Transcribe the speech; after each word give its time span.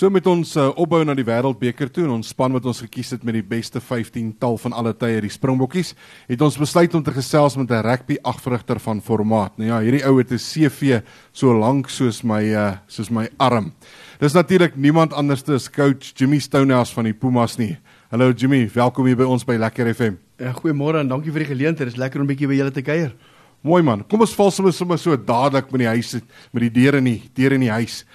So 0.00 0.08
met 0.08 0.24
ons 0.30 0.54
uh, 0.56 0.70
opbou 0.80 1.02
na 1.04 1.12
die 1.12 1.26
Wêreldbeker 1.28 1.90
toe 1.92 2.06
en 2.06 2.14
ons 2.14 2.30
span 2.32 2.54
wat 2.56 2.64
ons 2.70 2.78
gekies 2.80 3.10
het 3.12 3.24
met 3.26 3.34
die 3.36 3.44
beste 3.44 3.82
15 3.84 4.30
tal 4.40 4.54
van 4.62 4.72
alle 4.72 4.94
tye, 4.96 5.18
die 5.20 5.28
Springbokkies, 5.28 5.90
het 6.30 6.40
ons 6.40 6.56
besluit 6.56 6.94
om 6.96 7.02
te 7.04 7.12
gesels 7.12 7.58
met 7.60 7.68
'n 7.68 7.82
rugby 7.84 8.16
agvrigter 8.24 8.80
van 8.80 9.02
formaat. 9.04 9.58
Nou 9.58 9.68
ja, 9.68 9.80
hierdie 9.84 10.00
ou 10.08 10.16
het 10.16 10.32
'n 10.32 10.40
CV 10.40 11.02
so 11.32 11.52
lank 11.52 11.90
soos 11.90 12.22
my 12.24 12.40
uh, 12.40 12.78
soos 12.88 13.10
my 13.10 13.28
arm. 13.36 13.74
Dis 14.20 14.32
natuurlik 14.32 14.74
niemand 14.74 15.12
anders 15.12 15.46
as 15.48 15.68
coach 15.68 16.16
Jimmy 16.16 16.38
Stonehouse 16.38 16.94
van 16.94 17.04
die 17.04 17.12
Pumas 17.12 17.58
nie. 17.58 17.76
Hallo 18.10 18.32
Jimmy, 18.32 18.70
welkom 18.72 19.04
hier 19.04 19.16
by 19.16 19.24
ons 19.24 19.44
by 19.44 19.58
Lekker 19.58 19.94
FM. 19.94 20.16
Ja, 20.38 20.52
goeiemôre 20.52 21.00
en 21.00 21.08
dankie 21.08 21.30
vir 21.30 21.44
die 21.44 21.54
geleentheid. 21.54 21.88
Dit 21.88 21.92
is 21.92 22.00
lekker 22.00 22.20
om 22.20 22.26
'n 22.26 22.32
bietjie 22.32 22.48
by 22.48 22.54
julle 22.54 22.72
te 22.72 22.82
kuier. 22.82 23.12
Mooi 23.60 23.82
man. 23.82 24.02
Kom 24.08 24.20
ons 24.20 24.34
val 24.34 24.50
sommer 24.50 24.72
sommer 24.72 24.98
so 24.98 25.14
dadelik 25.16 25.70
met 25.70 25.80
die 25.80 25.88
huis 25.88 26.14
met 26.52 26.62
die 26.62 26.70
deure 26.70 26.96
in 26.96 27.04
die 27.04 27.30
deure 27.34 27.54
in 27.54 27.60
die 27.60 27.70
huis. 27.70 28.06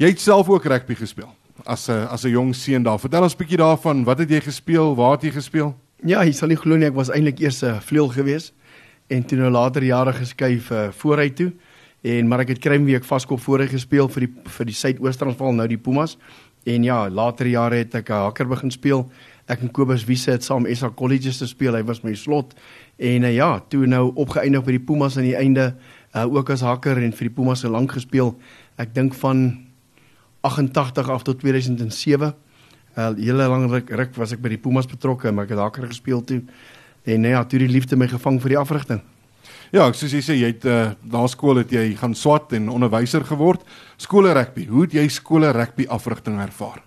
Jy 0.00 0.14
het 0.14 0.20
self 0.24 0.48
ook 0.48 0.64
rugby 0.64 0.94
gespeel 0.96 1.28
as 1.68 1.90
'n 1.90 2.08
as 2.08 2.24
'n 2.24 2.30
jong 2.30 2.54
seun 2.54 2.82
daar. 2.82 2.98
Vertel 2.98 3.22
ons 3.22 3.34
'n 3.34 3.36
bietjie 3.36 3.58
daarvan. 3.58 4.04
Wat 4.04 4.18
het 4.18 4.30
jy 4.30 4.40
gespeel? 4.40 4.96
Waar 4.96 5.12
het 5.12 5.22
jy 5.22 5.30
gespeel? 5.30 5.76
Ja, 6.04 6.24
jy 6.24 6.32
sal 6.32 6.48
nie 6.48 6.56
glo 6.56 6.76
nie, 6.76 6.86
ek 6.86 6.94
was 6.94 7.10
eintlik 7.10 7.38
eers 7.38 7.62
'n 7.62 7.80
vleuel 7.80 8.08
gewees 8.08 8.52
en 9.08 9.24
toe 9.24 9.38
nou 9.38 9.50
later 9.50 9.82
jare 9.82 10.12
geskuif 10.12 10.70
uh, 10.70 10.88
vooruit 10.90 11.36
toe. 11.36 11.52
En 12.02 12.28
maar 12.28 12.40
ek 12.40 12.48
het 12.48 12.58
kruimweek 12.58 13.04
vaskop 13.04 13.40
vooruit 13.40 13.68
gespeel 13.68 14.08
vir 14.08 14.20
die 14.20 14.32
vir 14.44 14.66
die 14.66 14.74
Suidoostransvaal 14.74 15.52
nou 15.52 15.68
die 15.68 15.78
Pumas. 15.78 16.16
En 16.64 16.82
ja, 16.82 17.10
later 17.10 17.46
jare 17.46 17.74
het 17.74 17.94
ek 17.94 18.08
'n 18.08 18.12
hakker 18.12 18.48
begin 18.48 18.70
speel. 18.70 19.10
Ek 19.48 19.60
en 19.60 19.70
Kobus 19.70 20.04
Wiese 20.04 20.30
het 20.30 20.44
saam 20.44 20.66
SA 20.74 20.90
Colleges 20.90 21.38
te 21.38 21.46
speel. 21.46 21.74
Hy 21.74 21.82
was 21.82 22.02
my 22.02 22.14
slot. 22.14 22.54
En 22.96 23.22
uh, 23.22 23.34
ja, 23.34 23.60
toe 23.68 23.86
nou 23.86 24.12
opgeëindig 24.14 24.64
by 24.64 24.70
die 24.70 24.84
Pumas 24.84 25.16
aan 25.16 25.24
die 25.24 25.36
einde, 25.36 25.74
uh, 26.16 26.24
ook 26.24 26.50
as 26.50 26.60
hakker 26.60 26.96
en 26.96 27.12
vir 27.12 27.28
die 27.28 27.34
Pumas 27.34 27.60
se 27.60 27.68
lank 27.68 27.92
gespeel. 27.92 28.38
Ek 28.78 28.94
dink 28.94 29.14
van 29.14 29.69
88 30.40 31.08
af 31.08 31.22
tot 31.22 31.38
2007. 31.38 32.34
Al 32.94 33.16
uh, 33.16 33.24
hele 33.24 33.46
lang 33.48 33.70
ruk, 33.70 33.90
ruk 33.90 34.14
was 34.18 34.32
ek 34.34 34.42
by 34.42 34.54
die 34.54 34.60
Pumas 34.60 34.88
betrokke, 34.90 35.30
maar 35.32 35.46
ek 35.46 35.54
het 35.54 35.60
daar 35.60 35.88
gespeel 35.90 36.24
toe. 36.24 36.40
En 37.04 37.20
nou 37.20 37.32
ja, 37.32 37.44
toe 37.44 37.60
die 37.62 37.70
liefde 37.70 37.96
my 37.96 38.08
gevang 38.10 38.40
vir 38.42 38.56
die 38.56 38.60
afrigting. 38.60 39.02
Ja, 39.70 39.86
soos 39.94 40.12
jy 40.12 40.20
sê, 40.24 40.34
jy 40.34 40.50
het 40.50 40.64
uh, 40.66 40.92
na 41.12 41.22
skool 41.30 41.62
het 41.62 41.70
jy 41.72 41.92
gaan 42.00 42.16
swat 42.18 42.52
en 42.58 42.68
onderwyser 42.72 43.22
geword. 43.28 43.62
Skole 44.02 44.32
rugby. 44.34 44.66
Hoe 44.66 44.84
het 44.88 44.96
jy 44.98 45.06
skole 45.12 45.52
rugby 45.54 45.86
afrigting 45.86 46.40
ervaar? 46.42 46.82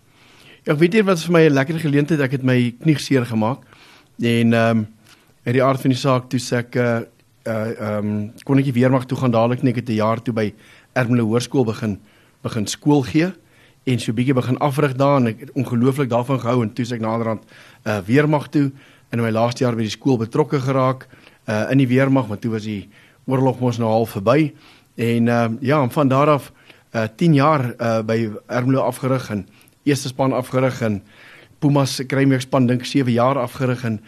Ja, 0.64 0.74
ek 0.74 0.82
weet 0.82 0.98
nie 0.98 1.06
wat 1.08 1.24
vir 1.24 1.34
my 1.36 1.44
'n 1.48 1.56
lekker 1.56 1.80
geleentheid 1.80 2.22
ek 2.24 2.38
het 2.40 2.44
my 2.44 2.76
knie 2.84 3.00
seer 3.00 3.26
gemaak. 3.26 3.64
En 4.20 4.54
ehm 4.54 4.78
um, 4.78 4.88
uit 5.44 5.56
die 5.56 5.64
aard 5.64 5.82
van 5.82 5.92
die 5.92 6.00
saak 6.00 6.30
toe 6.30 6.40
sê 6.40 6.64
ek 6.64 6.76
uh 6.76 7.02
ehm 7.44 8.08
um, 8.08 8.32
kon 8.44 8.60
ek 8.60 8.72
weer 8.72 8.92
mag 8.92 9.06
toe 9.06 9.18
gaan 9.18 9.32
dadelik 9.32 9.64
net 9.64 9.76
'n 9.76 9.96
jaar 9.96 10.22
toe 10.22 10.34
by 10.34 10.54
Ermelo 10.96 11.26
Hoërskool 11.26 11.66
begin 11.66 12.00
begin 12.44 12.68
skool 12.68 13.04
gee 13.04 13.34
en 13.84 14.00
so 14.00 14.14
bietjie 14.16 14.34
begin 14.34 14.58
afrig 14.64 14.96
daar 14.96 15.18
en 15.20 15.28
ek 15.34 15.40
het 15.40 15.52
ongelooflik 15.60 16.10
daarvan 16.10 16.40
gehou 16.40 16.62
en 16.64 16.74
toe 16.74 16.86
ek 16.96 17.02
naderhand 17.04 17.44
uh 17.84 18.00
weermag 18.08 18.48
toe 18.50 18.72
in 19.12 19.22
my 19.22 19.32
laaste 19.32 19.64
jaar 19.64 19.76
by 19.76 19.84
die 19.84 19.94
skool 19.94 20.18
betrokke 20.18 20.62
geraak 20.64 21.08
uh 21.48 21.72
in 21.72 21.84
die 21.84 21.90
weermag 21.92 22.30
want 22.32 22.42
toe 22.42 22.54
was 22.56 22.64
die 22.64 22.90
oorlog 23.28 23.60
mos 23.60 23.80
nou 23.80 23.92
half 23.92 24.16
verby 24.16 24.54
en 24.96 25.28
uh 25.28 25.50
ja 25.62 25.82
van 25.90 26.08
daar 26.08 26.30
af 26.38 26.52
uh 26.96 27.08
10 27.16 27.34
jaar 27.34 27.74
uh 27.80 28.02
by 28.02 28.32
Ermelo 28.48 28.88
afgerig 28.88 29.30
en 29.30 29.48
eerste 29.84 30.08
span 30.08 30.34
afgerig 30.34 30.82
en 30.82 31.02
Pumas 31.60 32.02
kry 32.08 32.40
span 32.40 32.68
dink 32.68 32.86
7 32.86 33.12
jaar 33.12 33.38
afgerig 33.38 33.84
en 33.84 34.00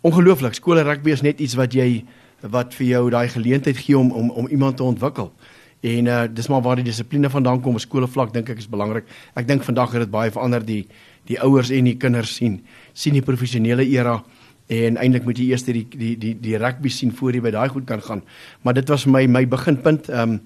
ongelooflik 0.00 0.54
skole 0.54 0.82
rugby 0.82 1.10
is 1.10 1.22
net 1.22 1.40
iets 1.40 1.54
wat 1.54 1.74
jy 1.74 2.04
wat 2.40 2.74
vir 2.74 2.86
jou 2.86 3.10
daai 3.10 3.28
geleentheid 3.28 3.76
gee 3.76 3.98
om 3.98 4.10
om 4.10 4.30
om 4.30 4.46
iemand 4.48 4.76
te 4.76 4.82
ontwikkel. 4.82 5.32
En 5.80 6.06
uh 6.06 6.24
dis 6.28 6.48
maar 6.48 6.62
waar 6.62 6.76
die 6.76 6.84
dissipline 6.84 7.30
vandaan 7.30 7.60
kom 7.60 7.78
skoolvlak 7.78 8.34
dink 8.34 8.48
ek 8.52 8.58
is 8.58 8.68
belangrik. 8.68 9.06
Ek 9.34 9.48
dink 9.48 9.64
vandag 9.64 9.92
het 9.92 10.04
dit 10.04 10.10
baie 10.12 10.30
verander 10.30 10.64
die 10.64 10.86
die 11.28 11.38
ouers 11.40 11.70
en 11.70 11.84
die 11.84 11.96
kinders 11.96 12.34
sien 12.36 12.60
sien 12.92 13.14
die 13.16 13.24
professionele 13.24 13.86
era 13.88 14.20
en 14.68 14.96
eintlik 14.96 15.24
moet 15.24 15.38
jy 15.38 15.50
eers 15.50 15.64
die 15.64 15.86
die 15.88 16.16
die 16.18 16.34
die 16.40 16.56
rugby 16.58 16.88
sien 16.88 17.12
voor 17.12 17.32
jy 17.32 17.40
by 17.40 17.54
daai 17.54 17.68
goed 17.68 17.86
kan 17.86 18.02
gaan. 18.02 18.22
Maar 18.62 18.74
dit 18.74 18.88
was 18.88 19.06
my 19.06 19.26
my 19.26 19.46
beginpunt. 19.48 20.08
Um 20.08 20.40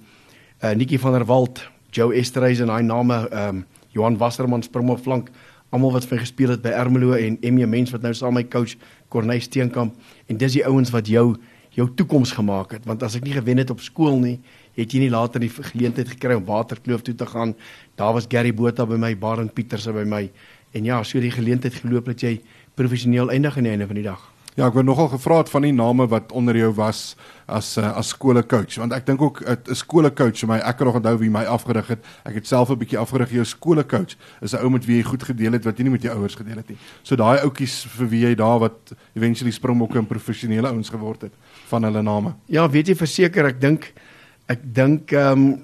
uh 0.63 0.75
Nikki 0.75 0.99
van 0.99 1.13
der 1.13 1.27
Walt, 1.27 1.69
Joe 1.91 2.15
Esterhuis 2.15 2.61
en 2.61 2.71
hy 2.71 2.83
name 2.83 3.29
um 3.33 3.65
Johan 3.93 4.19
Wasserman 4.19 4.63
spring 4.63 4.89
op 4.91 5.03
flank 5.03 5.31
almal 5.75 5.93
wat 5.97 6.07
vir 6.07 6.23
gespeel 6.23 6.55
het 6.55 6.63
by 6.63 6.71
Ermelo 6.75 7.17
en 7.19 7.39
Emmy 7.43 7.67
Mens 7.67 7.91
wat 7.95 8.05
nou 8.07 8.13
saam 8.15 8.37
met 8.37 8.47
my 8.47 8.51
coach 8.53 8.77
Corneille 9.11 9.43
Steenkamp 9.43 9.97
en 10.31 10.39
dis 10.39 10.59
die 10.59 10.65
ouens 10.67 10.93
wat 10.95 11.11
jou 11.11 11.35
jou 11.75 11.89
toekoms 11.99 12.33
gemaak 12.37 12.77
het 12.77 12.85
want 12.87 13.03
as 13.03 13.17
ek 13.19 13.27
nie 13.27 13.35
gewen 13.35 13.59
het 13.59 13.73
op 13.75 13.83
skool 13.83 14.21
nie 14.23 14.37
het 14.77 14.93
jy 14.93 15.05
nie 15.05 15.11
later 15.11 15.41
die 15.41 15.51
geleentheid 15.51 16.09
gekry 16.09 16.35
om 16.35 16.45
Waterkloof 16.45 17.03
toe 17.03 17.15
te 17.15 17.27
gaan. 17.27 17.55
Daar 17.97 18.13
was 18.13 18.27
Gary 18.29 18.55
Botha 18.55 18.87
by 18.87 18.97
my, 18.97 19.15
Baron 19.19 19.51
Pieterse 19.53 19.93
by 19.93 20.05
my. 20.05 20.31
En 20.75 20.85
ja, 20.85 21.03
so 21.03 21.21
die 21.21 21.31
geleentheid 21.31 21.75
geloop 21.75 22.07
dat 22.11 22.21
jy 22.21 22.41
professioneel 22.75 23.31
eindig 23.31 23.57
aan 23.57 23.69
die 23.69 23.71
einde 23.71 23.87
van 23.87 24.01
die 24.01 24.07
dag. 24.07 24.31
Ja, 24.55 24.69
ek 24.69 24.77
word 24.77 24.87
nogal 24.87 25.09
gevra 25.11 25.41
het 25.41 25.49
van 25.51 25.65
die 25.67 25.75
name 25.75 26.05
wat 26.07 26.31
onder 26.31 26.55
jou 26.55 26.69
was 26.79 27.17
as 27.51 27.73
uh, 27.75 27.89
as 27.99 28.13
skoolcoach 28.15 28.77
want 28.79 28.95
ek 28.95 29.09
dink 29.09 29.23
ook 29.23 29.41
'n 29.43 29.75
skoolcoach 29.75 30.39
vir 30.39 30.49
my 30.49 30.59
ek 30.63 30.77
kan 30.79 30.87
nog 30.87 30.99
onthou 31.01 31.19
wie 31.19 31.31
my 31.31 31.43
afgerig 31.43 31.89
het. 31.91 32.05
Ek 32.23 32.39
het 32.39 32.47
self 32.47 32.71
'n 32.71 32.79
bietjie 32.79 32.99
afgerig 32.99 33.35
jou 33.35 33.45
skoolcoach 33.45 34.15
is 34.41 34.55
'n 34.55 34.63
ou 34.63 34.71
met 34.71 34.87
wie 34.87 35.03
jy 35.03 35.03
goed 35.03 35.23
gedeel 35.23 35.53
het 35.53 35.65
wat 35.65 35.77
jy 35.77 35.83
nie 35.83 35.91
met 35.91 36.03
jou 36.03 36.15
ouers 36.15 36.37
gedeel 36.39 36.57
het 36.57 36.69
nie. 36.69 36.79
So 37.03 37.17
daai 37.17 37.43
ouetjies 37.43 37.83
vir 37.99 38.09
wie 38.09 38.23
jy 38.29 38.35
daar 38.35 38.61
wat 38.61 38.95
eventually 39.17 39.51
Springbokke 39.51 39.99
en 39.99 40.07
professionele 40.07 40.69
ouens 40.69 40.89
geword 40.89 41.23
het 41.23 41.33
van 41.67 41.83
hulle 41.83 42.03
name. 42.03 42.35
Ja, 42.47 42.71
weet 42.71 42.87
jy 42.87 42.95
verseker 42.95 43.47
ek 43.47 43.61
dink 43.61 43.93
Ek 44.47 44.61
dink 44.77 45.13
ehm 45.13 45.47
um, 45.47 45.63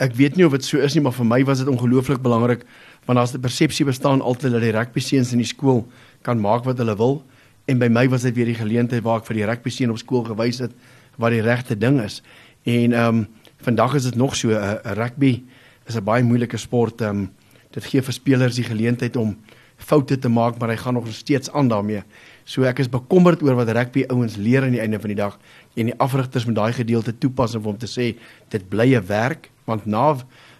ek 0.00 0.14
weet 0.16 0.36
nie 0.36 0.44
of 0.46 0.54
dit 0.56 0.64
so 0.64 0.80
is 0.80 0.94
nie, 0.96 1.02
maar 1.04 1.12
vir 1.12 1.26
my 1.28 1.38
was 1.44 1.60
dit 1.60 1.68
ongelooflik 1.68 2.22
belangrik 2.24 2.64
want 3.06 3.18
daar's 3.18 3.34
'n 3.34 3.40
persepsie 3.40 3.84
bestaan 3.86 4.20
altyd 4.20 4.52
dat 4.52 4.60
die 4.60 4.72
rugby 4.72 5.00
seuns 5.00 5.32
in 5.32 5.38
die 5.38 5.46
skool 5.46 5.86
kan 6.22 6.40
maak 6.40 6.64
wat 6.64 6.78
hulle 6.78 6.96
wil 6.96 7.22
en 7.66 7.78
by 7.78 7.88
my 7.88 8.08
was 8.08 8.22
dit 8.22 8.34
weer 8.34 8.46
die 8.46 8.58
geleentheid 8.58 9.02
waar 9.02 9.20
ek 9.20 9.26
vir 9.26 9.36
die 9.36 9.46
rugby 9.46 9.70
seun 9.70 9.90
op 9.90 9.98
skool 9.98 10.24
gewys 10.24 10.58
het 10.58 10.72
wat 11.16 11.30
die 11.30 11.40
regte 11.40 11.76
ding 11.78 12.00
is. 12.00 12.22
En 12.64 12.92
ehm 12.92 13.16
um, 13.16 13.26
vandag 13.62 13.94
is 13.94 14.04
dit 14.04 14.16
nog 14.16 14.36
so 14.36 14.48
'n 14.50 14.80
rugby 14.94 15.42
is 15.86 15.96
'n 15.96 16.04
baie 16.04 16.22
moeilike 16.22 16.56
sport. 16.56 17.00
Ehm 17.00 17.10
um, 17.10 17.30
dit 17.70 17.84
gee 17.84 18.02
vir 18.02 18.12
spelers 18.12 18.54
die 18.54 18.64
geleentheid 18.64 19.16
om 19.16 19.36
foute 19.76 20.18
te 20.18 20.28
maak, 20.28 20.58
maar 20.58 20.68
hy 20.68 20.76
gaan 20.76 20.94
nog 20.94 21.08
steeds 21.12 21.50
aan 21.52 21.68
daarmee. 21.68 22.02
So 22.44 22.62
ek 22.62 22.78
is 22.78 22.88
bekommerd 22.88 23.42
oor 23.42 23.54
wat 23.54 23.68
rugby 23.68 24.04
ouens 24.08 24.36
leer 24.36 24.62
aan 24.62 24.76
die 24.76 24.80
einde 24.80 25.00
van 25.00 25.08
die 25.08 25.18
dag 25.18 25.38
en 25.76 25.90
die 25.90 25.96
afrigters 26.00 26.46
moet 26.48 26.56
daai 26.56 26.72
gedeelte 26.72 27.14
toepas 27.18 27.54
om 27.54 27.76
te 27.78 27.88
sê 27.90 28.14
dit 28.50 28.68
bly 28.68 28.96
'n 28.96 29.06
werk 29.06 29.50
want 29.66 29.86
na 29.86 30.16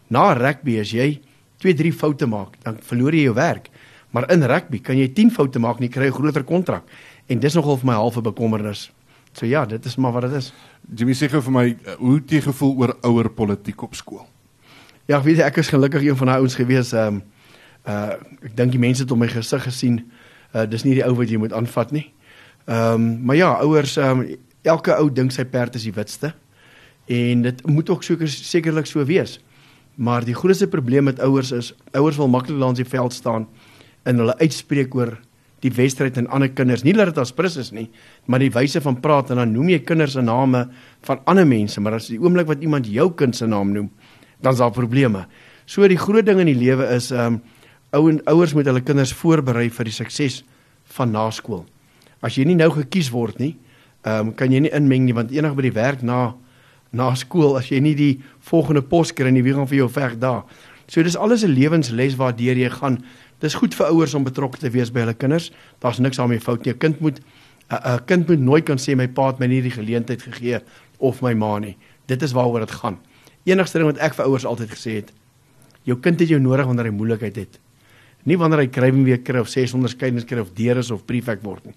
na 0.09 0.33
rugby 0.33 0.79
as 0.81 0.91
jy 0.91 1.21
2 1.59 1.75
3 1.75 1.93
foute 1.93 2.27
maak 2.27 2.57
dan 2.63 2.79
verloor 2.81 3.15
jy 3.15 3.23
jou 3.23 3.35
werk. 3.35 3.71
Maar 4.11 4.31
in 4.31 4.43
rugby 4.43 4.79
kan 4.79 4.97
jy 4.97 5.09
10 5.09 5.31
foute 5.31 5.59
maak 5.59 5.77
en 5.77 5.83
jy 5.83 5.89
kry 5.89 6.07
'n 6.07 6.13
groter 6.13 6.45
kontrak. 6.45 6.85
En 7.29 7.39
dis 7.39 7.55
nogal 7.55 7.77
vir 7.77 7.87
my 7.87 7.95
halfe 7.95 8.21
bekommernis. 8.21 8.91
So 9.33 9.47
ja, 9.47 9.67
dit 9.67 9.85
is 9.85 9.97
maar 9.97 10.13
wat 10.13 10.23
dit 10.23 10.33
is. 10.33 10.53
Jimmy 10.95 11.13
sê 11.13 11.29
gou 11.29 11.41
vir 11.41 11.53
my 11.53 11.77
hoe 11.99 12.15
het 12.15 12.31
jy 12.31 12.41
gevoel 12.41 12.77
oor 12.77 12.97
ouer 13.03 13.29
politiek 13.31 13.83
op 13.83 13.95
skool? 13.95 14.27
Ja, 15.07 15.23
weet 15.23 15.37
jy 15.37 15.43
ek 15.43 15.57
is 15.57 15.69
gelukkig 15.69 16.03
een 16.03 16.17
van 16.17 16.27
daai 16.27 16.39
ouens 16.39 16.55
gewees 16.55 16.93
ehm 16.93 17.07
um, 17.07 17.23
uh 17.87 18.17
ek 18.43 18.57
dink 18.57 18.73
die 18.73 18.79
mense 18.79 19.03
het 19.03 19.11
op 19.11 19.19
my 19.19 19.29
gesig 19.29 19.63
gesien 19.63 20.05
Uh 20.57 20.65
dis 20.65 20.85
nie 20.87 20.95
die 20.97 21.05
ou 21.05 21.13
wat 21.19 21.31
jy 21.31 21.41
moet 21.41 21.53
aanvat 21.53 21.93
nie. 21.93 22.07
Ehm 22.67 22.95
um, 22.95 23.25
maar 23.29 23.37
ja, 23.37 23.51
ouers 23.65 23.97
ehm 23.97 24.21
um, 24.21 24.37
elke 24.67 24.95
ou 24.99 25.09
dink 25.13 25.33
sy 25.35 25.45
perd 25.49 25.77
is 25.79 25.87
die 25.87 25.95
witste. 25.95 26.33
En 27.07 27.45
dit 27.47 27.63
moet 27.67 27.91
ook 27.91 28.05
seker 28.05 28.31
sekerlik 28.31 28.89
so 28.91 29.05
wees. 29.07 29.39
Maar 29.97 30.27
die 30.27 30.35
grootste 30.37 30.69
probleem 30.69 31.09
met 31.09 31.21
ouers 31.25 31.53
is 31.57 31.73
ouers 31.97 32.19
wil 32.21 32.29
maklik 32.29 32.59
langs 32.61 32.81
die 32.83 32.89
veld 32.89 33.15
staan 33.17 33.47
en 34.07 34.21
hulle 34.23 34.37
uitspreek 34.39 34.95
oor 34.95 35.15
die 35.65 35.73
wedstryd 35.73 36.19
en 36.21 36.29
ander 36.29 36.51
kinders. 36.53 36.85
Nie 36.85 36.93
dat 36.95 37.11
dit 37.11 37.19
as 37.19 37.33
prins 37.35 37.57
is 37.59 37.73
nie, 37.73 37.89
maar 38.27 38.43
die 38.43 38.53
wyse 38.53 38.81
van 38.85 39.01
praat 39.01 39.33
en 39.33 39.41
dan 39.41 39.55
noem 39.55 39.73
jy 39.73 39.81
kinders 39.89 40.15
se 40.19 40.23
name 40.23 40.67
van 41.09 41.23
ander 41.27 41.47
mense, 41.49 41.81
maar 41.81 41.97
as 41.97 42.11
die 42.13 42.21
oomblik 42.21 42.47
wat 42.51 42.63
iemand 42.63 42.91
jou 42.93 43.09
kind 43.17 43.37
se 43.37 43.49
naam 43.49 43.73
noem, 43.73 43.89
dan 44.45 44.53
is 44.53 44.61
daar 44.61 44.75
probleme. 44.75 45.25
So 45.67 45.89
die 45.89 45.99
groot 45.99 46.27
ding 46.29 46.43
in 46.45 46.53
die 46.53 46.59
lewe 46.61 46.91
is 46.95 47.11
ehm 47.15 47.39
um, 47.39 47.45
Ouens 47.95 48.25
ouers 48.27 48.53
moet 48.53 48.67
hulle 48.67 48.83
kinders 48.83 49.13
voorberei 49.15 49.69
vir 49.71 49.89
die 49.89 49.95
sukses 49.95 50.41
van 50.97 51.13
naskool. 51.15 51.63
As 52.21 52.35
jy 52.35 52.45
nie 52.49 52.57
nou 52.59 52.69
gekies 52.75 53.13
word 53.15 53.39
nie, 53.41 53.55
ehm 54.07 54.29
um, 54.29 54.35
kan 54.39 54.53
jy 54.53 54.61
nie 54.63 54.71
inmeng 54.71 55.09
nie 55.09 55.15
want 55.17 55.33
enig 55.35 55.55
by 55.59 55.65
die 55.67 55.75
werk 55.75 56.03
na 56.07 56.37
na 56.95 57.11
skool 57.19 57.57
as 57.59 57.71
jy 57.73 57.81
nie 57.83 57.95
die 57.99 58.13
volgende 58.47 58.83
pos 58.83 59.11
kry 59.13 59.33
nie, 59.35 59.43
wie 59.43 59.53
gaan 59.53 59.67
vir 59.67 59.83
jou 59.83 59.89
veg 59.91 60.15
daar. 60.23 60.45
So 60.87 61.03
dis 61.03 61.17
alles 61.17 61.43
'n 61.45 61.51
lewensles 61.51 62.15
waardeur 62.17 62.57
jy 62.57 62.71
gaan. 62.71 63.03
Dis 63.41 63.55
goed 63.55 63.75
vir 63.75 63.87
ouers 63.87 64.15
om 64.15 64.25
betrokke 64.25 64.59
te 64.59 64.71
wees 64.71 64.91
by 64.91 65.01
hulle 65.01 65.15
kinders. 65.15 65.51
Daar's 65.81 65.99
niks 65.99 66.17
daarmee 66.17 66.41
fout 66.41 66.65
nie. 66.65 66.73
'n 66.73 66.79
Kind 66.79 67.01
moet 67.01 67.21
'n 67.71 68.05
kind 68.07 68.29
moet 68.29 68.41
nooit 68.41 68.65
kan 68.65 68.79
sê 68.79 68.97
my 68.97 69.09
pa 69.09 69.27
het 69.27 69.41
my 69.41 69.47
nie 69.47 69.63
die 69.63 69.71
geleentheid 69.71 70.23
gegee 70.23 70.61
of 70.99 71.23
my 71.23 71.35
ma 71.35 71.59
nie. 71.59 71.77
Dit 72.07 72.23
is 72.23 72.33
waaroor 72.33 72.61
dit 72.61 72.71
gaan. 72.71 72.99
Enigste 73.45 73.79
ding 73.79 73.91
wat 73.91 73.99
ek 73.99 74.15
vir 74.15 74.25
ouers 74.25 74.45
altyd 74.45 74.71
gesê 74.71 74.95
het, 74.95 75.13
jou 75.83 75.99
kind 75.99 76.21
het 76.21 76.29
jou 76.29 76.41
nodig 76.41 76.67
wanneer 76.67 76.85
hy 76.85 76.91
moeilikheid 76.91 77.37
het 77.37 77.59
nie 78.27 78.37
wanneer 78.39 78.65
hy 78.65 78.71
krywing 78.75 79.05
weer 79.07 79.21
kry 79.23 79.41
of 79.43 79.51
600 79.53 79.95
skeidings 79.95 80.27
kry 80.27 80.43
of 80.43 80.51
deur 80.59 80.81
is 80.83 80.91
of 80.91 81.05
prefek 81.07 81.45
word 81.47 81.69
nie. 81.71 81.77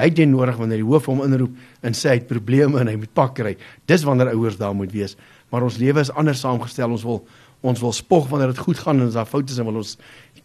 Hy 0.00 0.08
het 0.08 0.18
jy 0.18 0.26
nodig 0.30 0.56
wanneer 0.56 0.80
die 0.80 0.88
hoof 0.88 1.06
hom 1.10 1.20
inroep 1.26 1.84
en 1.86 1.96
sê 1.96 2.14
hy 2.14 2.16
het 2.22 2.26
probleme 2.30 2.80
en 2.80 2.88
hy 2.88 2.96
moet 3.00 3.12
pak 3.16 3.36
kry. 3.36 3.54
Dis 3.90 4.06
wanneer 4.08 4.32
ouers 4.32 4.58
daar 4.60 4.74
moet 4.76 4.92
wees. 4.94 5.16
Maar 5.52 5.66
ons 5.66 5.78
lewe 5.82 6.00
is 6.00 6.12
anders 6.16 6.42
saamgestel. 6.44 6.90
Ons 6.96 7.06
wil 7.06 7.22
ons 7.60 7.80
wil 7.82 7.92
spog 7.92 8.28
wanneer 8.30 8.54
dit 8.54 8.60
goed 8.64 8.78
gaan 8.80 9.02
en 9.02 9.10
as 9.10 9.18
daar 9.18 9.28
foute 9.28 9.52
is 9.52 9.58
dan 9.60 9.66
wil 9.68 9.82
ons 9.82 9.98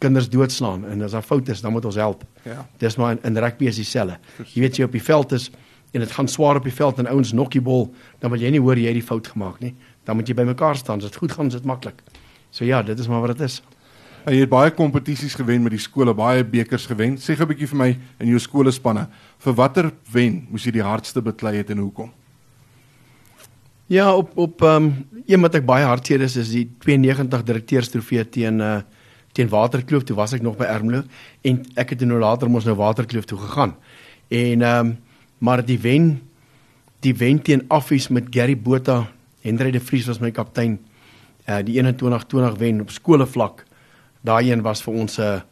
kinders 0.03 0.27
doodslaan 0.27 0.81
en 0.91 1.05
as 1.05 1.13
daar 1.15 1.23
foute 1.23 1.53
is 1.53 1.61
dan 1.63 1.71
moet 1.71 1.85
ons 1.87 1.95
help. 1.95 2.25
Ja. 2.43 2.65
Dis 2.81 2.97
maar 2.99 3.15
in, 3.15 3.21
in 3.23 3.39
rugby 3.39 3.69
is 3.71 3.79
dieselfde. 3.79 4.17
Jy 4.51 4.65
weet 4.65 4.79
jy 4.81 4.87
op 4.89 4.97
die 4.97 5.03
veld 5.03 5.31
is 5.37 5.47
en 5.95 6.03
dit 6.03 6.11
gaan 6.11 6.27
swaar 6.27 6.59
op 6.59 6.67
die 6.67 6.75
veld 6.75 6.99
en 6.99 7.07
ouens 7.07 7.31
nokkie 7.31 7.61
bol, 7.63 7.87
dan 8.19 8.33
wil 8.33 8.41
jy 8.43 8.51
nie 8.51 8.59
hoor 8.59 8.75
jy 8.75 8.91
het 8.91 8.99
die 8.99 9.05
fout 9.05 9.29
gemaak 9.31 9.61
nie. 9.63 9.71
Dan 10.03 10.19
moet 10.19 10.27
jy 10.27 10.35
bymekaar 10.35 10.75
staan. 10.75 10.99
As 10.99 11.07
dit 11.07 11.21
goed 11.23 11.31
gaan, 11.31 11.47
is 11.47 11.55
dit 11.55 11.65
maklik. 11.65 12.03
So 12.51 12.67
ja, 12.67 12.81
dit 12.83 12.99
is 12.99 13.07
maar 13.07 13.23
wat 13.23 13.37
dit 13.37 13.47
is. 13.47 13.61
Jy 14.25 14.39
het 14.41 14.49
baie 14.49 14.71
kompetisies 14.73 15.35
gewen 15.37 15.61
met 15.61 15.75
die 15.75 15.81
skole, 15.81 16.13
baie 16.17 16.41
bekers 16.41 16.87
gewen. 16.89 17.13
Sê 17.21 17.35
gou 17.37 17.45
'n 17.45 17.49
bietjie 17.49 17.67
vir 17.67 17.77
my 17.77 17.97
in 18.19 18.27
jou 18.27 18.39
skolespanne, 18.39 19.07
vir 19.37 19.53
watter 19.53 19.91
wen 20.11 20.47
moes 20.49 20.65
jy 20.65 20.71
die 20.71 20.81
hardste 20.81 21.21
beklei 21.21 21.57
het 21.57 21.69
en 21.69 21.77
hoekom? 21.77 22.11
Ja, 23.87 24.15
op 24.15 24.31
op 24.35 24.61
ehm 24.61 24.83
um, 24.83 25.05
een 25.27 25.41
wat 25.41 25.55
ek 25.55 25.65
baie 25.65 25.85
hartseer 25.85 26.21
is 26.21 26.35
is 26.35 26.49
die 26.49 26.67
92 26.79 27.43
direkteurstrofee 27.43 28.29
teen 28.29 28.59
uh 28.59 28.81
teen 29.33 29.49
Waterkloof. 29.49 30.03
Toe 30.03 30.15
was 30.15 30.33
ek 30.33 30.41
nog 30.41 30.57
by 30.57 30.63
Ermelo 30.63 31.03
en 31.43 31.61
ek 31.75 31.89
het 31.89 32.01
nou 32.01 32.19
later 32.19 32.49
mos 32.49 32.65
nou 32.65 32.75
Waterkloof 32.75 33.25
toe 33.25 33.37
gegaan. 33.37 33.75
En 34.29 34.61
ehm 34.61 34.87
um, 34.87 34.97
maar 35.37 35.65
die 35.65 35.79
wen 35.79 36.21
die 37.01 37.13
wen 37.13 37.41
teen 37.41 37.65
Affies 37.67 38.07
met 38.07 38.25
Gary 38.31 38.57
Botha, 38.57 39.07
Hendrik 39.41 39.73
de 39.73 39.79
Vries 39.79 40.07
was 40.07 40.19
my 40.19 40.31
kaptein. 40.31 40.79
Uh 41.47 41.61
die 41.63 41.83
21-20 41.83 42.57
wen 42.57 42.81
op 42.81 42.89
skolevlak. 42.89 43.65
Daai 44.25 44.51
een 44.51 44.63
was 44.65 44.81
vir 44.81 44.93
ons 44.93 45.19
'n 45.19 45.43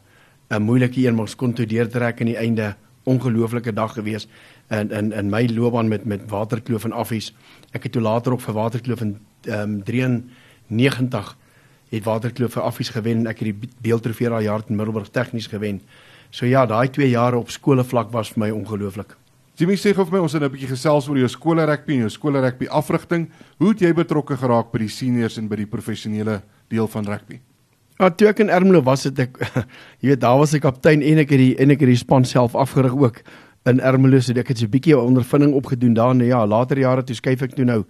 'n 0.50 0.62
moeilike 0.62 1.00
een, 1.00 1.14
maar 1.14 1.24
ons 1.24 1.36
kon 1.36 1.52
toe 1.52 1.66
deurtrek 1.66 2.20
aan 2.20 2.26
die 2.26 2.36
einde. 2.36 2.76
Ongelooflike 3.04 3.72
dag 3.72 3.92
gewees 3.92 4.26
in 4.70 4.90
in 4.90 5.12
in 5.12 5.30
my 5.30 5.46
loopbaan 5.46 5.88
met 5.88 6.04
met 6.04 6.30
Waterkloof 6.30 6.84
en 6.84 6.92
Affies. 6.92 7.34
Ek 7.72 7.82
het 7.82 7.92
toe 7.92 8.02
later 8.02 8.32
ook 8.32 8.40
vir 8.40 8.54
Waterkloof 8.54 9.00
in 9.00 9.18
ehm 9.44 9.60
um, 9.60 9.82
93 9.82 11.36
het 11.88 12.04
Waterkloof 12.04 12.52
vir 12.52 12.62
Affies 12.62 12.88
gewen 12.88 13.18
en 13.18 13.26
ek 13.26 13.38
het 13.38 13.60
die 13.60 13.68
beeldtrofee 13.82 14.28
daai 14.28 14.44
jaar 14.44 14.62
in 14.68 14.76
Middelburg 14.76 15.08
tegnies 15.08 15.46
gewen. 15.46 15.80
So 16.30 16.46
ja, 16.46 16.66
daai 16.66 16.90
2 16.90 17.10
jare 17.10 17.36
op 17.36 17.50
skolevlak 17.50 18.10
was 18.10 18.28
vir 18.28 18.38
my 18.38 18.50
ongelooflik. 18.50 19.16
Jimmy 19.54 19.76
sê 19.76 19.94
gou 19.94 20.04
vir 20.04 20.12
my 20.12 20.18
ons 20.18 20.32
het 20.32 20.42
'n 20.42 20.50
bietjie 20.50 20.68
gesels 20.68 21.08
oor 21.08 21.18
jou 21.18 21.28
skole 21.28 21.64
rugby 21.64 21.92
en 21.92 21.98
jou 21.98 22.10
skole 22.10 22.40
rugby 22.40 22.66
afrigting. 22.66 23.30
Hoe 23.58 23.68
het 23.68 23.80
jy 23.80 23.92
betrokke 23.92 24.36
geraak 24.36 24.72
by 24.72 24.78
die 24.78 24.88
seniors 24.88 25.38
en 25.38 25.48
by 25.48 25.56
die 25.56 25.66
professionele 25.66 26.42
deel 26.68 26.88
van 26.88 27.04
rugby? 27.04 27.40
Ja, 28.04 28.10
toe 28.12 28.26
ek 28.28 28.42
in 28.42 28.50
Ermelo 28.52 28.82
was 28.84 29.06
het 29.08 29.16
ek 29.22 29.38
jy 30.04 30.10
weet 30.10 30.20
daar 30.20 30.36
was 30.36 30.52
ek 30.52 30.66
kaptein 30.66 31.00
en 31.00 31.22
ek 31.22 31.30
het 31.32 31.40
die 31.40 31.52
en 31.56 31.70
ek 31.72 31.80
het 31.80 31.88
die 31.88 31.96
span 31.96 32.26
self 32.28 32.52
afgerig 32.52 32.92
ook 33.00 33.22
in 33.70 33.80
Ermelo 33.80 34.20
so 34.20 34.36
ek 34.36 34.50
het 34.52 34.60
so 34.60 34.66
'n 34.68 34.74
bietjie 34.74 34.98
ondervinding 34.98 35.54
opgedoen 35.56 35.94
daar 35.96 36.12
nou 36.12 36.28
ja, 36.28 36.44
later 36.44 36.76
jare 36.76 37.00
toe 37.00 37.16
skuif 37.16 37.40
ek 37.40 37.56
toe 37.56 37.64
nou 37.64 37.86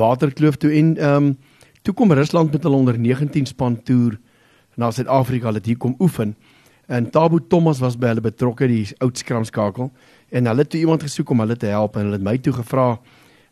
Waterkloof 0.00 0.56
toe 0.56 0.72
en 0.72 0.96
ehm 0.96 1.16
um, 1.16 1.36
toe 1.84 1.92
kom 1.94 2.12
Rusland 2.12 2.52
met 2.52 2.62
hulle 2.62 2.76
onder 2.76 2.98
19 2.98 3.46
span 3.46 3.76
toer 3.84 4.16
na 4.76 4.90
Suid-Afrika 4.90 5.52
hulle 5.52 5.60
het 5.60 5.66
hier 5.66 5.76
kom 5.76 5.94
oefen. 6.00 6.34
En 6.88 7.10
Tabo 7.10 7.38
Thomas 7.38 7.78
was 7.78 7.96
by 7.96 8.14
hulle 8.14 8.24
betrokke 8.24 8.66
die 8.66 8.88
oud 9.04 9.18
skramskakel 9.18 9.92
en 10.30 10.46
hulle 10.46 10.64
het 10.64 10.70
toe 10.70 10.80
iemand 10.80 11.02
gesoek 11.02 11.30
om 11.30 11.40
hulle 11.40 11.56
te 11.56 11.66
help 11.66 11.96
en 11.96 12.08
hulle 12.08 12.16
het 12.16 12.24
my 12.24 12.38
toe 12.38 12.52
gevra 12.52 12.96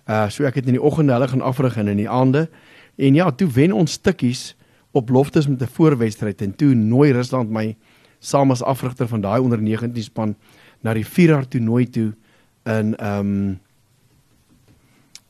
uh 0.09 0.29
so 0.31 0.45
ek 0.45 0.55
het 0.55 0.67
in 0.67 0.81
die 0.81 0.83
oggende 0.83 1.13
hulle 1.13 1.29
gaan 1.29 1.45
afrig 1.45 1.77
en 1.77 1.89
in 1.89 2.01
die 2.01 2.09
aande. 2.09 2.49
En 2.97 3.15
ja 3.15 3.31
toe 3.31 3.53
wen 3.53 3.73
ons 3.73 3.93
stukkies 3.93 4.57
op 4.97 5.13
loftes 5.13 5.47
met 5.47 5.63
'n 5.63 5.75
voorwedstryd 5.77 6.43
en 6.43 6.57
toe 6.57 6.75
nooi 6.75 7.13
Rusland 7.13 7.51
my 7.51 7.77
saam 8.19 8.51
as 8.51 8.63
afrigter 8.63 9.09
van 9.09 9.21
daai 9.21 9.41
onder 9.41 9.63
19 9.63 10.03
span 10.03 10.35
na 10.81 10.95
die 10.95 11.07
vierjaar 11.07 11.49
toernooi 11.49 11.87
toe 11.91 12.15
in 12.65 12.97
ehm 12.97 13.19
um, 13.19 13.61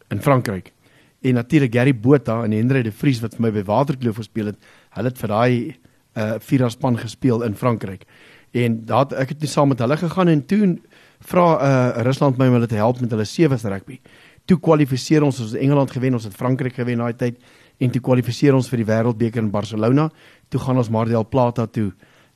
in 0.09 0.23
Frankryk. 0.23 0.73
En 1.21 1.35
natuurlik 1.35 1.75
Gary 1.75 2.01
Botha 2.01 2.43
en 2.45 2.53
Hendrik 2.53 2.85
de 2.85 2.93
Vries 2.93 3.21
wat 3.21 3.35
vir 3.35 3.43
my 3.43 3.51
by 3.51 3.65
Waterkloof 3.67 4.17
gespeel 4.17 4.53
het, 4.53 4.59
hulle 4.95 5.09
het 5.09 5.19
vir 5.19 5.29
daai 5.29 5.75
uh 6.17 6.37
vierjaar 6.39 6.71
span 6.71 6.99
gespeel 6.99 7.43
in 7.43 7.57
Frankryk. 7.57 8.07
En 8.51 8.85
daar 8.87 9.11
ek 9.13 9.35
het 9.35 9.41
net 9.41 9.51
saam 9.51 9.69
met 9.69 9.79
hulle 9.79 9.97
gegaan 9.97 10.29
en 10.29 10.47
toe 10.47 10.79
vra 11.21 11.47
uh 11.59 12.03
Rusland 12.07 12.39
my 12.39 12.47
om 12.47 12.53
hulle 12.53 12.71
te 12.71 12.79
help 12.79 13.01
met 13.01 13.11
hulle 13.11 13.25
sewe 13.25 13.59
rugby. 13.63 14.01
Toe 14.47 14.61
kwalifiseer 14.61 15.23
ons 15.23 15.41
ons 15.41 15.55
Engeland 15.55 15.91
gewen, 15.91 16.15
ons 16.15 16.25
het 16.25 16.35
Frankryk 16.35 16.75
gewen 16.75 17.03
daai 17.03 17.17
tyd 17.17 17.43
en 17.79 17.93
toe 17.93 18.01
kwalifiseer 18.01 18.57
ons 18.57 18.69
vir 18.73 18.83
die 18.83 18.89
wêreldbeker 18.89 19.43
in 19.43 19.51
Barcelona. 19.53 20.09
Toe 20.49 20.61
gaan 20.61 20.81
ons 20.81 20.91
Mar 20.93 21.09
del 21.11 21.27
Plata 21.29 21.67
toe. 21.67 21.93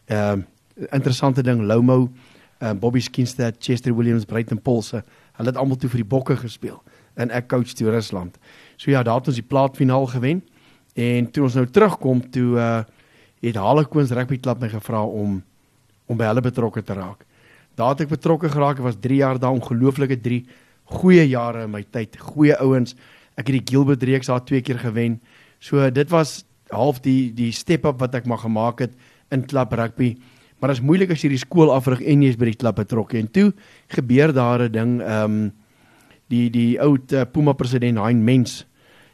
Ehm 0.07 0.45
uh, 0.45 0.47
interessante 0.97 1.43
ding, 1.45 1.61
Lomo, 1.69 2.09
ehm 2.59 2.71
uh, 2.71 2.79
Bobby 2.81 3.01
Skinstad, 3.05 3.59
Chester 3.61 3.93
Williams, 3.95 4.25
Brighton 4.25 4.61
Pulse, 4.63 5.03
hulle 5.37 5.53
het 5.53 5.59
almal 5.61 5.77
toe 5.77 5.91
vir 5.91 6.01
die 6.01 6.09
Bokke 6.09 6.37
gespeel 6.41 6.79
en 7.21 7.33
ek 7.35 7.49
coach 7.51 7.75
toe 7.77 7.91
Rusland. 7.91 8.39
So 8.77 8.91
ja, 8.91 9.03
daar 9.03 9.21
het 9.21 9.29
ons 9.29 9.37
die 9.37 9.47
plaasfinaal 9.47 10.07
gewen 10.15 10.41
en 10.95 11.29
toe 11.31 11.45
ons 11.45 11.59
nou 11.59 11.67
terugkom 11.67 12.25
toe 12.31 12.49
uh 12.57 12.81
het 13.41 13.57
Harlequins 13.57 14.11
Rugby 14.13 14.37
Club 14.37 14.61
my 14.61 14.69
gevra 14.69 15.01
om 15.01 15.39
om 16.11 16.19
by 16.19 16.27
hulle 16.29 16.43
betrokke 16.45 16.83
te 16.83 16.93
raak. 16.93 17.23
Daar 17.79 17.95
het 17.95 18.03
ek 18.05 18.11
betrokke 18.11 18.51
geraak. 18.51 18.81
Ek 18.81 18.85
was 18.85 18.99
3 19.01 19.17
jaar 19.17 19.39
daar, 19.39 19.55
ongelooflike 19.55 20.19
3 20.21 20.41
goeie 20.91 21.25
jare 21.31 21.65
in 21.65 21.71
my 21.71 21.85
tyd, 21.87 22.19
goeie 22.19 22.57
ouens. 22.59 22.97
Ek 23.37 23.47
het 23.47 23.57
die 23.59 23.67
Gilbert 23.73 24.03
reeks 24.03 24.27
daar 24.27 24.45
twee 24.45 24.61
keer 24.61 24.79
gewen. 24.79 25.21
So 25.59 25.91
dit 25.91 26.11
was 26.11 26.45
half 26.71 27.01
die 27.05 27.33
die 27.35 27.53
step 27.53 27.87
up 27.87 28.01
wat 28.01 28.15
ek 28.15 28.27
maar 28.27 28.43
gemaak 28.43 28.81
het 28.81 28.95
in 29.31 29.47
klub 29.47 29.73
rugby. 29.73 30.17
Maar 30.61 30.75
dit 30.75 30.79
is 30.79 30.85
moeilik 30.85 31.11
as 31.15 31.23
jy 31.25 31.31
die 31.33 31.41
skool 31.41 31.73
afrig 31.73 32.03
en 32.05 32.23
jy 32.23 32.35
is 32.35 32.39
by 32.41 32.51
die 32.51 32.59
klub 32.61 32.77
betrokke. 32.77 33.19
En 33.19 33.31
toe 33.33 33.53
gebeur 33.89 34.33
daar 34.33 34.69
'n 34.69 34.73
ding, 34.73 35.01
ehm 35.01 35.25
um, 35.25 35.53
die 36.29 36.51
die 36.51 36.81
oud 36.81 37.13
uh, 37.13 37.25
Puma 37.33 37.53
president 37.53 37.99
Hein 37.99 38.25
Mens 38.25 38.67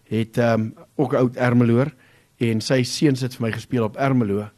het 0.08 0.38
ehm 0.38 0.60
um, 0.60 0.74
ook 0.96 1.14
oud 1.14 1.36
Ermeloor 1.36 1.92
en 2.38 2.60
sy 2.60 2.82
seuns 2.82 3.20
het 3.20 3.34
vir 3.34 3.46
my 3.46 3.52
gespeel 3.52 3.84
op 3.84 3.96
Ermelo. 3.96 4.48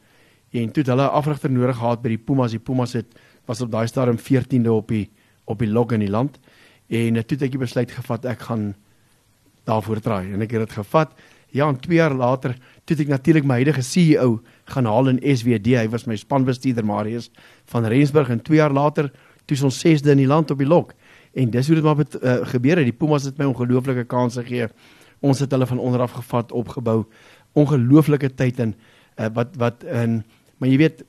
En 0.51 0.73
toe 0.73 0.83
het 0.83 0.91
hulle 0.91 1.07
'n 1.07 1.15
afrigter 1.15 1.51
nodig 1.51 1.77
gehad 1.77 2.03
by 2.03 2.09
die 2.09 2.19
Pumas. 2.19 2.51
Die 2.51 2.59
Pumas 2.61 2.93
het 2.93 3.07
was 3.47 3.61
op 3.61 3.71
daai 3.71 3.87
stadium 3.87 4.19
14de 4.19 4.71
op 4.71 4.89
die 4.89 5.11
op 5.45 5.59
die 5.59 5.69
log 5.69 5.93
in 5.93 6.01
die 6.01 6.11
land. 6.11 6.39
En 6.89 7.15
uh, 7.15 7.23
toe 7.23 7.37
het 7.37 7.43
ek 7.43 7.51
die 7.51 7.59
besluit 7.59 7.91
gevat 7.91 8.25
ek 8.25 8.41
gaan 8.41 8.75
daarvoor 9.69 10.01
draai 10.05 10.33
en 10.33 10.45
ek 10.45 10.55
het 10.57 10.67
dit 10.67 10.79
gevat. 10.81 11.13
Ja, 11.57 11.69
en 11.69 11.79
2 11.81 11.97
jaar 11.97 12.15
later 12.15 12.57
toe 12.85 12.97
ek 13.01 13.09
natuurlik 13.09 13.47
my 13.49 13.61
huidige 13.61 13.85
CEO 13.85 14.41
gaan 14.73 14.89
haal 14.89 15.09
in 15.15 15.21
SWD. 15.23 15.79
Hy 15.79 15.89
was 15.93 16.05
my 16.09 16.17
spanbestuurder 16.17 16.85
Marius 16.85 17.31
van 17.73 17.89
Rensburg 17.89 18.33
en 18.33 18.43
2 18.45 18.61
jaar 18.61 18.75
later 18.75 19.11
toe 19.49 19.57
ons 19.65 19.81
6de 19.81 20.13
in 20.13 20.25
die 20.25 20.29
land 20.29 20.51
op 20.53 20.61
die 20.61 20.69
lok. 20.69 20.93
En 21.33 21.51
dis 21.51 21.67
hoe 21.67 21.77
dit 21.79 21.85
maar 21.85 21.97
bet, 21.97 22.17
uh, 22.21 22.41
gebeur 22.53 22.81
het. 22.81 22.89
Die 22.89 22.97
Pumas 22.97 23.25
het 23.25 23.39
my 23.41 23.49
ongelooflike 23.49 24.05
kansse 24.09 24.45
gegee. 24.45 24.69
Ons 25.25 25.41
het 25.41 25.53
hulle 25.53 25.67
van 25.67 25.81
onder 25.81 26.05
af 26.05 26.17
gevat, 26.19 26.53
opgebou. 26.53 27.03
Ongelooflike 27.57 28.35
tyd 28.37 28.61
in 28.65 28.75
uh, 29.17 29.31
wat 29.35 29.57
wat 29.61 29.85
in 29.89 30.23
maar 30.59 30.69
jy 30.69 30.79
weet 30.79 31.05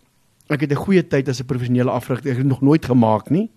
ek 0.49 0.61
het 0.61 0.71
'n 0.71 0.83
goeie 0.85 1.03
tyd 1.03 1.29
as 1.29 1.41
'n 1.41 1.45
professionele 1.45 1.91
afrigter. 1.91 2.31
Ek 2.31 2.37
het 2.37 2.45
nog 2.45 2.61
nooit 2.61 2.85
gemaak 2.85 3.29
nie 3.29 3.49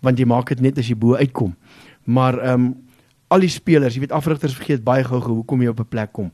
want 0.00 0.18
jy 0.18 0.26
maak 0.26 0.48
dit 0.48 0.60
net 0.60 0.78
as 0.78 0.88
jy 0.88 0.94
bo 0.94 1.16
uitkom. 1.16 1.56
Maar 2.04 2.38
ehm 2.38 2.54
um, 2.54 2.87
al 3.28 3.40
die 3.40 3.52
spelers, 3.52 3.94
jy 3.94 4.00
weet 4.00 4.12
afrigters 4.12 4.56
vergeet 4.56 4.84
baie 4.84 5.04
gou 5.04 5.20
hoe 5.20 5.44
kom 5.44 5.62
jy 5.62 5.68
op 5.68 5.80
'n 5.80 5.88
plek 5.88 6.12
kom. 6.12 6.30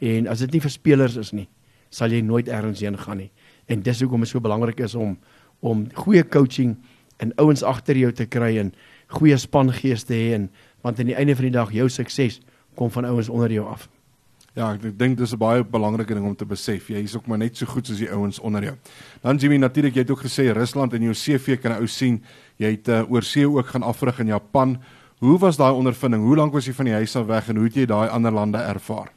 En 0.00 0.26
as 0.26 0.38
dit 0.38 0.52
nie 0.52 0.60
vir 0.60 0.70
spelers 0.70 1.16
is 1.16 1.32
nie, 1.32 1.48
sal 1.90 2.10
jy 2.10 2.20
nooit 2.20 2.48
ergens 2.48 2.80
heen 2.80 2.98
gaan 2.98 3.16
nie. 3.16 3.30
En 3.66 3.82
dis 3.82 4.00
hoekom 4.00 4.20
dit 4.20 4.28
so 4.28 4.40
belangrik 4.40 4.80
is 4.80 4.94
om 4.94 5.18
om 5.60 5.86
goeie 5.92 6.24
coaching 6.24 6.76
en 7.18 7.32
ouens 7.36 7.62
agter 7.62 7.96
jou 7.96 8.12
te 8.12 8.26
kry 8.26 8.58
en 8.58 8.72
goeie 9.06 9.36
spangees 9.36 10.04
te 10.04 10.14
hê 10.14 10.34
en 10.34 10.50
want 10.80 10.98
aan 10.98 11.06
die 11.06 11.14
einde 11.14 11.36
van 11.36 11.44
die 11.44 11.52
dag 11.52 11.72
jou 11.72 11.88
sukses 11.88 12.40
kom 12.74 12.90
van 12.90 13.04
ouens 13.04 13.28
onder 13.28 13.52
jou 13.52 13.66
af. 13.68 13.88
Ja, 14.58 14.72
ek 14.74 14.98
dink 14.98 15.18
dis 15.18 15.32
'n 15.32 15.38
baie 15.38 15.64
belangrike 15.64 16.14
ding 16.14 16.26
om 16.26 16.34
te 16.34 16.44
besef. 16.44 16.88
Jy 16.88 17.02
is 17.04 17.16
ook 17.16 17.26
maar 17.26 17.38
net 17.38 17.56
so 17.56 17.66
goed 17.66 17.86
soos 17.86 17.98
die 17.98 18.10
ouens 18.10 18.38
onder 18.38 18.62
jou. 18.62 18.74
Dan 19.22 19.36
Jimmy, 19.36 19.56
natuurlik 19.56 19.94
jy 19.94 20.00
het 20.00 20.10
ook 20.10 20.24
gesê 20.24 20.52
Rusland 20.52 20.92
in 20.92 21.02
jou 21.02 21.14
CV 21.14 21.60
kan 21.60 21.72
ou 21.72 21.86
sien 21.86 22.22
jy 22.56 22.70
het 22.70 22.88
uh, 22.88 23.10
oor 23.10 23.22
see 23.22 23.48
ook 23.48 23.66
gaan 23.66 23.82
afrig 23.82 24.18
in 24.18 24.26
Japan. 24.26 24.78
Hoe 25.20 25.38
was 25.38 25.56
daai 25.60 25.72
ondervinding? 25.76 26.22
Hoe 26.24 26.36
lank 26.36 26.52
was 26.56 26.64
jy 26.64 26.72
van 26.72 26.88
die 26.88 26.94
huis 26.96 27.16
af 27.16 27.26
weg 27.28 27.48
en 27.48 27.56
hoe 27.60 27.66
het 27.68 27.74
jy 27.76 27.86
daai 27.86 28.08
ander 28.08 28.32
lande 28.32 28.58
ervaar? 28.58 29.10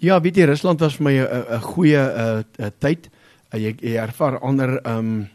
Ja, 0.00 0.16
weet 0.20 0.36
jy 0.40 0.46
Rusland 0.48 0.80
was 0.80 0.96
vir 0.96 1.04
my 1.04 1.14
'n 1.20 1.60
goeie 1.60 2.00
'n 2.00 2.72
tyd. 2.78 3.10
Uh, 3.52 3.60
jy, 3.60 3.74
jy 3.80 3.96
ervaar 3.96 4.38
ander 4.40 4.80
ehm 4.84 4.98
um, 4.98 5.28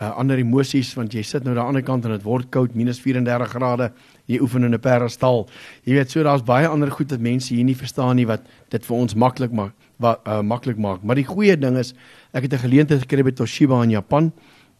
uh, 0.00 0.12
ander 0.18 0.38
emosies 0.38 0.90
want 0.96 1.14
jy 1.14 1.22
sit 1.26 1.44
nou 1.44 1.52
aan 1.52 1.58
die 1.58 1.66
ander 1.66 1.84
kant 1.86 2.06
en 2.06 2.14
dit 2.14 2.26
word 2.26 2.48
koud 2.54 2.74
minus 2.78 3.00
34 3.02 3.50
grade 3.54 3.90
jy 4.30 4.40
oefen 4.40 4.64
in 4.64 4.74
'n 4.74 4.80
parastal 4.80 5.48
jy 5.84 5.94
weet 5.94 6.10
so 6.10 6.22
daar's 6.22 6.42
baie 6.42 6.66
ander 6.66 6.90
goed 6.90 7.10
wat 7.10 7.20
mense 7.20 7.54
hier 7.54 7.64
nie 7.64 7.76
verstaan 7.76 8.16
nie 8.16 8.26
wat 8.26 8.42
dit 8.70 8.84
vir 8.84 8.96
ons 8.96 9.14
maklik 9.14 9.52
maak 9.52 9.74
wat 9.98 10.20
uh, 10.26 10.42
maklik 10.42 10.78
maak 10.78 11.02
maar 11.02 11.16
die 11.16 11.26
goeie 11.26 11.56
ding 11.56 11.76
is 11.76 11.94
ek 12.32 12.42
het 12.42 12.52
'n 12.52 12.64
geleentheid 12.66 13.00
gekry 13.00 13.22
by 13.22 13.32
Toshiba 13.32 13.82
in 13.82 13.90
Japan 13.90 14.32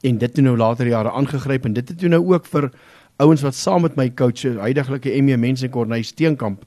en 0.03 0.19
dit 0.19 0.37
het 0.37 0.45
nou 0.45 0.57
later 0.57 0.87
jare 0.87 1.11
aangegryp 1.11 1.65
en 1.65 1.73
dit 1.73 1.89
het 1.89 2.03
nou 2.03 2.23
ook 2.35 2.47
vir 2.47 2.71
ouens 3.19 3.43
wat 3.45 3.55
saam 3.55 3.85
met 3.87 3.97
my 3.99 4.09
coach 4.15 4.45
huidigelike 4.47 5.15
ME 5.23 5.37
mense 5.37 5.67
in 5.67 5.73
Corneille 5.75 6.07
Steenkamp 6.07 6.65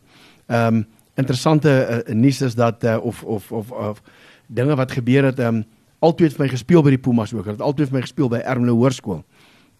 ehm 0.48 0.82
um, 0.82 0.88
interessante 1.20 1.70
uh, 2.08 2.14
nuus 2.16 2.40
is 2.42 2.56
dat 2.56 2.84
uh, 2.84 2.98
of, 3.04 3.24
of 3.24 3.52
of 3.52 3.72
of 3.72 4.02
dinge 4.48 4.76
wat 4.76 4.92
gebeur 4.92 5.30
het 5.30 5.40
ehm 5.40 5.62
um, 5.62 5.64
altyd 6.02 6.34
vir 6.34 6.46
my 6.46 6.50
gespeel 6.50 6.82
by 6.82 6.90
die 6.96 6.98
Pumas 6.98 7.34
ook. 7.34 7.44
Hulle 7.46 7.60
het 7.60 7.62
altyd 7.62 7.92
vir 7.92 8.00
my 8.00 8.02
gespeel 8.02 8.30
by 8.30 8.40
Ermelo 8.42 8.74
Hoërskool. 8.80 9.20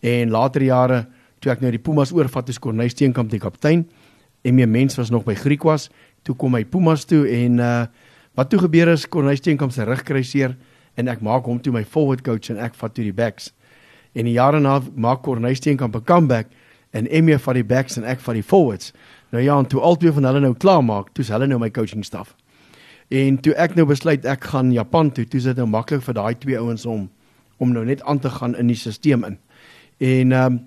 En 0.06 0.30
later 0.30 0.62
jare 0.62 1.00
toe 1.40 1.52
ek 1.52 1.64
nou 1.64 1.72
die 1.72 1.82
Pumas 1.82 2.12
oorvat 2.14 2.50
as 2.50 2.60
Corneille 2.60 2.94
Steenkamp 2.94 3.32
die 3.32 3.40
kaptein 3.42 3.88
en 4.46 4.56
my 4.56 4.66
mens 4.66 5.00
was 5.00 5.10
nog 5.10 5.24
by 5.26 5.34
Griekwas, 5.34 5.90
toe 6.22 6.36
kom 6.36 6.54
hy 6.54 6.64
Pumas 6.66 7.06
toe 7.06 7.26
en 7.30 7.60
uh 7.60 7.86
Wat 8.38 8.48
toe 8.50 8.62
gebeur 8.64 8.88
is 8.94 9.08
Cornelis 9.12 9.42
Steenkamp 9.42 9.74
se 9.76 9.84
rug 9.84 10.06
kry 10.08 10.22
seer 10.24 10.54
en 11.00 11.12
ek 11.12 11.24
maak 11.24 11.48
hom 11.50 11.60
toe 11.60 11.74
my 11.76 11.84
forward 11.84 12.24
coach 12.24 12.48
en 12.54 12.62
ek 12.64 12.78
vat 12.80 12.94
toe 12.96 13.04
die 13.04 13.16
backs. 13.16 13.50
En 14.16 14.28
die 14.28 14.38
jare 14.38 14.62
na 14.64 14.78
maak 14.96 15.26
Cornelis 15.26 15.60
Steenkamp 15.60 15.96
'n 15.96 16.06
comeback 16.08 16.48
en 16.92 17.08
Emmy 17.08 17.38
vat 17.40 17.58
die 17.58 17.68
backs 17.68 17.98
en 17.98 18.06
ek 18.08 18.20
vat 18.24 18.38
die 18.38 18.46
forwards. 18.46 18.92
Nou 19.32 19.44
ja, 19.44 19.58
en 19.58 19.68
toe 19.68 19.82
albei 19.82 20.12
van 20.12 20.28
hulle 20.28 20.42
nou 20.44 20.54
klaar 20.60 20.84
maak, 20.84 21.14
toe's 21.16 21.32
hulle 21.32 21.48
nou 21.48 21.60
my 21.60 21.70
coaching 21.72 22.04
staf. 22.06 22.36
En 23.12 23.38
toe 23.44 23.56
ek 23.60 23.76
nou 23.76 23.86
besluit 23.90 24.26
ek 24.28 24.46
gaan 24.54 24.72
Japan 24.72 25.12
toe, 25.12 25.26
toe 25.28 25.40
is 25.40 25.48
dit 25.50 25.58
nou 25.60 25.68
maklik 25.68 26.04
vir 26.06 26.16
daai 26.16 26.36
twee 26.40 26.60
ouens 26.60 26.86
om 26.88 27.10
om 27.62 27.70
nou 27.76 27.84
net 27.86 28.00
aan 28.10 28.18
te 28.20 28.30
gaan 28.34 28.56
in 28.58 28.72
die 28.72 28.76
stelsel 28.76 29.28
in. 29.28 29.38
En 30.02 30.32
ehm 30.32 30.54
um, 30.54 30.60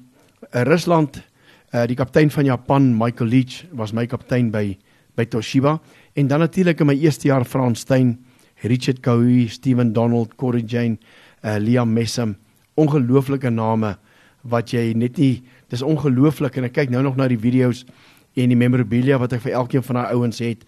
Rusland 0.69 1.17
uh, 1.75 1.87
die 1.89 1.97
kaptein 1.97 2.31
van 2.31 2.45
Japan, 2.45 2.93
Michael 2.97 3.31
Leach, 3.31 3.65
was 3.73 3.93
my 3.93 4.07
kaptein 4.07 4.51
by 4.53 4.77
by 5.17 5.25
Toshiba 5.25 5.79
en 6.15 6.29
dan 6.29 6.39
natuurlik 6.39 6.81
in 6.81 6.87
my 6.87 6.95
eerste 6.95 7.29
jaar 7.29 7.45
Frans 7.45 7.81
Steyn, 7.81 8.19
Richard 8.63 9.01
Kahui, 9.01 9.49
Steven 9.49 9.93
Donald, 9.93 10.37
Corey 10.37 10.63
Jane, 10.63 10.99
uh, 11.43 11.57
Liam 11.59 11.93
Messam, 11.93 12.37
ongelooflike 12.77 13.51
name 13.51 13.97
wat 14.43 14.71
jy 14.75 14.93
net 14.95 15.19
nie 15.19 15.43
dis 15.75 15.85
ongelooflik 15.85 16.59
en 16.59 16.69
ek 16.69 16.77
kyk 16.79 16.93
nou 16.95 17.03
nog 17.05 17.19
na 17.19 17.29
die 17.31 17.41
video's 17.41 17.85
en 18.35 18.51
die 18.51 18.59
memorabilia 18.59 19.19
wat 19.23 19.35
ek 19.37 19.45
vir 19.45 19.59
elkeen 19.61 19.85
van 19.87 20.01
daai 20.01 20.15
ouens 20.15 20.41
het. 20.43 20.65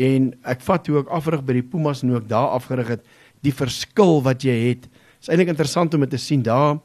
En 0.00 0.30
ek 0.48 0.62
vat 0.64 0.86
hoe 0.88 1.02
ek 1.02 1.12
afrig 1.12 1.42
by 1.44 1.58
die 1.58 1.66
Pumas 1.66 2.04
en 2.04 2.12
hoe 2.12 2.20
ek 2.20 2.30
daar 2.30 2.54
afgerig 2.56 2.94
het 2.96 3.04
die 3.44 3.52
verskil 3.56 4.20
wat 4.24 4.44
jy 4.44 4.56
het. 4.70 4.88
Is 5.20 5.28
eintlik 5.28 5.52
interessant 5.52 5.94
om 5.96 6.04
dit 6.04 6.12
te 6.16 6.20
sien 6.20 6.44
daar. 6.44 6.78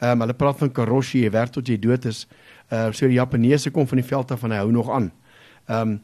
Ehm 0.00 0.16
um, 0.16 0.24
hulle 0.24 0.36
praat 0.36 0.60
van 0.60 0.72
Karoshi 0.72 1.24
jy 1.24 1.32
werk 1.32 1.52
tot 1.52 1.68
jy 1.68 1.76
dood 1.80 2.06
is. 2.08 2.26
Uh 2.72 2.88
so 2.92 3.08
die 3.08 3.18
Japaneese 3.18 3.72
kom 3.72 3.88
van 3.88 4.00
die 4.00 4.06
veld 4.06 4.32
af 4.32 4.44
en 4.44 4.54
hy 4.54 4.62
hou 4.62 4.70
nog 4.72 4.90
aan. 4.90 5.10
Ehm 5.68 5.80
um, 5.80 5.98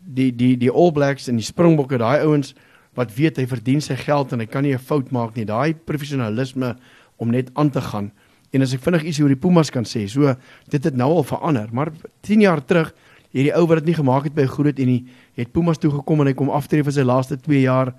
die 0.00 0.30
die 0.32 0.54
die 0.56 0.70
All 0.70 0.92
Blacks 0.92 1.28
en 1.28 1.36
die 1.36 1.46
Springbokke 1.46 1.98
daai 1.98 2.24
ouens 2.24 2.54
wat 2.94 3.14
weet 3.14 3.40
hy 3.40 3.46
verdien 3.50 3.80
sy 3.82 3.96
geld 3.98 4.32
en 4.32 4.40
hy 4.40 4.46
kan 4.46 4.62
nie 4.62 4.74
'n 4.74 4.78
fout 4.78 5.10
maak 5.10 5.34
nie. 5.36 5.44
Daai 5.44 5.74
professionalisme 5.74 6.76
om 7.16 7.30
net 7.30 7.50
aan 7.54 7.70
te 7.70 7.80
gaan 7.80 8.12
en 8.54 8.62
as 8.62 8.74
ek 8.76 8.84
vinnig 8.84 9.08
iets 9.10 9.20
oor 9.20 9.32
die 9.32 9.40
Pumas 9.40 9.70
kan 9.74 9.84
sê 9.84 10.06
so 10.10 10.34
dit 10.70 10.84
het 10.84 10.94
nou 10.94 11.10
al 11.18 11.26
verander 11.26 11.68
maar 11.74 11.92
10 12.22 12.46
jaar 12.46 12.62
terug 12.64 12.94
hierdie 13.34 13.54
ou 13.58 13.66
wat 13.66 13.82
dit 13.82 13.90
nie 13.90 13.98
gemaak 13.98 14.28
het 14.28 14.34
by 14.36 14.46
Groot 14.46 14.78
en 14.78 14.90
hy 14.92 14.98
het 15.40 15.50
Pumas 15.52 15.80
toe 15.82 15.90
gekom 15.90 16.22
en 16.22 16.30
hy 16.30 16.36
kom 16.38 16.52
aftree 16.54 16.86
vir 16.86 16.94
sy 16.94 17.02
laaste 17.06 17.38
2 17.42 17.64
jaar 17.66 17.92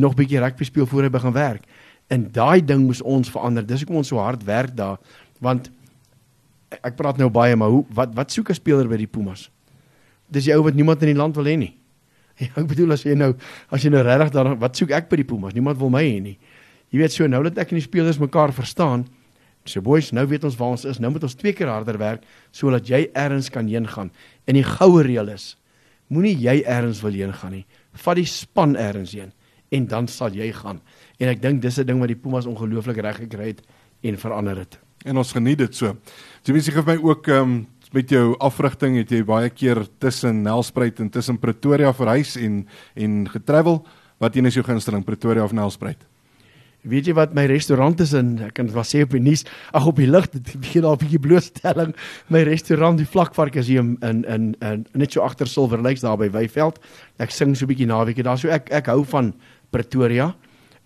nog 0.00 0.16
bietjie 0.18 0.40
rugby 0.40 0.64
speel 0.64 0.86
voor 0.86 1.06
hy 1.06 1.10
begin 1.12 1.34
werk. 1.36 1.64
En 2.08 2.26
daai 2.32 2.64
ding 2.64 2.86
moes 2.86 3.02
ons 3.02 3.30
verander. 3.30 3.64
Dis 3.66 3.82
hoekom 3.82 4.00
ons 4.00 4.08
so 4.08 4.20
hard 4.22 4.44
werk 4.48 4.74
daar 4.76 4.98
want 5.42 5.70
ek 6.72 6.96
praat 6.96 7.18
nou 7.20 7.28
baie 7.30 7.56
maar 7.58 7.68
hoe 7.68 7.82
wat 7.92 8.14
wat 8.16 8.32
soek 8.32 8.50
'n 8.50 8.54
speler 8.54 8.88
by 8.88 8.96
die 8.96 9.06
Pumas? 9.06 9.50
Dis 10.30 10.46
jy 10.46 10.56
ou 10.56 10.64
wat 10.64 10.74
niemand 10.74 11.02
in 11.02 11.12
die 11.12 11.18
land 11.18 11.36
wil 11.36 11.44
hê 11.44 11.56
nie. 11.58 11.74
Ja, 12.42 12.48
ek 12.56 12.66
bedoel 12.66 12.92
as 12.92 13.04
jy 13.04 13.14
nou 13.14 13.34
as 13.70 13.82
jy 13.84 13.90
nou 13.90 14.02
regtig 14.02 14.32
daar 14.32 14.56
wat 14.56 14.76
soek 14.76 14.90
ek 14.90 15.08
by 15.08 15.16
die 15.16 15.24
Pumas? 15.24 15.52
Niemand 15.52 15.78
wil 15.78 15.90
my 15.90 16.02
hê 16.02 16.20
nie. 16.20 16.38
Jy 16.90 16.98
weet 16.98 17.12
so 17.12 17.26
nou 17.26 17.42
dat 17.42 17.58
ek 17.58 17.70
en 17.70 17.76
die 17.76 17.84
spelers 17.84 18.18
mekaar 18.18 18.52
verstaan. 18.52 19.04
So 19.64 19.80
boys, 19.80 20.10
nou 20.10 20.24
weet 20.26 20.44
ons 20.44 20.56
waar 20.58 20.74
ons 20.74 20.84
is. 20.84 20.98
Nou 20.98 21.12
moet 21.14 21.22
ons 21.22 21.34
twee 21.38 21.52
keer 21.54 21.70
harder 21.70 21.98
werk 22.00 22.24
sodat 22.50 22.88
jy 22.88 23.04
eers 23.14 23.50
kan 23.50 23.68
heen 23.70 23.86
gaan. 23.86 24.10
En 24.46 24.58
die 24.58 24.66
goue 24.66 25.02
reël 25.06 25.28
is: 25.28 25.56
moenie 26.10 26.34
jy 26.34 26.62
eers 26.64 27.02
wil 27.04 27.14
heen 27.14 27.32
gaan 27.32 27.54
nie. 27.58 27.66
Vat 28.04 28.18
die 28.18 28.26
span 28.28 28.76
eers 28.76 29.14
heen 29.14 29.32
en 29.72 29.86
dan 29.88 30.08
sal 30.08 30.34
jy 30.36 30.50
gaan. 30.52 30.82
En 31.20 31.30
ek 31.32 31.40
dink 31.42 31.62
dis 31.62 31.78
'n 31.78 31.86
ding 31.86 32.00
wat 32.00 32.08
die 32.08 32.16
Pumas 32.16 32.46
ongelooflik 32.46 33.00
reg 33.00 33.16
gekry 33.16 33.46
het 33.54 33.62
en 34.02 34.16
verander 34.18 34.56
het. 34.56 34.78
En 35.04 35.16
ons 35.16 35.32
geniet 35.32 35.58
dit 35.58 35.74
so. 35.74 35.96
Jy 36.44 36.52
weet 36.52 36.64
seker 36.64 36.82
vir 36.82 36.96
my 36.96 37.02
ook 37.02 37.28
ehm 37.28 37.42
um, 37.42 37.66
met 37.92 38.08
jou 38.08 38.36
afrigting 38.40 38.96
het 38.96 39.10
jy 39.10 39.22
baie 39.24 39.50
keer 39.50 39.86
tussen 40.00 40.42
Nelspruit 40.42 41.00
en 41.00 41.10
tussen 41.10 41.38
Pretoria 41.38 41.92
verhuis 41.92 42.36
en 42.36 42.66
en 42.94 43.28
getravel. 43.28 43.86
Wat 44.18 44.36
een 44.36 44.46
is 44.46 44.54
jou 44.54 44.64
gunsteling 44.64 45.04
Pretoria 45.04 45.44
of 45.44 45.52
Nelspruit? 45.52 46.11
Weet 46.82 47.06
jy 47.06 47.12
wat 47.14 47.30
my 47.30 47.44
restaurant 47.46 48.00
is 48.02 48.10
in? 48.18 48.32
Ek 48.42 48.56
kan 48.56 48.66
dit 48.66 48.74
wel 48.74 48.86
sê 48.86 49.04
op 49.04 49.12
die 49.14 49.22
nuus. 49.22 49.44
Ag 49.70 49.84
op 49.86 50.00
die 50.02 50.08
lig, 50.10 50.24
dit 50.32 50.48
begin 50.64 50.84
al 50.84 50.96
'n 50.96 51.02
bietjie 51.04 51.20
blootstelling. 51.22 51.94
My 52.26 52.42
restaurant, 52.42 52.98
die 52.98 53.06
Vlakvark 53.06 53.54
is 53.54 53.68
hier 53.68 53.78
in 53.78 53.96
in 54.02 54.24
in, 54.24 54.56
in 54.60 54.86
net 54.92 55.12
so 55.12 55.22
agter 55.22 55.46
Silver 55.46 55.78
Lakes 55.78 56.02
daar 56.02 56.18
by 56.18 56.28
Weyveld. 56.30 56.80
Ek 57.18 57.30
sing 57.30 57.54
so 57.54 57.64
'n 57.64 57.68
bietjie 57.68 57.86
naweke 57.86 58.22
daar. 58.22 58.38
So 58.38 58.48
ek 58.48 58.72
ek 58.72 58.86
hou 58.86 59.04
van 59.04 59.32
Pretoria. 59.70 60.34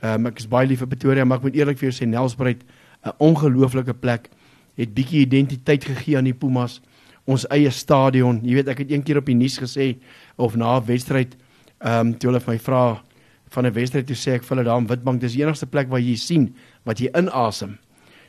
Ehm 0.02 0.14
um, 0.14 0.26
ek 0.26 0.38
is 0.38 0.46
baie 0.46 0.66
lief 0.66 0.78
vir 0.78 0.88
Pretoria, 0.88 1.24
maar 1.24 1.38
ek 1.38 1.44
moet 1.44 1.56
eerlik 1.56 1.78
vir 1.78 1.90
jou 1.90 2.04
sê 2.04 2.06
Nelspruit 2.06 2.60
'n 3.04 3.12
ongelooflike 3.18 3.94
plek. 3.94 4.28
Het 4.76 4.92
bietjie 4.92 5.20
identiteit 5.20 5.84
gegee 5.84 6.18
aan 6.18 6.24
die 6.24 6.34
Pumas. 6.34 6.82
Ons 7.24 7.46
eie 7.48 7.70
stadion. 7.70 8.40
Jy 8.44 8.54
weet 8.54 8.68
ek 8.68 8.78
het 8.78 8.90
een 8.90 9.02
keer 9.02 9.16
op 9.16 9.26
die 9.26 9.34
nuus 9.34 9.58
gesê 9.58 9.96
of 10.36 10.56
na 10.56 10.76
'n 10.76 10.84
wedstryd 10.84 11.36
ehm 11.80 12.06
um, 12.06 12.18
toe 12.18 12.30
hulle 12.30 12.42
my 12.46 12.58
vra 12.58 13.05
van 13.50 13.66
'n 13.66 13.72
wedstryd 13.72 14.06
toe 14.06 14.16
sê 14.16 14.34
ek 14.34 14.44
vir 14.44 14.56
hulle 14.56 14.68
daar 14.68 14.78
in 14.78 14.86
Witbank 14.86 15.20
dis 15.20 15.34
die 15.34 15.42
enigste 15.42 15.66
plek 15.66 15.88
waar 15.88 16.00
jy 16.00 16.16
sien 16.16 16.54
wat 16.84 16.98
jy 16.98 17.10
inasem. 17.14 17.78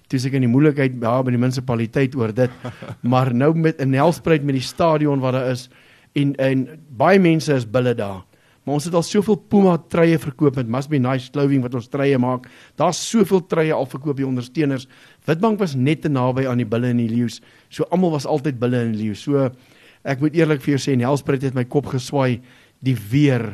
Toe 0.08 0.20
seker 0.20 0.36
in 0.36 0.48
die 0.48 0.54
moeilikheid 0.54 1.00
daar 1.02 1.24
by 1.24 1.32
die 1.32 1.42
munisipaliteit 1.42 2.16
oor 2.16 2.32
dit. 2.32 2.52
Maar 3.02 3.34
nou 3.34 3.54
met 3.54 3.82
'n 3.82 3.90
Nelspruit 3.90 4.44
met 4.44 4.56
die 4.56 4.62
stadion 4.62 5.20
wat 5.20 5.34
daar 5.34 5.52
is 5.52 5.70
en 6.16 6.36
en 6.36 6.80
baie 6.90 7.20
mense 7.20 7.54
is 7.54 7.66
bulle 7.66 7.94
daar. 7.94 8.24
Maar 8.68 8.74
ons 8.74 8.86
het 8.86 8.94
al 8.94 9.04
soveel 9.04 9.36
Puma 9.36 9.78
treie 9.78 10.18
verkoop 10.20 10.56
met 10.56 10.68
Must 10.68 10.90
Be 10.90 10.98
Nice 10.98 11.32
clothing 11.32 11.62
wat 11.62 11.74
ons 11.74 11.88
treie 11.88 12.18
maak. 12.18 12.50
Daar's 12.76 13.00
soveel 13.10 13.46
treie 13.48 13.74
al 13.74 13.86
verkoop 13.86 14.18
die 14.18 14.28
ondersteuners. 14.28 14.88
Witbank 15.26 15.60
was 15.60 15.76
net 15.76 16.02
te 16.02 16.10
naby 16.10 16.44
aan 16.48 16.58
die 16.58 16.68
bulle 16.68 16.88
en 16.88 16.98
die 16.98 17.08
leeu's. 17.08 17.40
So 17.70 17.88
almal 17.96 18.12
was 18.12 18.26
altyd 18.26 18.60
bulle 18.60 18.82
en 18.84 18.92
leeu's. 18.96 19.24
So 19.24 19.50
ek 20.04 20.20
moet 20.20 20.36
eerlik 20.36 20.62
vir 20.66 20.76
jou 20.76 20.82
sê 20.84 20.98
Nelspruit 21.00 21.48
het 21.48 21.56
my 21.56 21.64
kop 21.64 21.88
geswaai 21.94 22.42
die 22.84 22.98
weer 23.10 23.54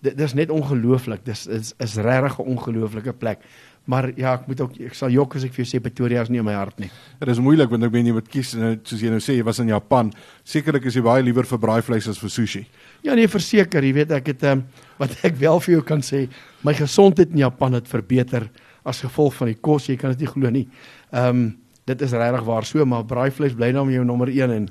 dit 0.00 0.16
dis 0.16 0.34
net 0.34 0.50
ongelooflik. 0.50 1.24
Dis 1.24 1.46
is 1.46 1.74
is 1.78 1.96
regtig 1.96 2.38
'n 2.38 2.56
ongelooflike 2.56 3.12
plek. 3.12 3.38
Maar 3.84 4.10
ja, 4.16 4.34
ek 4.34 4.46
moet 4.46 4.60
ook 4.60 4.76
ek 4.86 4.94
sal 4.94 5.10
jok 5.10 5.34
as 5.36 5.44
ek 5.44 5.54
vir 5.54 5.64
jou 5.64 5.70
sê 5.70 5.80
Pretoria 5.82 6.22
is 6.22 6.28
nie 6.28 6.38
in 6.38 6.44
my 6.44 6.52
hart 6.52 6.78
nie. 6.78 6.90
Dit 7.18 7.28
is 7.28 7.38
moeilik 7.38 7.70
want 7.70 7.82
ek 7.84 7.90
ben 7.90 8.06
jy 8.06 8.12
moet 8.12 8.28
kies 8.28 8.54
nou 8.54 8.76
soos 8.84 9.00
jy 9.00 9.10
nou 9.10 9.20
sê 9.20 9.36
jy 9.38 9.44
was 9.44 9.58
in 9.58 9.68
Japan. 9.72 10.12
Sekerlik 10.44 10.84
is 10.86 10.94
jy 10.94 11.02
baie 11.02 11.22
liewer 11.22 11.48
vir 11.48 11.58
braaivleis 11.58 12.08
as 12.08 12.18
vir 12.18 12.30
sushi. 12.30 12.66
Ja 13.02 13.14
nee, 13.14 13.28
verseker, 13.28 13.82
jy 13.82 13.92
weet 13.92 14.10
ek 14.10 14.26
het 14.26 14.44
um, 14.44 14.64
wat 14.98 15.16
ek 15.24 15.34
wel 15.40 15.60
vir 15.60 15.74
jou 15.74 15.82
kan 15.82 16.00
sê, 16.00 16.28
my 16.62 16.74
gesondheid 16.74 17.30
in 17.30 17.38
Japan 17.38 17.72
het 17.74 17.88
verbeter 17.88 18.50
as 18.84 19.00
gevolg 19.00 19.34
van 19.34 19.48
die 19.48 19.58
kos, 19.60 19.88
jy 19.88 19.96
kan 19.96 20.10
dit 20.10 20.20
nie 20.20 20.32
glo 20.34 20.50
nie. 20.50 20.68
Ehm 21.12 21.28
um, 21.28 21.56
dit 21.90 22.02
is 22.02 22.12
regtig 22.12 22.44
waar 22.46 22.62
so, 22.64 22.84
maar 22.86 23.02
braaivleis 23.04 23.54
bly 23.58 23.72
nou 23.74 23.88
jou 23.90 24.04
nommer 24.04 24.28
1 24.30 24.52
en 24.54 24.68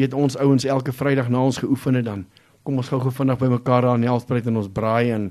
weet 0.00 0.14
ons 0.14 0.36
ouens 0.40 0.64
elke 0.64 0.92
Vrydag 0.92 1.28
na 1.28 1.42
ons 1.44 1.58
geoefen 1.58 1.98
het 1.98 2.06
dan 2.06 2.22
kom 2.62 2.80
ons 2.80 2.88
gou 2.88 3.00
gou 3.02 3.12
vinnig 3.12 3.38
by 3.38 3.50
mekaar 3.52 3.86
daar 3.86 3.98
in 3.98 4.06
Helspruit 4.06 4.46
en 4.46 4.56
ons 4.56 4.70
braai 4.72 5.12
en 5.12 5.30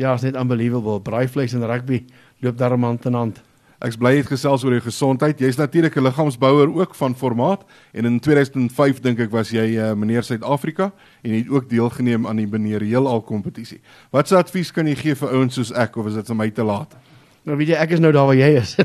ja, 0.00 0.14
is 0.14 0.24
net 0.24 0.36
unbelievable. 0.40 1.00
Braaivleis 1.04 1.54
en 1.54 1.66
rugby 1.66 2.04
loop 2.40 2.58
daarom 2.58 2.84
hand 2.84 3.06
in 3.06 3.14
hand. 3.14 3.42
Ek's 3.82 3.98
bly 3.98 4.12
jy 4.14 4.20
het 4.20 4.30
gesels 4.30 4.62
oor 4.62 4.76
jou 4.76 4.84
gesondheid. 4.84 5.40
Jy's 5.42 5.58
natuurlik 5.58 5.96
'n 5.96 6.04
liggaamsbouer 6.06 6.70
ook 6.70 6.94
van 6.94 7.14
formaat 7.14 7.64
en 7.92 8.04
in 8.04 8.20
2005 8.20 9.00
dink 9.00 9.18
ek 9.18 9.30
was 9.30 9.50
jy 9.50 9.74
uh, 9.74 9.94
meneer 9.94 10.22
Suid-Afrika 10.22 10.92
en 11.22 11.32
het 11.32 11.48
ook 11.48 11.68
deelgeneem 11.68 12.26
aan 12.26 12.36
die 12.36 12.46
meneer 12.46 12.80
heelal 12.80 13.22
kompetisie. 13.22 13.80
Wat 14.10 14.28
se 14.28 14.36
advies 14.36 14.70
kan 14.72 14.86
jy 14.86 14.94
gee 14.94 15.14
vir 15.14 15.28
ouens 15.28 15.54
soos 15.54 15.72
ek 15.72 15.96
of 15.96 16.06
is 16.06 16.14
dit 16.14 16.26
vir 16.26 16.36
my 16.36 16.50
te 16.50 16.62
laat? 16.62 16.94
Nou 17.42 17.56
weet 17.56 17.68
jy 17.68 17.74
ek 17.74 17.90
is 17.90 18.00
nou 18.00 18.12
daar 18.12 18.26
waar 18.26 18.38
jy 18.38 18.54
is. 18.60 18.76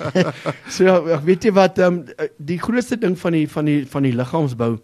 so 0.76 1.18
weet 1.24 1.44
jy 1.44 1.52
wat 1.52 1.78
um, 1.78 2.04
die 2.36 2.58
grootste 2.58 2.96
ding 2.96 3.16
van 3.18 3.32
die 3.32 3.48
van 3.48 3.64
die 3.64 3.86
van 3.86 4.02
die 4.02 4.12
liggaamsbou 4.12 4.76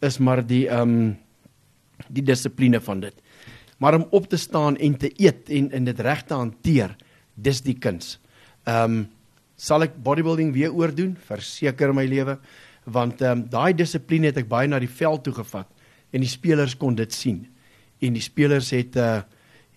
is 0.00 0.18
maar 0.18 0.44
die 0.46 0.68
ehm 0.68 0.82
um, 0.82 1.16
die 2.06 2.22
dissipline 2.22 2.80
van 2.80 3.00
dit. 3.00 3.14
Maar 3.78 3.94
om 3.94 4.06
op 4.10 4.28
te 4.28 4.36
staan 4.36 4.76
en 4.76 4.96
te 4.98 5.10
eet 5.16 5.50
en 5.50 5.70
in 5.70 5.84
dit 5.84 6.00
reg 6.00 6.22
te 6.26 6.34
hanteer, 6.34 6.96
dis 7.34 7.62
die 7.62 7.78
kuns. 7.78 8.18
Ehm 8.64 8.98
um, 8.98 9.06
sal 9.58 9.82
ek 9.82 9.96
bodybuilding 10.06 10.52
weer 10.54 10.70
oordoen? 10.70 11.16
Verseker 11.26 11.90
my 11.94 12.04
lewe, 12.06 12.36
want 12.86 13.22
ehm 13.22 13.40
um, 13.40 13.48
daai 13.50 13.74
dissipline 13.74 14.30
het 14.30 14.38
ek 14.38 14.50
baie 14.50 14.70
na 14.70 14.78
die 14.78 14.90
veld 14.90 15.24
toe 15.26 15.34
gevat 15.34 15.66
en 16.12 16.22
die 16.22 16.30
spelers 16.30 16.76
kon 16.78 16.94
dit 16.94 17.12
sien. 17.12 17.42
En 18.00 18.14
die 18.14 18.24
spelers 18.24 18.70
het 18.76 18.96
uh 18.96 19.20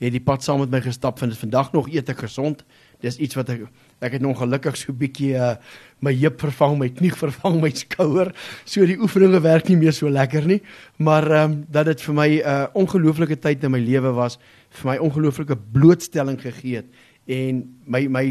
het 0.02 0.16
die 0.16 0.24
pad 0.26 0.42
saam 0.42 0.58
met 0.64 0.72
my 0.74 0.80
gestap 0.82 1.20
vind 1.22 1.30
dit 1.30 1.38
vandag 1.38 1.68
nog 1.76 1.86
eet 1.94 2.08
ek 2.10 2.24
gesond. 2.24 2.64
Dis 3.06 3.20
iets 3.22 3.38
wat 3.38 3.52
ek 3.54 3.68
ek 4.02 4.18
het 4.18 4.24
nog 4.26 4.40
gelukkig 4.42 4.78
so 4.80 4.94
bietjie 4.98 5.36
uh 5.38 5.56
my 6.02 6.16
heup 6.18 6.40
vervang, 6.42 6.80
my 6.82 6.88
knie 6.90 7.12
vervang, 7.14 7.60
my 7.62 7.70
skouer. 7.78 8.32
So 8.66 8.82
die 8.90 8.98
oefeninge 8.98 9.38
werk 9.46 9.68
nie 9.70 9.78
meer 9.78 9.94
so 9.94 10.10
lekker 10.10 10.48
nie, 10.50 10.62
maar 10.98 11.28
ehm 11.30 11.52
um, 11.52 11.60
dat 11.70 11.86
dit 11.92 12.02
vir 12.02 12.16
my 12.18 12.30
'n 12.30 12.42
uh, 12.42 12.66
ongelooflike 12.74 13.38
tyd 13.38 13.64
in 13.64 13.72
my 13.72 13.80
lewe 13.80 14.12
was, 14.18 14.40
vir 14.72 14.92
my 14.92 14.98
ongelooflike 14.98 15.56
blootstelling 15.72 16.42
gegee 16.42 16.82
het 16.82 16.90
en 17.28 17.64
my 17.86 18.08
my 18.08 18.26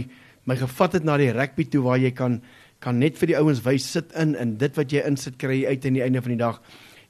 my 0.48 0.56
gevat 0.56 0.98
het 0.98 1.04
na 1.04 1.16
die 1.20 1.30
rugby 1.32 1.64
toe 1.68 1.82
waar 1.84 1.98
jy 1.98 2.10
kan 2.10 2.40
kan 2.80 2.98
net 2.98 3.18
vir 3.20 3.26
die 3.28 3.36
ouens 3.36 3.60
wys 3.64 3.84
sit 3.92 4.12
in 4.16 4.34
en 4.34 4.56
dit 4.58 4.76
wat 4.76 4.92
jy 4.92 5.04
insit 5.06 5.36
kry 5.38 5.66
uit 5.68 5.84
aan 5.84 5.98
die 5.98 6.02
einde 6.02 6.22
van 6.22 6.32
die 6.32 6.40
dag. 6.40 6.62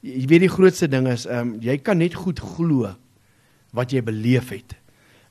Jy 0.02 0.26
weet 0.26 0.40
die 0.40 0.50
grootste 0.50 0.88
ding 0.90 1.07
is 1.09 1.26
ehm 1.26 1.55
um, 1.55 1.61
jy 1.62 1.79
kan 1.79 1.99
net 1.99 2.14
goed 2.14 2.40
glo 2.40 2.90
wat 3.73 3.93
jy 3.93 4.02
beleef 4.02 4.50
het. 4.50 4.75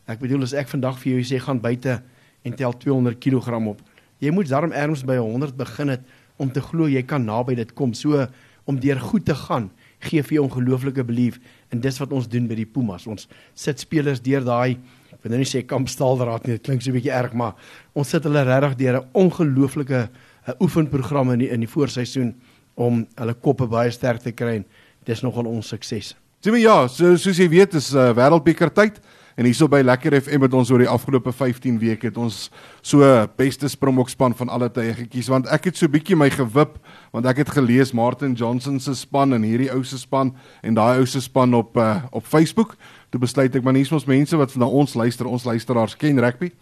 Ek 0.07 0.21
bedoel 0.23 0.47
as 0.47 0.55
ek 0.55 0.71
vandag 0.71 0.97
vir 1.03 1.17
jou 1.17 1.23
sê 1.27 1.41
gaan 1.43 1.59
buite 1.61 1.99
en 2.43 2.55
tel 2.55 2.77
200 2.77 3.19
kg 3.19 3.59
op. 3.67 3.81
Jy 4.19 4.31
moet 4.31 4.49
daarom 4.49 4.71
erns 4.71 5.03
by 5.03 5.17
100 5.17 5.55
begin 5.57 5.95
het 5.95 6.01
om 6.37 6.51
te 6.51 6.61
glo 6.61 6.87
jy 6.87 7.03
kan 7.03 7.25
naby 7.25 7.55
dit 7.55 7.73
kom. 7.73 7.93
So 7.93 8.27
om 8.65 8.79
deur 8.79 8.99
goed 8.99 9.25
te 9.25 9.35
gaan 9.35 9.69
gee 9.99 10.23
vir 10.23 10.37
jou 10.37 10.45
ongelooflike 10.45 11.03
belief 11.03 11.39
en 11.73 11.81
dis 11.83 11.97
wat 11.99 12.13
ons 12.15 12.27
doen 12.29 12.47
by 12.47 12.55
die 12.55 12.67
Pumas. 12.67 13.07
Ons 13.07 13.27
sit 13.55 13.79
spelers 13.79 14.21
deur 14.23 14.45
daai 14.45 14.77
ek 15.19 15.25
wil 15.25 15.33
nou 15.33 15.41
nie 15.41 15.49
sê 15.49 15.65
kampstaalraad 15.67 16.45
nie, 16.47 16.55
dit 16.55 16.63
klink 16.63 16.81
so 16.81 16.91
'n 16.91 16.95
bietjie 16.95 17.11
erg, 17.11 17.33
maar 17.33 17.55
ons 17.93 18.07
sit 18.07 18.23
hulle 18.23 18.43
regtig 18.43 18.77
deur 18.77 19.01
'n 19.01 19.09
ongelooflike 19.13 20.07
uh, 20.07 20.53
oefenprogram 20.61 21.31
in 21.31 21.39
die, 21.39 21.49
in 21.49 21.59
die 21.59 21.67
voorseisoen 21.67 22.35
om 22.75 23.05
hulle 23.15 23.33
koppe 23.33 23.67
baie 23.67 23.91
sterk 23.91 24.21
te 24.21 24.31
kry 24.31 24.63
dis 25.03 25.21
nogal 25.21 25.45
ons 25.45 25.67
sukses. 25.67 26.15
Jimmy 26.39 26.61
ja, 26.63 26.85
so 26.87 27.17
soos 27.19 27.35
jy 27.35 27.49
weet 27.51 27.73
is 27.75 27.89
uh, 27.91 28.13
wêreldbeker 28.15 28.69
tyd. 28.71 29.01
En 29.35 29.43
hierso 29.43 29.67
by 29.71 29.81
Lekker 29.83 30.13
FM 30.21 30.45
het 30.45 30.53
ons 30.55 30.69
oor 30.71 30.79
die 30.79 30.87
afgelope 30.87 31.33
15 31.35 31.75
weke 31.81 32.07
het 32.07 32.19
ons 32.19 32.45
so 32.79 33.03
beste 33.35 33.67
Springbok 33.67 34.07
span 34.11 34.31
van 34.39 34.51
alle 34.55 34.69
tye 34.71 34.93
gekies 35.01 35.27
want 35.31 35.51
ek 35.51 35.67
het 35.67 35.79
so 35.79 35.91
bietjie 35.91 36.15
my 36.15 36.29
gewip 36.31 36.77
want 37.11 37.27
ek 37.27 37.41
het 37.43 37.51
gelees 37.57 37.91
Martin 37.91 38.37
Johnson 38.39 38.79
se 38.79 38.95
span 38.95 39.35
en 39.35 39.43
hierdie 39.43 39.67
ou 39.75 39.83
se 39.83 39.99
span 39.99 40.31
en 40.63 40.79
daai 40.79 41.01
ou 41.01 41.11
se 41.11 41.19
span 41.27 41.59
op 41.59 41.75
uh, 41.75 42.07
op 42.15 42.23
Facebook. 42.23 42.77
Toe 43.11 43.19
besluit 43.19 43.59
ek 43.59 43.67
maar 43.67 43.75
hier's 43.75 43.91
ons 43.91 44.07
mense 44.07 44.39
wat 44.39 44.55
na 44.55 44.71
ons 44.79 44.95
luister, 44.95 45.27
ons 45.27 45.43
luisteraars 45.43 45.99
ken 45.99 46.23
rugby. 46.23 46.53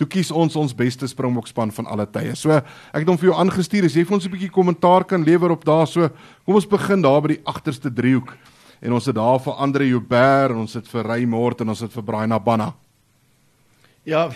Toe 0.00 0.08
kies 0.16 0.32
ons 0.32 0.56
ons 0.56 0.76
beste 0.80 1.12
Springbok 1.12 1.52
span 1.52 1.76
van 1.76 1.92
alle 1.92 2.08
tye. 2.08 2.32
So 2.40 2.56
ek 2.56 3.02
het 3.04 3.12
hom 3.12 3.20
vir 3.20 3.34
jou 3.34 3.38
aangestuur 3.44 3.92
as 3.92 4.00
jy 4.00 4.08
vir 4.08 4.16
ons 4.16 4.24
'n 4.24 4.32
bietjie 4.32 4.52
kommentaar 4.56 5.04
kan 5.04 5.20
lewer 5.20 5.52
op 5.52 5.64
daar 5.64 5.84
so. 5.86 6.08
Kom 6.48 6.56
ons 6.56 6.68
begin 6.68 7.04
daar 7.04 7.20
by 7.20 7.36
die 7.36 7.44
agterste 7.44 7.92
driehoek 7.92 8.32
en 8.80 8.92
ons 8.92 9.06
het 9.06 9.16
daar 9.16 9.40
vir 9.42 9.62
Andre 9.66 9.88
Joubert 9.88 10.54
en 10.54 10.62
ons 10.64 10.74
het 10.74 10.88
vir 10.88 11.08
Raymond 11.10 11.60
en 11.60 11.72
ons 11.74 11.80
het 11.80 11.92
vir 11.92 12.04
Brian 12.04 12.32
Abana. 12.32 12.72
Ja, 14.06 14.28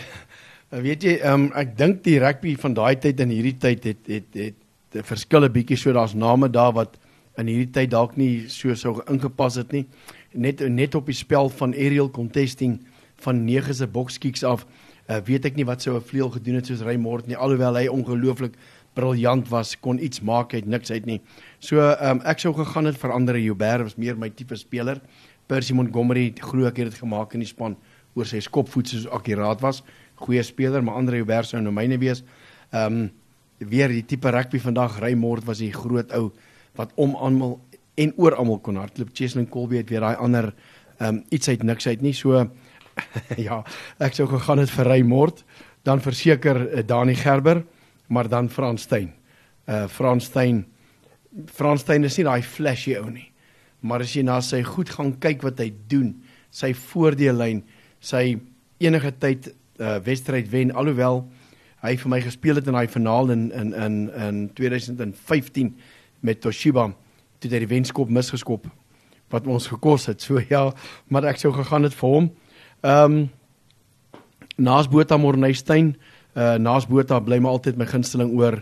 weet 0.69 1.03
jy, 1.03 1.17
um, 1.27 1.49
ek 1.55 1.77
dink 1.77 2.03
die 2.03 2.17
rugby 2.19 2.55
van 2.59 2.75
daai 2.75 2.95
tyd 2.99 3.21
en 3.23 3.31
hierdie 3.31 3.57
tyd 3.59 3.87
het 3.87 4.11
het 4.11 4.35
het, 4.35 4.57
het 4.91 5.07
verskille 5.07 5.49
bietjie 5.51 5.77
so 5.79 5.93
daar's 5.95 6.15
name 6.15 6.49
daar 6.51 6.73
wat 6.75 6.97
in 7.39 7.47
hierdie 7.47 7.71
tyd 7.71 7.91
dalk 7.93 8.17
nie 8.19 8.49
so 8.51 8.75
sou 8.75 8.99
ingepas 9.07 9.59
het 9.61 9.71
nie. 9.71 9.85
Net 10.33 10.63
net 10.67 10.95
op 10.95 11.07
die 11.07 11.15
spel 11.15 11.49
van 11.49 11.75
aerial 11.75 12.11
contesting 12.11 12.79
van 13.21 13.45
9 13.45 13.75
se 13.77 13.87
bokskiks 13.87 14.43
af, 14.43 14.65
uh, 15.07 15.19
weet 15.27 15.45
ek 15.45 15.57
nie 15.59 15.67
wat 15.67 15.81
sou 15.81 15.95
'n 15.95 16.03
vleuel 16.03 16.31
gedoen 16.31 16.55
het 16.55 16.67
soos 16.67 16.81
Raymond 16.81 17.27
nie 17.27 17.37
alhoewel 17.37 17.75
hy 17.75 17.87
ongelooflik 17.87 18.55
briljant 18.97 19.47
was, 19.49 19.75
kon 19.79 19.99
iets 20.03 20.21
maak 20.21 20.53
uit 20.53 20.67
niks 20.67 20.91
uit 20.91 21.05
nie. 21.07 21.19
So 21.59 21.79
ehm 21.79 22.19
um, 22.19 22.23
ek 22.27 22.43
sou 22.43 22.53
gegaan 22.57 22.89
het 22.89 22.99
vir 22.99 23.13
ander 23.15 23.39
Joubert 23.39 23.87
was 23.87 23.97
meer 23.97 24.17
my 24.19 24.29
tipe 24.29 24.55
speler. 24.59 25.01
Percy 25.47 25.73
Montgomery 25.73 26.31
glo 26.39 26.67
ek 26.67 26.77
het 26.81 26.91
dit 26.91 27.01
gemaak 27.03 27.33
in 27.35 27.43
die 27.43 27.49
span 27.49 27.77
oor 28.15 28.27
sy 28.27 28.41
skopvoet 28.43 28.91
soos 28.91 29.07
akkuraat 29.07 29.63
was. 29.63 29.81
Goeie 30.21 30.43
speler, 30.43 30.83
maar 30.83 30.99
ander 30.99 31.15
Joubert 31.15 31.47
sou 31.47 31.61
nou 31.61 31.73
myne 31.75 31.99
wees. 32.01 32.23
Ehm 32.71 33.01
um, 33.01 33.09
weer 33.61 33.91
die 33.93 34.01
tipe 34.01 34.31
rugby 34.33 34.57
vandag 34.57 34.95
Raymond 34.99 35.45
was 35.45 35.59
die 35.61 35.69
groot 35.69 36.09
ou 36.17 36.31
wat 36.79 36.89
om 36.97 37.11
almal 37.13 37.59
en 38.01 38.13
oor 38.17 38.33
almal 38.35 38.57
kon 38.59 38.79
hardloop. 38.79 39.11
Cheslin 39.13 39.45
Colby 39.49 39.77
het 39.77 39.91
weer 39.91 40.01
daai 40.01 40.15
ander 40.15 40.53
ehm 40.97 41.07
um, 41.07 41.23
iets 41.29 41.49
uit 41.49 41.63
niks 41.63 41.87
uit 41.87 42.01
nie. 42.01 42.13
So 42.13 42.47
ja, 43.47 43.61
ek 43.99 44.17
sou 44.17 44.27
gegaan 44.29 44.61
het 44.61 44.71
vir 44.71 44.89
Raymond, 44.91 45.43
dan 45.87 46.01
verseker 46.03 46.61
uh, 46.67 46.83
Dani 46.85 47.15
Gerber, 47.15 47.63
maar 48.11 48.27
dan 48.29 48.49
Frans 48.51 48.83
Steyn. 48.87 49.13
Uh 49.67 49.87
Frans 49.87 50.27
Steyn 50.27 50.65
Frans 51.47 51.85
Steyn 51.85 52.03
is 52.03 52.17
nie 52.19 52.27
daai 52.27 52.43
flashy 52.43 52.97
ou 52.99 53.07
nie. 53.07 53.29
Maar 53.87 54.03
as 54.03 54.15
jy 54.15 54.23
na 54.27 54.41
sy 54.43 54.59
goed 54.67 54.91
gaan 54.91 55.13
kyk 55.23 55.45
wat 55.47 55.61
hy 55.63 55.69
doen, 55.89 56.11
sy 56.51 56.73
voordeellyn, 56.75 57.63
sy 58.03 58.35
enige 58.83 59.13
tyd 59.21 59.53
uh 59.79 59.97
wedstryd 60.05 60.51
wen 60.51 60.75
alhoewel 60.75 61.23
hy 61.81 61.95
vir 61.97 62.11
my 62.13 62.19
gespeel 62.21 62.59
het 62.59 62.67
in 62.69 62.77
daai 62.77 62.91
finaal 62.91 63.31
in 63.33 63.47
in 63.57 63.73
in 63.73 63.97
in 64.27 64.41
2015 64.57 65.71
met 66.21 66.41
Toshiba 66.41 66.91
toe 67.41 67.49
die 67.49 67.67
wenskop 67.67 68.09
misgeskop 68.09 68.67
wat 69.31 69.47
ons 69.47 69.69
gekos 69.71 70.09
het. 70.11 70.21
So 70.21 70.41
ja, 70.49 70.67
maar 71.07 71.25
ek 71.25 71.39
sou 71.39 71.53
gegaan 71.55 71.87
het 71.87 71.95
vir 71.95 72.17
hom. 72.17 72.31
Ehm 72.81 73.21
um, 73.21 73.29
Naas 74.61 74.85
Botha 74.85 75.17
Morneystein, 75.17 75.95
uh 76.35 76.57
Naas 76.57 76.87
Botha 76.87 77.19
bly 77.19 77.39
my 77.39 77.49
altyd 77.49 77.77
my 77.77 77.85
gunsteling 77.85 78.31
oor 78.37 78.61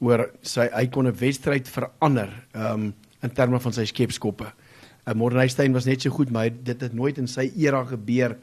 oor 0.00 0.30
sy 0.42 0.68
hy 0.72 0.86
kon 0.86 1.06
'n 1.06 1.16
wedstryd 1.20 1.68
verander 1.68 2.30
um 2.54 2.94
in 3.22 3.30
terme 3.30 3.60
van 3.60 3.72
sy 3.72 3.84
skepskoppe. 3.84 4.46
uh, 5.06 5.14
Morneystein 5.14 5.72
was 5.72 5.84
net 5.84 6.02
so 6.02 6.10
goed, 6.10 6.30
maar 6.30 6.50
dit 6.50 6.80
het 6.80 6.94
nooit 6.94 7.18
in 7.18 7.28
sy 7.28 7.50
era 7.56 7.84
gebeur 7.84 8.36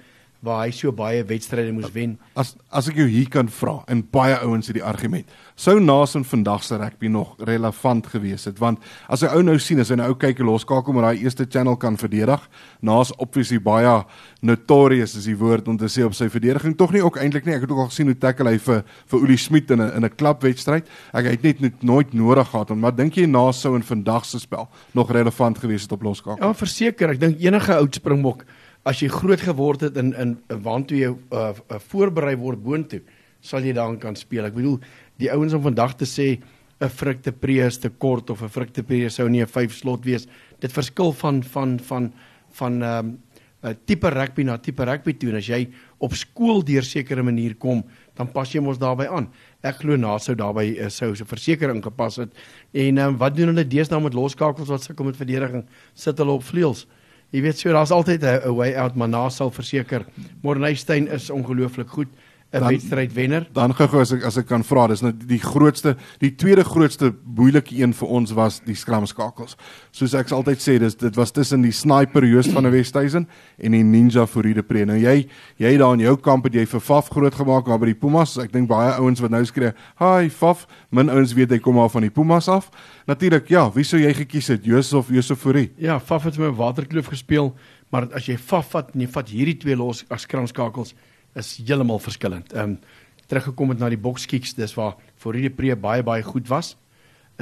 waar 0.45 0.65
hy 0.65 0.71
so 0.75 0.91
baie 0.95 1.23
wedstryde 1.27 1.73
moes 1.73 1.91
wen. 1.95 2.17
As 2.37 2.55
as 2.69 2.89
ek 2.91 2.99
jou 2.99 3.07
hier 3.09 3.29
kan 3.31 3.47
vra 3.49 3.79
en 3.89 4.03
baie 4.13 4.35
ouens 4.43 4.67
het 4.69 4.77
die 4.77 4.85
argument. 4.85 5.29
Sou 5.57 5.79
Naas 5.81 6.13
in 6.15 6.25
vandag 6.27 6.63
se 6.63 6.77
rugby 6.77 7.09
nog 7.09 7.35
relevant 7.39 8.07
gewees 8.11 8.45
het 8.45 8.59
want 8.61 8.83
as 9.09 9.23
hy 9.25 9.31
ou 9.33 9.41
nou 9.45 9.57
sien 9.59 9.79
as 9.81 9.89
hy 9.89 9.97
nou 9.97 10.11
kyk 10.19 10.43
en 10.43 10.49
loskakel 10.51 10.93
met 10.93 11.07
daai 11.07 11.23
eerste 11.23 11.47
channel 11.49 11.77
kan 11.81 11.97
verdedig, 11.97 12.43
Naas 12.81 13.13
obviously 13.17 13.59
baie 13.59 14.03
notorious 14.41 15.15
is 15.17 15.25
die 15.25 15.37
woord 15.37 15.67
om 15.67 15.77
te 15.77 15.89
sê 15.89 16.05
op 16.05 16.13
sy 16.17 16.29
verdediging 16.29 16.77
tog 16.77 16.93
nie 16.93 17.01
ook 17.01 17.17
eintlik 17.17 17.47
nie. 17.47 17.55
Ek 17.57 17.65
het 17.65 17.73
ook 17.73 17.87
al 17.87 17.91
gesien 17.91 18.11
hoe 18.11 18.17
tackle 18.17 18.53
hy 18.53 18.61
vir 18.61 18.83
vir 19.07 19.25
Uli 19.25 19.37
Smit 19.37 19.71
in 19.71 19.81
'n 19.81 19.91
in 19.97 20.05
'n 20.05 20.15
klapwedstryd. 20.15 20.85
Ek 21.13 21.25
het 21.25 21.43
net 21.43 21.61
net 21.61 21.83
nooit 21.83 22.13
nodig 22.13 22.47
gehad 22.49 22.71
om 22.71 22.79
maar 22.79 22.95
dink 22.95 23.15
jy 23.17 23.25
Naas 23.25 23.61
sou 23.61 23.75
in 23.75 23.83
vandag 23.83 24.25
se 24.25 24.39
spel 24.39 24.69
nog 24.93 25.11
relevant 25.11 25.57
gewees 25.57 25.81
het 25.81 25.91
op 25.91 26.03
loskakel? 26.03 26.45
Ja, 26.45 26.53
verseker, 26.53 27.09
ek 27.09 27.19
dink 27.19 27.39
enige 27.39 27.73
oud 27.73 27.95
Springbok 27.95 28.45
as 28.87 29.01
jy 29.03 29.09
groot 29.11 29.41
geword 29.43 29.83
het 29.87 29.97
in 29.99 30.13
in 30.15 30.37
waantoe 30.63 30.97
jy 30.97 31.11
uh, 31.11 31.51
uh, 31.51 31.79
voorberei 31.91 32.35
word 32.39 32.61
boontoe, 32.63 33.01
sal 33.43 33.65
jy 33.65 33.73
daarin 33.75 33.99
kan 33.99 34.15
speel. 34.15 34.47
Ek 34.47 34.55
bedoel, 34.55 34.79
die 35.19 35.31
ouens 35.33 35.55
om 35.57 35.65
vandag 35.65 35.97
te 35.99 36.07
sê 36.07 36.37
'n 36.79 36.89
frukte 36.89 37.31
prees 37.31 37.77
te 37.77 37.89
kort 37.89 38.29
of 38.29 38.43
'n 38.43 38.49
frukte 38.49 38.83
prees 38.83 39.15
sou 39.15 39.27
nie 39.29 39.41
'n 39.41 39.47
5 39.47 39.73
slot 39.73 40.05
wees. 40.05 40.27
Dit 40.59 40.71
verskil 40.71 41.11
van 41.13 41.43
van 41.43 41.79
van 41.79 42.13
van 42.51 42.81
ehm 42.81 43.05
um, 43.05 43.17
'n 43.63 43.77
tipe 43.85 44.09
rugby 44.09 44.43
na 44.43 44.57
tipe 44.57 44.85
rugby 44.85 45.13
toe 45.13 45.35
as 45.35 45.47
jy 45.47 45.67
op 45.99 46.13
skool 46.13 46.63
deur 46.63 46.83
sekere 46.83 47.23
manier 47.23 47.55
kom, 47.55 47.83
dan 48.15 48.27
pas 48.31 48.51
jy 48.53 48.61
mos 48.61 48.77
daarbey 48.77 49.07
aan. 49.07 49.27
Ek 49.63 49.81
glo 49.81 49.97
na 49.97 50.17
sou 50.17 50.35
daarbey 50.35 50.77
uh, 50.77 50.89
sou 50.89 51.15
so 51.15 51.25
versekering 51.25 51.83
gepas 51.83 52.17
het. 52.17 52.29
En 52.73 52.97
um, 52.97 53.17
wat 53.17 53.35
doen 53.35 53.47
hulle 53.47 53.67
deesdae 53.67 53.99
met 53.99 54.13
loskakels 54.13 54.69
wat 54.69 54.83
sukkel 54.83 55.05
met 55.05 55.17
verdediging? 55.17 55.65
Sit 55.95 56.17
hulle 56.17 56.31
op 56.31 56.43
vleuels? 56.43 56.85
Jy 57.35 57.41
weet 57.43 57.59
so 57.59 57.73
daar's 57.75 57.91
altyd 57.91 58.23
'n 58.23 58.55
way 58.55 58.75
out 58.75 58.95
maar 58.95 59.09
na 59.09 59.29
sal 59.29 59.51
verseker 59.51 60.05
Morneystein 60.41 61.07
is 61.07 61.29
ongelooflik 61.29 61.89
goed 61.89 62.07
'n 62.53 62.63
wedstrydwenner. 62.63 63.47
Dan 63.53 63.73
gou-gou 63.75 63.99
as 64.01 64.11
ek 64.15 64.23
as 64.23 64.37
ek 64.37 64.47
kan 64.47 64.63
vra, 64.63 64.87
dis 64.87 65.01
nou 65.01 65.11
die 65.11 65.39
grootste, 65.39 65.95
die 66.19 66.31
tweede 66.35 66.63
grootste 66.63 67.13
moeilike 67.35 67.75
een 67.75 67.93
vir 67.93 68.07
ons 68.07 68.31
was 68.31 68.61
die 68.65 68.75
skramskakels. 68.75 69.57
Soos 69.91 70.13
ek 70.13 70.31
altyd 70.31 70.61
sê, 70.63 70.77
dis 70.79 70.95
dit 70.95 71.15
was 71.15 71.31
tussen 71.31 71.61
die 71.61 71.71
sniper 71.71 72.23
Joost 72.23 72.53
van 72.55 72.63
der 72.63 72.71
Westhuizen 72.71 73.27
en 73.57 73.71
die 73.71 73.83
ninja 73.83 74.25
Fourie 74.25 74.53
de 74.53 74.63
Pre. 74.63 74.85
Nou 74.85 74.97
jy 74.97 75.27
jy 75.57 75.77
daar 75.77 75.93
in 75.93 76.05
jou 76.05 76.15
kamp 76.17 76.45
het 76.45 76.53
jy 76.53 76.65
vir 76.65 76.79
Faf 76.79 77.09
groot 77.09 77.35
gemaak 77.35 77.67
maar 77.67 77.79
by 77.79 77.91
die 77.91 77.99
Pumas. 77.99 78.37
Ek 78.37 78.53
dink 78.53 78.69
baie 78.69 78.93
ouens 78.95 79.19
wat 79.19 79.31
nou 79.31 79.43
skree, 79.45 79.73
"Hi 79.99 80.29
Faf." 80.29 80.67
Min 80.91 81.09
ouens 81.09 81.33
weet 81.33 81.51
hy 81.51 81.59
kom 81.59 81.75
maar 81.75 81.89
van 81.89 82.01
die 82.01 82.11
Pumas 82.11 82.47
af. 82.47 82.69
Natuurlik, 83.07 83.49
ja, 83.49 83.69
wie 83.73 83.83
sou 83.83 83.99
jy 83.99 84.13
gekies 84.13 84.47
het, 84.47 84.63
Joost 84.65 84.93
of 84.93 85.09
Josef 85.09 85.39
Fourie? 85.39 85.71
Ja, 85.77 85.99
Faf 85.99 86.23
het 86.23 86.37
met 86.37 86.55
Waterkloof 86.55 87.07
gespeel, 87.07 87.55
maar 87.91 88.07
as 88.13 88.25
jy 88.25 88.37
Faf 88.37 88.71
vat 88.71 88.91
en 88.93 89.01
jy 89.01 89.07
vat 89.07 89.29
hierdie 89.29 89.57
twee 89.57 89.75
los 89.75 90.05
as 90.09 90.21
skramskakels 90.21 90.93
is 91.37 91.57
heeltemal 91.61 91.99
verskillend. 91.99 92.53
Ehm 92.53 92.77
um, 92.77 92.79
teruggekom 93.27 93.73
het 93.73 93.79
na 93.81 93.89
die 93.91 93.99
bokskiks, 93.99 94.53
dis 94.55 94.71
waar 94.77 94.93
Foride 95.19 95.49
Pre 95.51 95.75
baie 95.75 96.03
baie 96.03 96.23
goed 96.23 96.47
was 96.47 96.77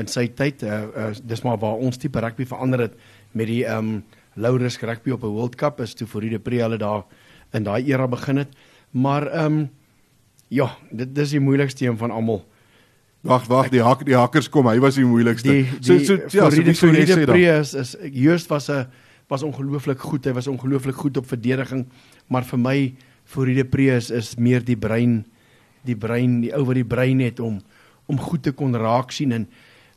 in 0.01 0.07
sy 0.09 0.27
tyd. 0.33 0.63
Uh, 0.65 0.79
uh, 0.97 1.11
dis 1.23 1.43
maar 1.45 1.59
waar 1.61 1.77
ons 1.77 1.99
tipe 2.01 2.19
rugby 2.19 2.47
verander 2.49 2.87
het 2.87 2.95
met 3.31 3.47
die 3.47 3.63
ehm 3.65 3.77
um, 3.95 4.03
low 4.35 4.57
risk 4.59 4.81
rugby 4.81 5.13
op 5.15 5.23
'n 5.23 5.35
World 5.35 5.55
Cup 5.55 5.79
is 5.79 5.93
toe 5.93 6.07
Foride 6.07 6.39
Pre 6.39 6.61
hulle 6.61 6.77
daar 6.77 7.05
in 7.53 7.63
daai 7.63 7.85
era 7.85 8.07
begin 8.07 8.37
het. 8.37 8.49
Maar 8.91 9.27
ehm 9.27 9.45
um, 9.45 9.69
ja, 10.47 10.75
dit 10.91 11.15
dis 11.15 11.29
die 11.29 11.39
moeilikste 11.39 11.85
een 11.85 11.97
van 11.97 12.11
almal. 12.11 12.45
Wag, 13.21 13.47
wag, 13.47 13.69
die 13.69 13.81
hak 13.81 14.05
die 14.05 14.15
hakkers 14.15 14.49
kom. 14.49 14.67
Hy 14.67 14.79
was 14.79 14.95
die 14.95 15.05
moeilikste. 15.05 15.49
Die, 15.49 15.63
die, 15.63 15.81
so 15.81 15.97
so 15.97 16.37
ja, 16.37 16.49
so 16.49 16.61
die 16.61 16.75
Foride 16.75 17.25
Pre 17.25 17.59
is, 17.59 17.73
is 17.73 17.95
Joost 18.11 18.49
was 18.49 18.69
'n 18.69 18.85
was 19.27 19.43
ongelooflik 19.43 19.99
goed. 19.99 20.25
Hy 20.25 20.33
was 20.33 20.47
ongelooflik 20.47 20.95
goed 20.95 21.17
op 21.17 21.27
verdediging, 21.27 21.87
maar 22.27 22.43
vir 22.43 22.59
my 22.59 22.95
Foride 23.25 23.65
Prees 23.65 24.11
is 24.13 24.35
meer 24.37 24.63
die 24.63 24.77
brein 24.77 25.23
die 25.85 25.97
brein 25.97 26.39
die 26.41 26.53
ou 26.55 26.63
wat 26.65 26.79
die 26.79 26.87
brein 26.87 27.21
het 27.23 27.39
om 27.39 27.59
om 28.09 28.21
goed 28.21 28.43
te 28.45 28.53
kon 28.53 28.75
raak 28.77 29.13
sien 29.13 29.33
en 29.33 29.47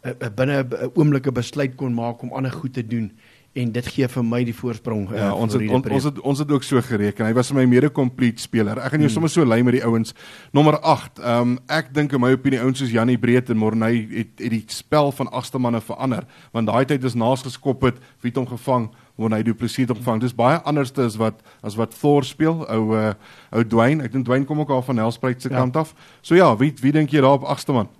uh, 0.05 0.13
uh, 0.13 0.31
binne 0.33 0.63
'n 0.65 0.93
oomblike 0.95 1.33
besluit 1.33 1.77
kon 1.77 1.95
maak 1.95 2.23
om 2.23 2.33
ander 2.33 2.53
goed 2.53 2.75
te 2.75 2.87
doen 2.87 3.11
en 3.53 3.73
dit 3.73 3.87
gee 3.95 4.09
vir 4.09 4.25
my 4.25 4.43
die 4.47 4.55
voorsprong. 4.55 5.07
Uh, 5.11 5.17
ja, 5.19 5.31
ons 5.35 5.57
het 5.57 5.65
on, 5.71 5.83
ons 5.83 6.05
het 6.05 6.21
ons 6.21 6.39
het 6.39 6.53
ook 6.53 6.67
so 6.67 6.83
gereken. 6.85 7.27
Hy 7.27 7.33
was 7.35 7.51
vir 7.51 7.59
my 7.61 7.65
mede 7.71 7.91
complete 7.91 8.43
speler. 8.43 8.79
Ek 8.79 8.93
gaan 8.93 9.03
jou 9.03 9.09
hmm. 9.09 9.17
sommer 9.17 9.33
so 9.33 9.47
lei 9.49 9.63
met 9.67 9.79
die 9.79 9.85
ouens. 9.87 10.15
Nommer 10.53 10.79
8. 10.79 11.19
Ehm 11.19 11.41
um, 11.41 11.59
ek 11.67 11.91
dink 11.97 12.15
in 12.15 12.23
my 12.23 12.31
opinie 12.37 12.61
ouens 12.63 12.79
soos 12.79 12.93
Janie 12.95 13.19
Breed 13.19 13.51
en 13.51 13.59
Morney 13.59 14.05
het 14.13 14.33
het 14.39 14.55
die 14.55 14.65
spel 14.73 15.13
van 15.17 15.33
agste 15.33 15.59
manne 15.59 15.81
verander 15.81 16.29
want 16.53 16.71
daai 16.71 16.85
tyd 16.89 17.05
is 17.05 17.19
naas 17.19 17.43
geskop 17.47 17.83
het, 17.89 17.99
wie 18.23 18.31
het 18.31 18.41
hom 18.41 18.49
gevang? 18.49 18.91
wanneer 19.19 19.43
hy 19.43 19.47
Du 19.49 19.55
Plessis 19.59 19.91
opvang. 19.91 20.21
Dis 20.23 20.35
baie 20.37 20.61
anders 20.69 20.93
as 21.03 21.19
wat 21.19 21.43
as 21.67 21.77
wat 21.79 21.95
Thor 21.99 22.27
speel, 22.27 22.63
ou 22.71 22.95
uh, 22.97 23.13
ou 23.51 23.65
Dwayne. 23.67 24.05
Ek 24.07 24.15
dink 24.15 24.29
Dwayne 24.29 24.47
kom 24.47 24.63
ook 24.63 24.71
al 24.75 24.85
van 24.87 25.01
Nelspruit 25.01 25.43
se 25.43 25.51
ja. 25.51 25.59
kant 25.59 25.77
af. 25.77 25.95
So 26.23 26.39
ja, 26.39 26.53
wie 26.61 26.71
wie 26.83 26.95
dink 26.95 27.13
jy 27.13 27.23
daar 27.25 27.41
op 27.41 27.49
agste 27.51 27.75
man? 27.75 27.91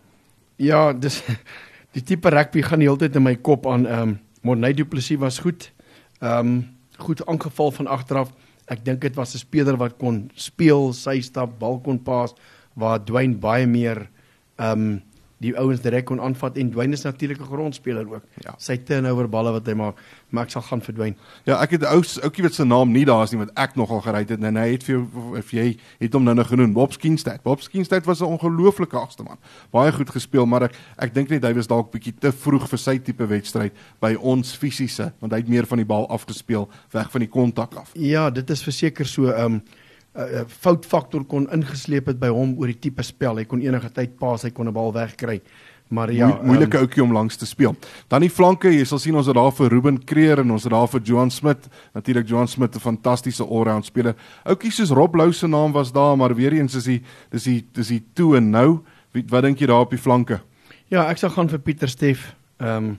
Ja, 0.63 0.93
dis 0.93 1.21
die 1.97 2.05
tipe 2.07 2.31
rugby 2.31 2.63
gaan 2.63 2.85
die 2.85 2.89
hele 2.89 3.03
tyd 3.03 3.19
in 3.19 3.27
my 3.27 3.35
kop 3.37 3.67
aan. 3.67 3.87
Ehm 3.87 4.15
um, 4.15 4.17
Morney 4.43 4.75
Du 4.75 4.85
Plessis 4.85 5.19
was 5.19 5.39
goed. 5.39 5.73
Ehm 6.21 6.47
um, 6.47 6.77
goed 6.99 7.27
aangeval 7.27 7.71
van 7.71 7.87
agteraf. 7.87 8.33
Ek 8.67 8.85
dink 8.85 9.01
dit 9.01 9.15
was 9.15 9.35
'n 9.35 9.39
speler 9.39 9.77
wat 9.77 9.97
kon 9.99 10.31
speel, 10.35 10.93
sy 10.93 11.21
stap, 11.21 11.59
bal 11.59 11.79
kon 11.81 11.99
pas 12.03 12.35
waar 12.75 13.05
Dwayne 13.05 13.37
baie 13.37 13.67
meer 13.67 14.09
ehm 14.57 14.73
um, 14.73 15.03
die 15.43 15.55
ouens 15.59 15.81
direk 15.81 16.09
kon 16.09 16.21
aanvat 16.21 16.57
en 16.59 16.71
Dwayne 16.73 16.93
is 16.93 17.03
natuurlik 17.03 17.41
'n 17.41 17.51
grondspeler 17.51 18.07
ook. 18.09 18.25
Ja. 18.45 18.55
Sy 18.59 18.77
turnover 18.77 19.29
balle 19.29 19.53
wat 19.53 19.67
hy 19.67 19.75
maak, 19.75 20.01
maar 20.29 20.45
ek 20.45 20.51
sal 20.51 20.63
gaan 20.63 20.81
vir 20.81 20.95
Dwayne. 20.95 21.17
Ja, 21.45 21.61
ek 21.63 21.71
het 21.71 21.85
ou 21.85 22.03
ouetjie 22.23 22.43
wat 22.43 22.55
se 22.55 22.65
naam 22.65 22.93
nie 22.93 23.05
daar 23.05 23.23
is 23.23 23.31
nie 23.31 23.39
wat 23.39 23.51
ek 23.55 23.77
nogal 23.77 24.01
gery 24.01 24.19
het 24.19 24.31
en 24.31 24.57
hy 24.57 24.71
het 24.73 24.83
vir 24.83 24.95
jou 24.95 25.37
of 25.39 25.51
jy 25.51 25.77
het 26.01 26.13
hom 26.13 26.25
nou 26.25 26.35
nou 26.35 26.47
genoem 26.47 26.73
Bob 26.73 26.93
Skinstad. 26.93 27.43
Bob 27.43 27.61
Skinstad 27.61 28.05
was 28.05 28.21
'n 28.21 28.25
ongelooflike 28.25 28.97
agste 28.97 29.23
man. 29.23 29.39
Baie 29.71 29.93
goed 29.93 30.11
gespeel, 30.11 30.47
maar 30.47 30.63
ek 30.63 30.75
ek 30.99 31.15
dink 31.15 31.29
net 31.29 31.43
hy 31.43 31.55
was 31.55 31.67
dalk 31.67 31.93
bietjie 31.93 32.15
te 32.19 32.33
vroeg 32.33 32.69
vir 32.69 32.79
sy 32.79 32.99
tipe 32.99 33.27
wedstryd 33.27 33.73
by 34.01 34.15
ons 34.15 34.57
fisiese, 34.57 35.13
want 35.21 35.33
hy 35.33 35.39
het 35.39 35.49
meer 35.49 35.67
van 35.67 35.79
die 35.79 35.87
bal 35.87 36.09
afgespeel 36.09 36.69
weg 36.91 37.11
van 37.11 37.21
die 37.21 37.29
kontak 37.29 37.75
af. 37.75 37.91
Ja, 37.95 38.31
dit 38.31 38.51
is 38.51 38.63
verseker 38.63 39.07
so 39.07 39.23
'n 39.23 39.41
um, 39.41 39.63
uh, 40.17 40.45
foutfaktor 40.49 41.25
kon 41.25 41.49
ingesleep 41.53 42.07
het 42.07 42.19
by 42.21 42.29
hom 42.29 42.57
oor 42.59 42.67
die 42.67 42.79
tipe 42.79 43.03
spel. 43.03 43.37
Hy 43.37 43.45
kon 43.45 43.61
enige 43.61 43.91
tyd 43.91 44.19
pas, 44.19 44.43
hy 44.43 44.51
kon 44.51 44.69
'n 44.69 44.73
bal 44.73 44.93
wegkry. 44.93 45.41
Maar 45.89 46.13
ja, 46.13 46.27
Moe- 46.27 46.45
moeilike 46.45 46.77
um, 46.77 46.83
ouetjie 46.83 47.03
om 47.03 47.13
langs 47.13 47.37
te 47.37 47.47
speel. 47.47 47.75
Dan 48.09 48.21
die 48.21 48.29
flanke, 48.31 48.69
jy 48.69 48.85
sal 48.85 48.99
sien 48.99 49.17
ons 49.17 49.27
het 49.27 49.35
daar 49.35 49.53
vir 49.53 49.71
Ruben 49.71 50.05
Kreer 50.05 50.39
en 50.39 50.51
ons 50.51 50.63
het 50.63 50.73
daar 50.73 50.89
vir 50.89 51.01
Johan 51.01 51.31
Smit. 51.31 51.69
Natuurlik 51.95 52.29
Johan 52.29 52.49
Smit 52.49 52.75
'n 52.77 52.79
fantastiese 52.81 53.43
all-round 53.45 53.85
speler. 53.87 54.15
Ouetjies 54.45 54.77
soos 54.77 54.91
Rob 54.91 55.15
Lou 55.15 55.33
se 55.33 55.47
naam 55.47 55.73
was 55.73 55.93
daar, 55.93 56.17
maar 56.17 56.35
weer 56.35 56.53
eens 56.53 56.75
is 56.75 56.87
hy 56.87 57.01
dis 57.31 57.45
die 57.45 57.65
dis 57.73 57.89
die 57.89 58.03
toe 58.15 58.37
en 58.37 58.51
nou. 58.51 58.81
Wie, 59.13 59.25
wat 59.29 59.43
dink 59.43 59.59
jy 59.61 59.67
daar 59.67 59.81
op 59.81 59.91
die 59.91 59.99
flanke? 59.99 60.41
Ja, 60.91 61.09
ek 61.09 61.17
sal 61.19 61.31
gaan 61.31 61.49
vir 61.49 61.59
Pieter 61.59 61.89
Steef 61.89 62.35
ehm 62.61 62.77
um, 62.85 62.99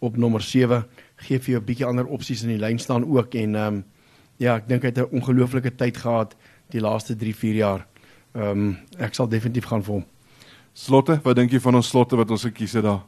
op 0.00 0.16
nommer 0.16 0.40
7. 0.40 0.84
Gee 1.16 1.38
vir 1.38 1.52
jou 1.52 1.60
'n 1.60 1.64
bietjie 1.64 1.86
ander 1.86 2.06
opsies 2.06 2.42
in 2.42 2.48
die 2.48 2.58
lyn 2.58 2.78
staan 2.78 3.04
ook 3.04 3.34
en 3.34 3.54
ehm 3.54 3.74
um, 3.74 3.84
ja, 4.38 4.56
ek 4.56 4.68
dink 4.68 4.82
hy 4.82 4.92
het 4.92 4.98
'n 4.98 5.14
ongelooflike 5.20 5.76
tyd 5.76 5.96
gehad 5.96 6.34
die 6.70 6.80
laaste 6.80 7.14
3-4 7.14 7.54
jaar. 7.54 7.86
Ehm 8.34 8.50
um, 8.50 8.78
ek 8.98 9.14
sal 9.14 9.28
definitief 9.28 9.64
gaan 9.64 9.82
vir 9.82 9.94
hom. 9.94 10.04
Slotte, 10.72 11.20
wat 11.24 11.36
dink 11.36 11.52
jy 11.52 11.60
van 11.60 11.74
ons 11.74 11.88
slotte 11.88 12.16
wat 12.16 12.30
ons 12.30 12.44
gekies 12.44 12.72
het 12.72 12.84
daar? 12.84 13.02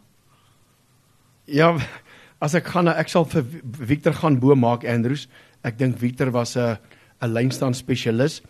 Ja, 1.47 1.77
as 2.40 2.55
ek 2.55 2.66
gaan 2.66 2.88
ek 2.88 3.09
sal 3.09 3.25
vir 3.25 3.45
Victor 3.73 4.12
gaan 4.12 4.40
bo 4.40 4.55
maak 4.55 4.85
Andrews. 4.85 5.29
Ek 5.62 5.79
dink 5.79 5.99
Victor 5.99 6.31
was 6.31 6.57
'n 6.57 6.79
'n 7.23 7.33
lynstaan 7.33 7.75
spesialis. 7.75 8.43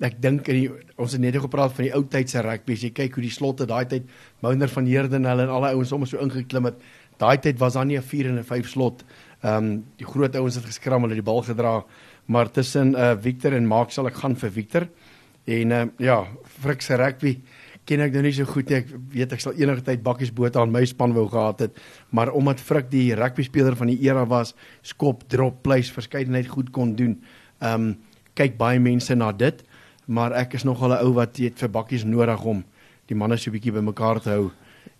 Ek 0.00 0.20
dink 0.20 0.48
in 0.48 0.54
die 0.54 0.70
ons 0.98 1.12
het 1.12 1.20
net 1.20 1.36
gepraat 1.36 1.72
van 1.72 1.84
die 1.84 1.94
ou 1.94 2.04
tyd 2.04 2.30
se 2.30 2.40
rugby. 2.40 2.72
As 2.72 2.82
jy 2.82 2.90
kyk 2.90 3.14
hoe 3.14 3.22
die 3.22 3.30
slotte 3.30 3.66
daai 3.66 3.84
tyd 3.84 4.08
Mounder 4.42 4.68
van 4.68 4.86
Heerden 4.86 5.24
hulle 5.24 5.42
en 5.42 5.48
al 5.48 5.62
die 5.62 5.74
ouens 5.74 5.88
sommer 5.88 6.08
so 6.08 6.18
ingeklim 6.18 6.64
het. 6.64 6.74
Daai 7.18 7.38
tyd 7.38 7.58
was 7.58 7.74
daar 7.74 7.86
nie 7.86 7.96
'n 7.96 8.02
4 8.02 8.26
en 8.26 8.38
'n 8.38 8.44
5 8.44 8.68
slot. 8.68 9.04
Ehm 9.42 9.64
um, 9.64 9.84
die 9.96 10.06
groot 10.06 10.36
ouens 10.36 10.54
het 10.54 10.64
geskram, 10.64 11.02
hulle 11.02 11.14
het 11.14 11.24
die 11.24 11.32
bal 11.32 11.42
gedra. 11.42 11.84
Maar 12.26 12.50
tussen 12.50 12.94
uh 12.94 13.14
Victor 13.20 13.52
en 13.52 13.66
Mark 13.66 13.90
sal 13.90 14.06
ek 14.10 14.18
gaan 14.22 14.36
vir 14.36 14.50
Victor. 14.50 14.88
En 15.46 15.70
uh, 15.70 15.84
ja, 16.02 16.26
Frik 16.60 16.82
se 16.82 16.96
rugby 16.98 17.36
ken 17.86 18.02
ek 18.02 18.16
nou 18.16 18.24
nie 18.26 18.34
so 18.34 18.48
goed 18.50 18.70
nie. 18.70 18.80
Ek 18.80 18.90
weet 19.14 19.34
ek 19.36 19.44
sal 19.44 19.54
enige 19.54 19.84
tyd 19.86 20.02
bakkies 20.02 20.32
bote 20.34 20.58
aan 20.58 20.72
my 20.74 20.82
span 20.90 21.14
wou 21.14 21.28
gehad 21.30 21.62
het, 21.62 21.78
maar 22.10 22.32
omdat 22.34 22.62
Frik 22.62 22.90
die 22.90 23.14
rugby 23.14 23.46
speler 23.46 23.78
van 23.78 23.92
die 23.92 24.00
era 24.08 24.24
was, 24.26 24.56
skop, 24.82 25.22
drop, 25.30 25.62
place, 25.62 25.94
verskeidenheid 25.94 26.50
goed 26.50 26.72
kon 26.74 26.96
doen. 26.98 27.20
Ehm 27.62 27.90
um, 27.90 27.96
kyk 28.36 28.58
baie 28.60 28.76
mense 28.82 29.14
na 29.16 29.30
dit, 29.32 29.62
maar 30.12 30.34
ek 30.36 30.58
is 30.58 30.64
nogal 30.68 30.92
'n 30.92 31.06
ou 31.06 31.14
wat 31.16 31.38
het 31.40 31.56
vir 31.56 31.70
bakkies 31.72 32.04
nodig 32.04 32.42
om 32.44 32.64
die 33.08 33.16
manne 33.16 33.38
so 33.38 33.48
'n 33.48 33.54
bietjie 33.54 33.72
bymekaar 33.72 34.20
te 34.20 34.30
hou 34.30 34.50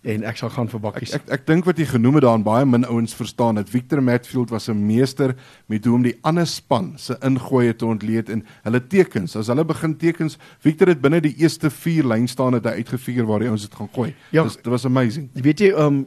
en 0.07 0.23
ek 0.29 0.37
sal 0.39 0.51
gaan 0.53 0.69
vir 0.71 0.79
Ek 0.79 0.83
bakkies. 0.85 1.13
ek, 1.17 1.25
ek 1.35 1.45
dink 1.49 1.65
wat 1.67 1.79
jy 1.81 1.85
genoem 1.89 2.19
het 2.19 2.23
daarin 2.23 2.43
baie 2.45 2.65
min 2.65 2.85
ouens 2.87 3.15
verstaan 3.17 3.59
dat 3.59 3.69
Victor 3.69 4.01
Matfield 4.03 4.49
was 4.53 4.69
'n 4.69 4.79
meester 4.87 5.35
met 5.67 5.85
hoe 5.85 5.95
om 5.95 6.03
die 6.03 6.15
ander 6.23 6.47
span 6.47 6.93
se 6.97 7.17
ingooie 7.21 7.75
te 7.75 7.85
ontleed 7.85 8.29
en 8.29 8.43
hulle 8.63 8.81
tekens. 8.87 9.35
As 9.35 9.47
hulle 9.47 9.65
begin 9.65 9.97
tekens, 9.97 10.37
Victor 10.59 10.87
het 10.87 11.01
binne 11.01 11.21
die 11.21 11.35
eerste 11.37 11.69
4 11.69 12.07
lyn 12.07 12.27
staan 12.27 12.53
het 12.53 12.65
hy 12.65 12.71
uitgefigure 12.81 13.25
waar 13.25 13.39
die 13.39 13.49
ouens 13.49 13.61
dit 13.61 13.75
gaan 13.75 13.89
gooi. 13.93 14.13
Ja. 14.31 14.43
Dis 14.43 14.55
dit 14.55 14.65
was 14.65 14.85
amazing. 14.85 15.29
Jy 15.33 15.41
weet 15.41 15.59
jy 15.59 15.71
ehm 15.71 15.85
um, 15.87 16.05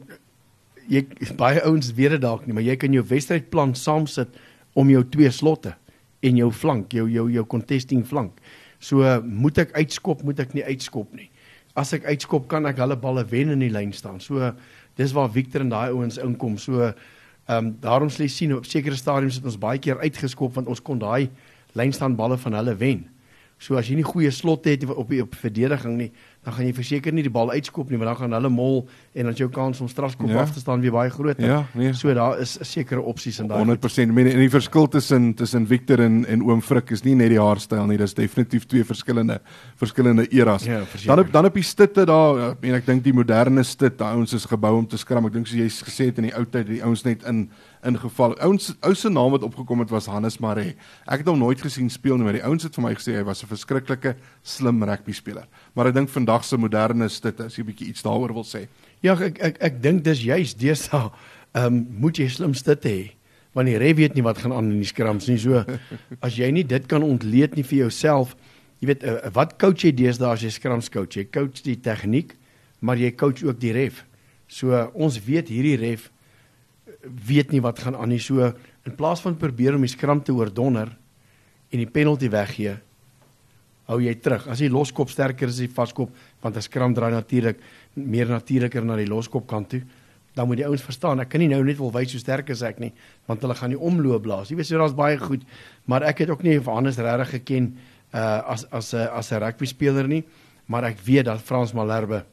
jy 0.89 1.05
baie 1.37 1.61
ouens 1.63 1.93
weet 1.93 2.09
dit 2.09 2.21
dalk 2.21 2.45
nie, 2.45 2.53
maar 2.53 2.63
jy 2.63 2.75
kan 2.75 2.93
jou 2.93 3.03
wedstrydplan 3.07 3.75
saamsit 3.75 4.29
om 4.73 4.89
jou 4.89 5.03
twee 5.09 5.29
slotte 5.31 5.75
en 6.21 6.37
jou 6.37 6.51
flank, 6.51 6.91
jou 6.93 7.07
jou 7.09 7.29
jou 7.31 7.45
contesting 7.45 8.05
flank. 8.07 8.31
So 8.79 9.21
moet 9.25 9.57
ek 9.57 9.71
uitskop, 9.77 10.23
moet 10.23 10.39
ek 10.39 10.53
nie 10.53 10.63
uitskop 10.65 11.13
nie. 11.13 11.30
As 11.75 11.93
ek 11.95 12.05
uitskop, 12.09 12.49
kan 12.51 12.65
ek 12.67 12.81
hulle 12.83 12.97
balle 12.99 13.23
wen 13.31 13.53
in 13.53 13.63
die 13.63 13.71
lyn 13.71 13.93
staan. 13.95 14.19
So 14.19 14.51
dis 14.99 15.13
waar 15.15 15.31
Victor 15.31 15.63
en 15.63 15.71
daai 15.71 15.93
ouens 15.93 16.19
inkom. 16.21 16.57
So 16.59 16.81
ehm 16.81 16.93
um, 17.57 17.71
daarom 17.81 18.09
sê 18.13 18.27
sien 18.29 18.53
op 18.55 18.67
sekere 18.69 18.95
stadiums 18.95 19.39
het 19.39 19.45
ons 19.45 19.57
baie 19.59 19.79
keer 19.81 19.99
uitgeskop 19.99 20.53
want 20.55 20.67
ons 20.69 20.79
kon 20.79 20.99
daai 20.99 21.29
lynstaan 21.75 22.15
balle 22.15 22.37
van 22.37 22.53
hulle 22.59 22.75
wen. 22.77 23.01
So 23.61 23.77
as 23.77 23.89
jy 23.89 23.97
nie 23.99 24.05
goeie 24.07 24.31
slotte 24.31 24.69
het 24.69 24.85
op 24.89 25.11
op 25.11 25.35
verdediging 25.35 25.97
nie, 25.97 26.11
dan 26.43 26.53
gaan 26.53 26.65
jy 26.65 26.73
verseker 26.73 27.13
nie 27.13 27.21
die 27.21 27.29
bal 27.31 27.51
uitskop 27.51 27.89
nie, 27.91 27.97
want 28.01 28.09
dan 28.09 28.17
gaan 28.17 28.31
hulle 28.33 28.49
mol 28.49 28.87
en 29.13 29.25
dan 29.29 29.33
jou 29.37 29.49
kans 29.53 29.81
om 29.81 29.87
strafskop 29.87 30.29
Ja. 30.29 30.41
af 30.41 30.51
te 30.53 30.59
staan 30.59 30.81
weer 30.81 30.91
baie 30.91 31.09
groter. 31.09 31.45
Ja, 31.45 31.65
nee. 31.73 31.93
So 31.93 32.13
daar 32.13 32.39
is 32.39 32.57
sekere 32.61 33.01
opsies 33.01 33.39
in 33.39 33.47
daai. 33.47 33.59
goed. 33.59 33.67
100% 33.67 34.11
men 34.13 34.25
en 34.31 34.39
die 34.39 34.49
verskil 34.49 34.87
tussen 34.87 35.33
tussen 35.35 35.67
Victor 35.67 35.99
en 35.99 36.25
en 36.25 36.41
Oom 36.41 36.61
Frik 36.61 36.89
is 36.91 37.03
nie 37.03 37.13
net 37.15 37.29
die 37.29 37.39
haarstyl 37.39 37.85
nie, 37.85 37.97
dis 37.97 38.13
definitief 38.13 38.65
twee 38.65 38.83
verskillende 38.83 39.39
verskillende 39.77 40.25
eras. 40.31 40.63
Ja, 40.65 40.81
verseker. 40.85 41.15
dan 41.15 41.25
op 41.25 41.31
dan 41.31 41.45
op 41.45 41.53
die 41.53 41.63
stitte 41.63 42.05
daar, 42.05 42.49
ek 42.51 42.61
meen 42.61 42.73
ek 42.75 42.85
dink 42.85 43.03
die 43.03 43.13
moderne 43.13 43.63
stit, 43.63 43.97
daai 43.99 44.15
ouens 44.15 44.33
is 44.33 44.45
gebou 44.45 44.77
om 44.77 44.87
te 44.87 44.97
skram. 44.97 45.25
Ek 45.25 45.33
dink 45.33 45.47
soos 45.47 45.57
jy 45.59 45.69
gesê 45.85 46.05
het 46.09 46.17
in 46.17 46.23
die 46.31 46.35
ou 46.37 46.45
tyd, 46.45 46.67
die 46.67 46.81
ouens 46.83 47.03
net 47.05 47.23
in 47.23 47.49
ingeval. 47.87 48.35
Ouens 48.45 48.71
ou 48.81 48.93
se 48.95 49.09
naam 49.09 49.31
wat 49.31 49.43
opgekom 49.43 49.79
het 49.79 49.89
was 49.89 50.05
Hannes 50.05 50.37
Maree. 50.37 50.75
Ek 51.05 51.23
het 51.23 51.27
hom 51.27 51.39
nooit 51.39 51.61
gesien 51.61 51.89
speel 51.89 52.17
nie, 52.17 52.27
maar 52.27 52.37
die 52.37 52.45
ouens 52.45 52.63
het 52.63 52.75
vir 52.75 52.85
my 52.85 52.93
gesê 52.97 53.15
hy 53.17 53.23
was 53.23 53.43
'n 53.43 53.47
verskriklike 53.47 54.15
slim 54.43 54.83
rugby 54.83 55.11
speler. 55.11 55.47
Maar 55.73 55.87
ek 55.87 55.93
dink 55.93 56.09
vandag 56.09 56.43
se 56.43 56.57
moderne 56.57 57.09
stitte, 57.09 57.43
as 57.45 57.55
jy 57.55 57.63
'n 57.63 57.65
bietjie 57.65 57.87
iets 57.87 58.03
daaroor 58.03 58.33
wil 58.33 58.43
sê. 58.43 58.67
Ja, 59.01 59.13
ek 59.13 59.39
ek 59.39 59.57
ek 59.61 59.81
dink 59.81 60.03
dis 60.03 60.23
juis 60.23 60.53
deesdae 60.53 61.11
ehm 61.53 61.65
um, 61.65 61.87
moet 61.99 62.17
jy 62.17 62.27
slimste 62.29 62.77
hê 62.83 63.11
want 63.53 63.67
die 63.67 63.77
ref 63.77 63.97
weet 63.97 64.13
nie 64.15 64.23
wat 64.23 64.37
gaan 64.37 64.53
aan 64.55 64.71
in 64.71 64.79
die 64.79 64.87
skrams 64.87 65.27
nie. 65.27 65.37
So 65.37 65.63
as 66.25 66.37
jy 66.37 66.51
nie 66.51 66.63
dit 66.63 66.87
kan 66.87 67.03
ontleed 67.03 67.55
nie 67.55 67.63
vir 67.67 67.85
jouself, 67.85 68.35
jy 68.79 68.87
weet 68.87 69.03
uh, 69.03 69.17
wat 69.35 69.57
coach 69.59 69.83
jy 69.83 69.91
deesdae 69.91 70.31
as 70.31 70.41
jy 70.45 70.49
skrams 70.49 70.89
coach? 70.89 71.17
Jy 71.17 71.27
coach 71.33 71.63
die 71.65 71.75
tegniek, 71.75 72.35
maar 72.79 72.95
jy 72.95 73.11
coach 73.11 73.43
ook 73.43 73.59
die 73.59 73.73
ref. 73.75 74.05
So 74.47 74.71
uh, 74.71 74.87
ons 74.93 75.19
weet 75.25 75.51
hierdie 75.51 75.77
ref 75.81 76.09
weet 77.03 77.51
nie 77.51 77.61
wat 77.61 77.79
gaan 77.79 77.95
aan 77.95 78.09
nie. 78.09 78.19
So 78.19 78.53
in 78.85 78.95
plaas 78.95 79.21
van 79.21 79.37
probeer 79.37 79.75
om 79.75 79.81
die 79.81 79.91
skram 79.91 80.21
te 80.23 80.33
oordonner 80.33 80.91
en 81.71 81.77
die 81.77 81.89
penalty 81.89 82.29
weggee, 82.29 82.75
hou 83.91 83.99
jy 84.01 84.13
terug. 84.23 84.47
As 84.51 84.61
die 84.61 84.71
loskop 84.71 85.09
sterker 85.11 85.49
is 85.49 85.57
as 85.57 85.65
die 85.65 85.75
vaskop, 85.75 86.11
want 86.41 86.55
'n 86.55 86.61
skram 86.61 86.93
draai 86.93 87.11
natuurlik 87.11 87.59
meer 87.95 88.27
natuurliker 88.27 88.85
na 88.85 88.95
die 88.95 89.07
loskop 89.07 89.47
kant 89.47 89.69
toe, 89.69 89.81
dan 90.33 90.47
moet 90.47 90.57
die 90.57 90.65
ouens 90.65 90.81
verstaan, 90.81 91.19
ek 91.19 91.29
kan 91.29 91.39
nie 91.39 91.47
nou 91.47 91.63
net 91.63 91.77
wil 91.77 91.91
wys 91.91 92.11
hoe 92.11 92.19
sterk 92.19 92.49
is 92.49 92.61
ek 92.61 92.79
nie, 92.79 92.91
want 93.27 93.41
hulle 93.41 93.53
gaan 93.53 93.69
die 93.69 93.79
omloop 93.79 94.23
blaas. 94.23 94.49
Jy 94.49 94.55
weet 94.55 94.67
so 94.67 94.77
daar's 94.77 94.95
baie 94.95 95.17
goed, 95.17 95.43
maar 95.85 96.03
ek 96.03 96.19
het 96.19 96.29
ook 96.29 96.43
nie 96.43 96.59
vir 96.59 96.73
Hannes 96.73 96.97
regtig 96.97 97.29
geken 97.29 97.77
uh 98.13 98.41
as 98.53 98.65
as 98.71 98.93
'n 98.93 99.07
as 99.11 99.31
'n 99.31 99.39
rugby 99.39 99.65
speler 99.65 100.07
nie, 100.07 100.23
maar 100.67 100.83
ek 100.83 100.99
weet 100.99 101.25
dat 101.25 101.41
Frans 101.41 101.73
Malherbe 101.73 102.23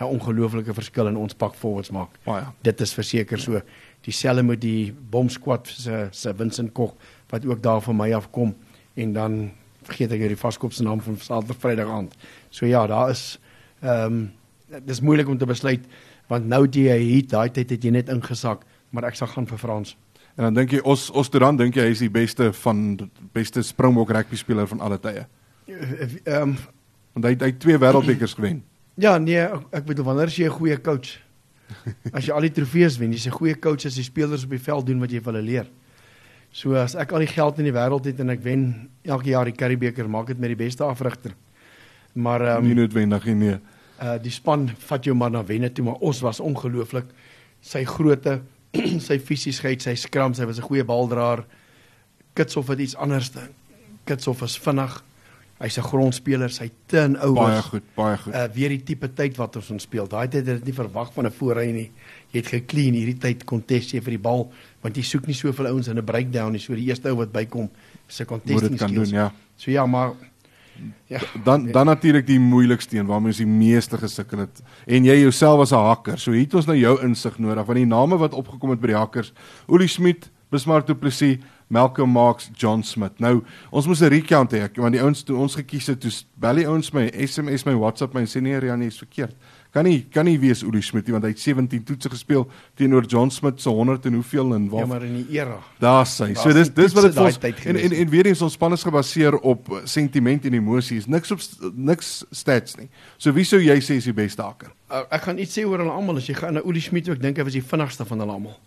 'n 0.00 0.04
ongelooflike 0.04 0.74
verskil 0.74 1.08
in 1.08 1.16
ons 1.16 1.34
pak 1.34 1.54
forwards 1.54 1.90
maak. 1.90 2.08
Baie. 2.24 2.44
Dit 2.62 2.80
is 2.80 2.94
verseker 2.94 3.38
so. 3.38 3.60
Dieselfde 4.02 4.42
met 4.42 4.60
die 4.60 4.92
bomsquad 5.10 5.66
se 5.68 6.08
se 6.10 6.34
Vincent 6.34 6.72
Koch 6.74 6.94
wat 7.30 7.46
ook 7.46 7.62
daar 7.62 7.80
van 7.80 7.96
my 7.96 8.12
af 8.12 8.30
kom 8.30 8.54
en 8.94 9.12
dan 9.12 9.50
vergeet 9.82 10.12
ek 10.12 10.18
nou 10.18 10.28
die 10.28 10.36
vaskop 10.36 10.72
se 10.72 10.82
naam 10.82 11.00
van 11.00 11.16
Saterdag 11.16 11.56
Vrydag 11.58 11.88
aand. 11.88 12.14
So 12.50 12.66
ja, 12.66 12.86
daar 12.86 13.10
is 13.10 13.38
ehm 13.82 14.12
um, 14.12 14.30
dis 14.86 15.00
moeilik 15.00 15.28
om 15.28 15.38
te 15.38 15.46
besluit 15.46 15.80
want 16.28 16.46
nou 16.48 16.66
die 16.68 16.88
heat 16.88 17.28
daai 17.28 17.50
tyd 17.50 17.70
het 17.70 17.82
jy 17.84 17.90
net 17.90 18.08
ingesak, 18.08 18.62
maar 18.90 19.04
ek 19.04 19.14
sal 19.14 19.28
gaan 19.28 19.46
vir 19.46 19.58
Frans. 19.58 19.96
En 20.36 20.44
dan 20.44 20.54
dink 20.54 20.70
jy 20.72 20.80
ons 20.84 21.10
ons 21.10 21.28
dan 21.30 21.56
dink 21.56 21.74
jy 21.76 21.82
hy 21.82 21.90
is 21.90 21.98
die 21.98 22.10
beste 22.10 22.52
van 22.52 23.10
beste 23.34 23.62
Springbok 23.62 24.10
rugby 24.10 24.36
speler 24.36 24.66
van 24.66 24.80
alle 24.80 24.98
tye. 24.98 25.26
Ehm 25.68 26.42
um, 26.42 26.56
Want 27.14 27.24
hy 27.26 27.34
hy 27.38 27.46
het 27.50 27.58
twee 27.60 27.76
wêreldbekers 27.78 28.34
gewen. 28.34 28.62
ja, 28.96 29.18
nee, 29.18 29.36
ek- 29.40 29.66
ek 29.72 29.84
bedoel 29.84 30.04
wanneer 30.04 30.26
is 30.26 30.36
jy 30.36 30.46
'n 30.46 30.50
goeie 30.50 30.80
coach? 30.80 31.18
As 32.12 32.26
jy 32.26 32.32
al 32.34 32.40
die 32.40 32.50
trofees 32.52 32.98
wen, 32.98 33.12
jy's 33.12 33.26
'n 33.26 33.30
goeie 33.38 33.54
coach 33.54 33.86
as 33.86 33.94
die 33.94 34.04
spelers 34.04 34.44
op 34.44 34.50
die 34.50 34.58
veld 34.58 34.86
doen 34.86 35.00
wat 35.00 35.10
jy 35.10 35.20
vir 35.20 35.32
hulle 35.32 35.44
leer. 35.46 35.66
So 36.52 36.74
as 36.74 36.94
ek 36.94 37.12
al 37.12 37.18
die 37.24 37.26
geld 37.32 37.58
in 37.58 37.64
die 37.64 37.72
wêreld 37.72 38.04
het 38.04 38.20
en 38.20 38.30
ek 38.30 38.42
wen 38.42 38.88
elke 39.04 39.30
jaar 39.30 39.44
die 39.44 39.56
Currybeeker, 39.56 40.08
maak 40.08 40.26
dit 40.26 40.38
met 40.38 40.48
die 40.48 40.64
beste 40.64 40.84
afrigter. 40.84 41.32
Maar 42.14 42.40
ehm 42.40 42.58
Um, 42.58 42.66
nie 42.66 42.74
noodwendig 42.74 43.24
nie. 43.24 43.34
Nee. 43.34 43.58
uh 44.02 44.18
die 44.22 44.30
span 44.30 44.68
vat 44.78 45.04
jou 45.04 45.14
maar 45.14 45.30
na 45.30 45.44
wenne 45.44 45.72
toe, 45.72 45.84
maar 45.84 46.00
ons 46.00 46.20
was 46.20 46.40
ongelooflik. 46.40 47.06
Sy 47.60 47.84
grootte, 47.84 48.40
sy 49.08 49.18
fisiesheid, 49.18 49.82
sy 49.82 49.94
skram, 49.94 50.34
sy 50.34 50.44
was 50.44 50.58
'n 50.58 50.62
goeie 50.62 50.84
baldraer. 50.84 51.44
Kitshof 52.34 52.68
het 52.68 52.78
iets 52.78 52.96
anders. 52.96 53.30
Kitshof 54.04 54.42
is 54.42 54.58
vinnig. 54.58 55.02
Hy's 55.62 55.78
'n 55.78 55.82
grondspeler, 55.86 56.50
sy 56.50 56.70
turnovers. 56.86 57.34
Baie 57.34 57.62
goed, 57.62 57.82
baie 57.94 58.16
goed. 58.18 58.34
Uh 58.34 58.48
weer 58.54 58.68
die 58.68 58.82
tipe 58.82 59.08
tyd 59.14 59.36
wat 59.38 59.56
ons 59.56 59.70
ons 59.70 59.82
speel. 59.82 60.08
Daai 60.08 60.26
tyd 60.28 60.46
het 60.46 60.56
dit 60.58 60.64
nie 60.64 60.74
verwag 60.74 61.12
van 61.14 61.26
'n 61.26 61.30
voorry 61.30 61.70
nie. 61.70 61.90
Jy 62.32 62.40
het 62.40 62.46
gekleen 62.46 62.94
hierdie 62.94 63.18
tyd 63.18 63.44
kontes 63.44 63.92
jy 63.92 64.00
vir 64.00 64.10
die 64.16 64.18
bal 64.18 64.50
want 64.82 64.96
jy 64.96 65.02
soek 65.02 65.26
nie 65.26 65.34
soveel 65.34 65.66
ouens 65.66 65.88
in 65.88 65.98
'n 65.98 66.04
breakdown 66.04 66.52
nie. 66.52 66.58
So 66.58 66.74
die 66.74 66.86
eerste 66.86 67.08
ou 67.10 67.16
wat 67.16 67.32
bykom 67.32 67.70
se 68.08 68.24
contesting 68.24 68.60
Moet 68.60 68.70
dit 68.70 68.78
kan 68.78 68.88
skills. 68.88 69.10
doen, 69.10 69.18
ja. 69.18 69.32
So 69.56 69.70
ja, 69.70 69.86
maar 69.86 70.12
ja. 71.06 71.20
Dan 71.44 71.70
dan 71.70 71.86
natuurlik 71.86 72.26
die 72.26 72.40
moeilikste 72.40 72.96
een 72.96 73.06
waarmee 73.06 73.28
ons 73.28 73.36
die 73.36 73.46
meeste 73.46 73.98
gesukkel 73.98 74.38
het. 74.38 74.62
En 74.86 75.04
jy 75.04 75.20
jouself 75.20 75.60
as 75.60 75.70
'n 75.72 75.76
hakker. 75.76 76.18
So 76.18 76.32
hier 76.32 76.40
het 76.42 76.54
ons 76.54 76.66
nou 76.66 76.76
jou 76.78 77.00
insig 77.02 77.38
nodig 77.38 77.66
want 77.66 77.76
die 77.78 77.86
name 77.86 78.16
wat 78.18 78.34
opgekom 78.34 78.70
het 78.70 78.80
by 78.80 78.86
die 78.86 78.96
hakkers, 78.96 79.32
Olie 79.68 79.86
Smit, 79.88 80.30
Bismarck 80.50 80.86
Du 80.86 80.94
Plessis, 80.94 81.38
Malcolm 81.72 82.10
Marx, 82.12 82.50
John 82.52 82.82
Smith. 82.84 83.18
Nou, 83.18 83.40
ons 83.70 83.86
moes 83.88 84.02
'n 84.02 84.12
recount 84.12 84.52
hê 84.52 84.68
want 84.76 84.92
die 84.92 85.00
ouens 85.00 85.22
toe 85.22 85.36
ons 85.36 85.54
gekies 85.54 85.86
het, 85.86 86.00
toe 86.00 86.10
bel 86.36 86.54
die 86.54 86.66
ouens 86.68 86.92
my, 86.92 87.08
SMS 87.16 87.64
my, 87.64 87.72
WhatsApp 87.74 88.14
my 88.14 88.20
en 88.20 88.26
sê 88.28 88.42
nee, 88.42 88.58
Rian, 88.58 88.82
is 88.82 88.98
verkeerd. 88.98 89.34
Kan 89.72 89.84
nie 89.84 90.02
kan 90.12 90.26
nie 90.28 90.36
wees 90.36 90.60
Olie 90.62 90.82
Smit 90.82 91.06
nie 91.06 91.14
want 91.16 91.24
hy 91.24 91.30
het 91.30 91.40
17 91.40 91.84
toetse 91.88 92.10
gespeel 92.12 92.44
teenoor 92.76 93.06
John 93.08 93.30
Smith 93.30 93.60
se 93.60 93.70
100 93.70 94.04
en 94.06 94.18
hoeveel 94.18 94.54
en 94.54 94.64
Ja, 94.64 94.70
waar 94.70 94.86
maar 94.86 95.02
in 95.02 95.14
die 95.24 95.38
era. 95.38 95.62
Daar's 95.80 96.18
hy. 96.18 96.34
So 96.34 96.52
dis 96.52 96.68
dis 96.68 96.92
wat 96.92 97.04
dit 97.08 97.14
vir 97.14 97.24
ons 97.24 97.38
en 97.40 97.76
en 97.76 97.92
en 97.92 98.10
weer 98.10 98.26
eens 98.26 98.42
ons 98.42 98.52
span 98.52 98.72
is 98.76 98.84
gebaseer 98.84 99.38
op 99.40 99.70
uh, 99.70 99.80
sentiment 99.84 100.44
en 100.44 100.54
emosies, 100.54 101.06
niks 101.06 101.32
op 101.32 101.40
niks 101.72 102.24
stats 102.30 102.76
nie. 102.76 102.90
So 103.16 103.32
wie 103.32 103.44
sou 103.48 103.62
jy 103.62 103.78
sê 103.80 103.96
is 103.96 104.04
die 104.04 104.12
beste 104.12 104.44
hakker? 104.44 104.74
Uh, 104.90 105.06
ek 105.08 105.24
gaan 105.24 105.40
iets 105.40 105.56
sê 105.56 105.64
oor 105.64 105.80
hulle 105.80 105.96
almal 105.96 106.20
as 106.20 106.28
jy 106.28 106.36
gaan 106.36 106.60
na 106.60 106.66
Olie 106.68 106.84
Smit, 106.84 107.08
ek 107.08 107.22
dink 107.22 107.40
hy 107.40 107.48
was 107.48 107.56
die 107.56 107.64
vinnigste 107.64 108.04
van 108.04 108.20
hulle 108.20 108.36
almal. 108.36 108.58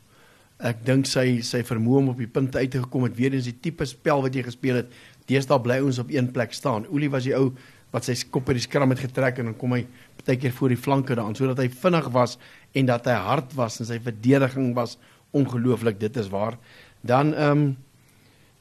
Ek 0.66 0.82
dink 0.86 1.06
sy 1.06 1.42
sy 1.46 1.62
vermoë 1.66 2.02
om 2.02 2.12
op 2.16 2.22
die 2.22 2.32
punte 2.32 2.58
uit 2.58 2.72
te 2.74 2.82
gekom 2.82 3.06
het 3.06 3.16
weer 3.18 3.36
eens 3.38 3.46
die 3.50 3.60
tipe 3.62 3.86
spel 3.86 4.24
wat 4.26 4.34
jy 4.34 4.44
gespeel 4.48 4.82
het. 4.82 4.90
Deesdae 5.30 5.62
bly 5.62 5.80
ons 5.86 6.02
op 6.02 6.10
een 6.14 6.32
plek 6.34 6.54
staan. 6.58 6.88
Olie 6.90 7.10
was 7.14 7.28
die 7.28 7.36
ou 7.38 7.52
wat 7.94 8.08
sy 8.08 8.16
kop 8.34 8.50
uit 8.50 8.58
die 8.58 8.66
skram 8.66 8.92
het 8.92 9.04
getrek 9.06 9.40
en 9.40 9.52
dan 9.52 9.58
kom 9.60 9.76
hy 9.78 9.86
partykeer 10.18 10.54
voor 10.58 10.74
die 10.74 10.82
flanke 10.82 11.16
daan 11.16 11.38
sodat 11.38 11.62
hy 11.62 11.70
vinnig 11.70 12.10
was 12.16 12.36
en 12.76 12.90
dat 12.90 13.08
hy 13.08 13.16
hard 13.28 13.54
was 13.56 13.80
en 13.80 13.88
sy 13.88 14.02
verdediging 14.04 14.74
was 14.76 14.98
ongelooflik, 15.36 16.00
dit 16.00 16.18
is 16.18 16.32
waar. 16.34 16.58
Dan 17.06 17.34
ehm 17.34 17.52
um, 17.52 17.66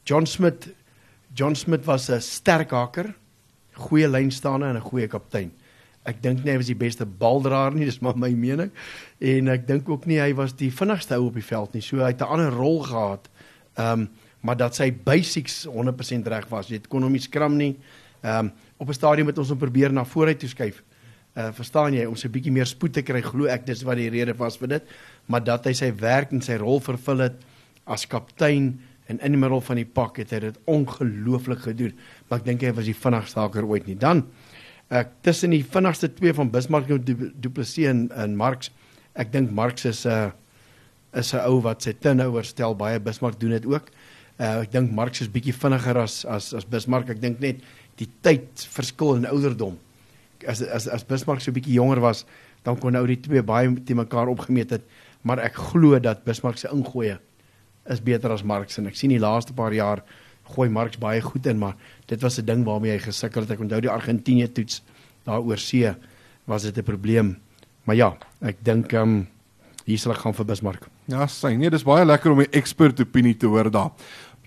John 0.05 0.27
Smith 0.29 0.69
John 1.35 1.55
Smith 1.55 1.87
was 1.87 2.11
'n 2.11 2.21
sterk 2.21 2.71
haker, 2.71 3.15
goeie 3.73 4.09
lynstaande 4.09 4.67
en 4.67 4.77
'n 4.77 4.89
goeie 4.91 5.09
kaptein. 5.09 5.51
Ek 6.05 6.21
dink 6.23 6.45
nie 6.45 6.53
hy 6.53 6.59
was 6.61 6.69
die 6.69 6.79
beste 6.79 7.07
baldraer 7.07 7.75
nie, 7.75 7.87
dis 7.91 8.01
maar 8.05 8.17
my 8.17 8.31
mening. 8.31 8.71
En 9.21 9.49
ek 9.49 9.67
dink 9.67 9.89
ook 9.89 10.07
nie 10.07 10.21
hy 10.21 10.33
was 10.37 10.53
die 10.59 10.71
vinnigste 10.71 11.17
ou 11.17 11.29
op 11.31 11.35
die 11.41 11.47
veld 11.47 11.75
nie. 11.75 11.83
So 11.83 12.03
hy 12.05 12.13
het 12.13 12.21
'n 12.21 12.33
ander 12.37 12.53
rol 12.53 12.83
gehad. 12.83 13.31
Ehm 13.77 14.01
um, 14.01 14.09
maar 14.45 14.57
dat 14.61 14.75
sy 14.77 14.91
basics 14.93 15.65
100% 15.65 16.27
reg 16.29 16.49
was. 16.51 16.69
Jy 16.69 16.83
kon 16.89 17.03
hom 17.03 17.13
nie 17.13 17.21
skram 17.21 17.57
nie. 17.57 17.79
Ehm 18.23 18.47
um, 18.47 18.53
op 18.77 18.89
'n 18.89 18.93
stadium 18.93 19.27
het 19.27 19.39
ons 19.39 19.49
hom 19.49 19.59
probeer 19.59 19.93
na 19.93 20.05
vooruit 20.05 20.39
toe 20.39 20.49
skuif. 20.49 20.83
Uh 21.35 21.51
verstaan 21.53 21.95
jy, 21.95 22.05
om 22.05 22.15
'n 22.15 22.31
bietjie 22.31 22.53
meer 22.53 22.67
spoed 22.67 22.93
te 22.93 23.03
kry, 23.03 23.21
glo 23.21 23.47
ek 23.47 23.67
dis 23.67 23.83
wat 23.83 23.97
die 23.97 24.11
rede 24.11 24.35
was 24.37 24.57
vir 24.57 24.69
dit, 24.69 24.83
maar 25.27 25.45
dat 25.45 25.65
hy 25.65 25.73
sy 25.73 25.93
werk 25.95 26.33
en 26.33 26.41
sy 26.41 26.57
rol 26.57 26.81
vervul 26.81 27.19
het 27.19 27.35
as 27.87 28.07
kaptein 28.07 28.81
en 29.07 29.21
in 29.21 29.33
die 29.33 29.41
middel 29.41 29.61
van 29.61 29.77
die 29.77 29.89
pak 29.89 30.17
het 30.17 30.31
hy 30.31 30.39
dit 30.39 30.59
ongelooflik 30.65 31.59
gedoen. 31.59 31.93
Maar 32.29 32.39
ek 32.39 32.45
dink 32.45 32.63
hy 32.63 32.73
was 32.73 32.85
die 32.85 32.97
vinnigste 32.97 33.41
haker 33.41 33.67
ooit 33.67 33.87
nie. 33.87 33.97
Dan 33.97 34.25
ek 34.95 35.11
tussen 35.27 35.51
die 35.55 35.65
vinnigste 35.67 36.09
twee 36.15 36.33
van 36.37 36.51
Bismarck 36.55 36.91
en 36.95 37.03
Du- 37.05 37.33
Du 37.35 37.51
Plessis 37.51 37.89
en, 37.91 38.07
en 38.15 38.37
Marx, 38.39 38.71
ek 39.19 39.33
dink 39.35 39.51
Marx 39.55 39.85
is 39.91 40.05
'n 40.07 40.11
uh, 40.11 40.31
is 41.19 41.33
'n 41.35 41.43
ou 41.47 41.61
wat 41.63 41.83
sy 41.83 41.93
turnover 41.93 42.45
stel 42.45 42.75
baie 42.75 43.01
Bismarck 43.01 43.39
doen 43.41 43.51
dit 43.51 43.67
ook. 43.67 43.91
Uh, 44.39 44.63
ek 44.63 44.73
dink 44.73 44.91
Marx 44.93 45.21
is 45.21 45.29
bietjie 45.31 45.55
vinniger 45.55 45.99
as 45.99 46.25
as 46.25 46.53
as 46.55 46.65
Bismarck. 46.65 47.11
Ek 47.11 47.21
dink 47.21 47.41
net 47.41 47.61
die 47.99 48.09
tyd 48.23 48.47
verskil 48.71 49.17
in 49.17 49.27
ouderdom. 49.27 49.79
As 50.47 50.63
as 50.63 50.89
as 50.89 51.05
Bismarck 51.05 51.41
so 51.41 51.53
bietjie 51.53 51.75
jonger 51.79 52.01
was, 52.01 52.25
dan 52.65 52.77
kon 52.79 52.93
nou 52.93 53.07
die 53.07 53.21
twee 53.21 53.43
baie 53.43 53.71
te 53.85 53.95
mekaar 53.95 54.29
opgemeet 54.29 54.71
het, 54.71 54.83
maar 55.23 55.39
ek 55.39 55.55
glo 55.55 55.99
dat 55.99 56.25
Bismarck 56.25 56.59
se 56.59 56.69
ingooie 56.69 57.19
is 57.91 58.01
beter 58.01 58.33
as 58.33 58.43
Marx 58.43 58.79
en 58.79 58.87
ek 58.87 58.97
sien 58.97 59.11
die 59.11 59.19
laaste 59.21 59.53
paar 59.53 59.73
jaar 59.73 60.03
gooi 60.45 60.69
Marx 60.69 60.99
baie 60.99 61.21
goed 61.21 61.47
in, 61.47 61.59
maar 61.59 61.77
dit 62.07 62.21
was 62.21 62.39
'n 62.39 62.45
ding 62.45 62.65
waarmee 62.65 62.93
hy 62.93 62.99
gesukkel 62.99 63.43
het. 63.43 63.51
Ek 63.51 63.61
onthou 63.61 63.81
die 63.81 63.91
Argentinië 63.91 64.53
toets 64.53 64.83
daar 65.25 65.41
oor 65.41 65.59
see 65.59 65.95
was 66.45 66.63
dit 66.63 66.79
'n 66.79 66.83
probleem. 66.83 67.39
Maar 67.85 67.97
ja, 67.97 68.17
ek 68.41 68.57
dink 68.63 68.93
ehm 68.93 69.03
um, 69.03 69.29
hier 69.85 69.99
sal 69.99 70.13
ek 70.13 70.19
gaan 70.19 70.35
vir 70.35 70.45
Bismarck. 70.45 70.89
Ja, 71.07 71.27
sy. 71.27 71.55
Nee, 71.55 71.71
dis 71.71 71.85
baie 71.85 72.05
lekker 72.05 72.31
om 72.31 72.41
'n 72.41 72.53
expert 72.53 73.01
opinie 73.01 73.37
te 73.37 73.47
hoor 73.47 73.71
daar. 73.71 73.91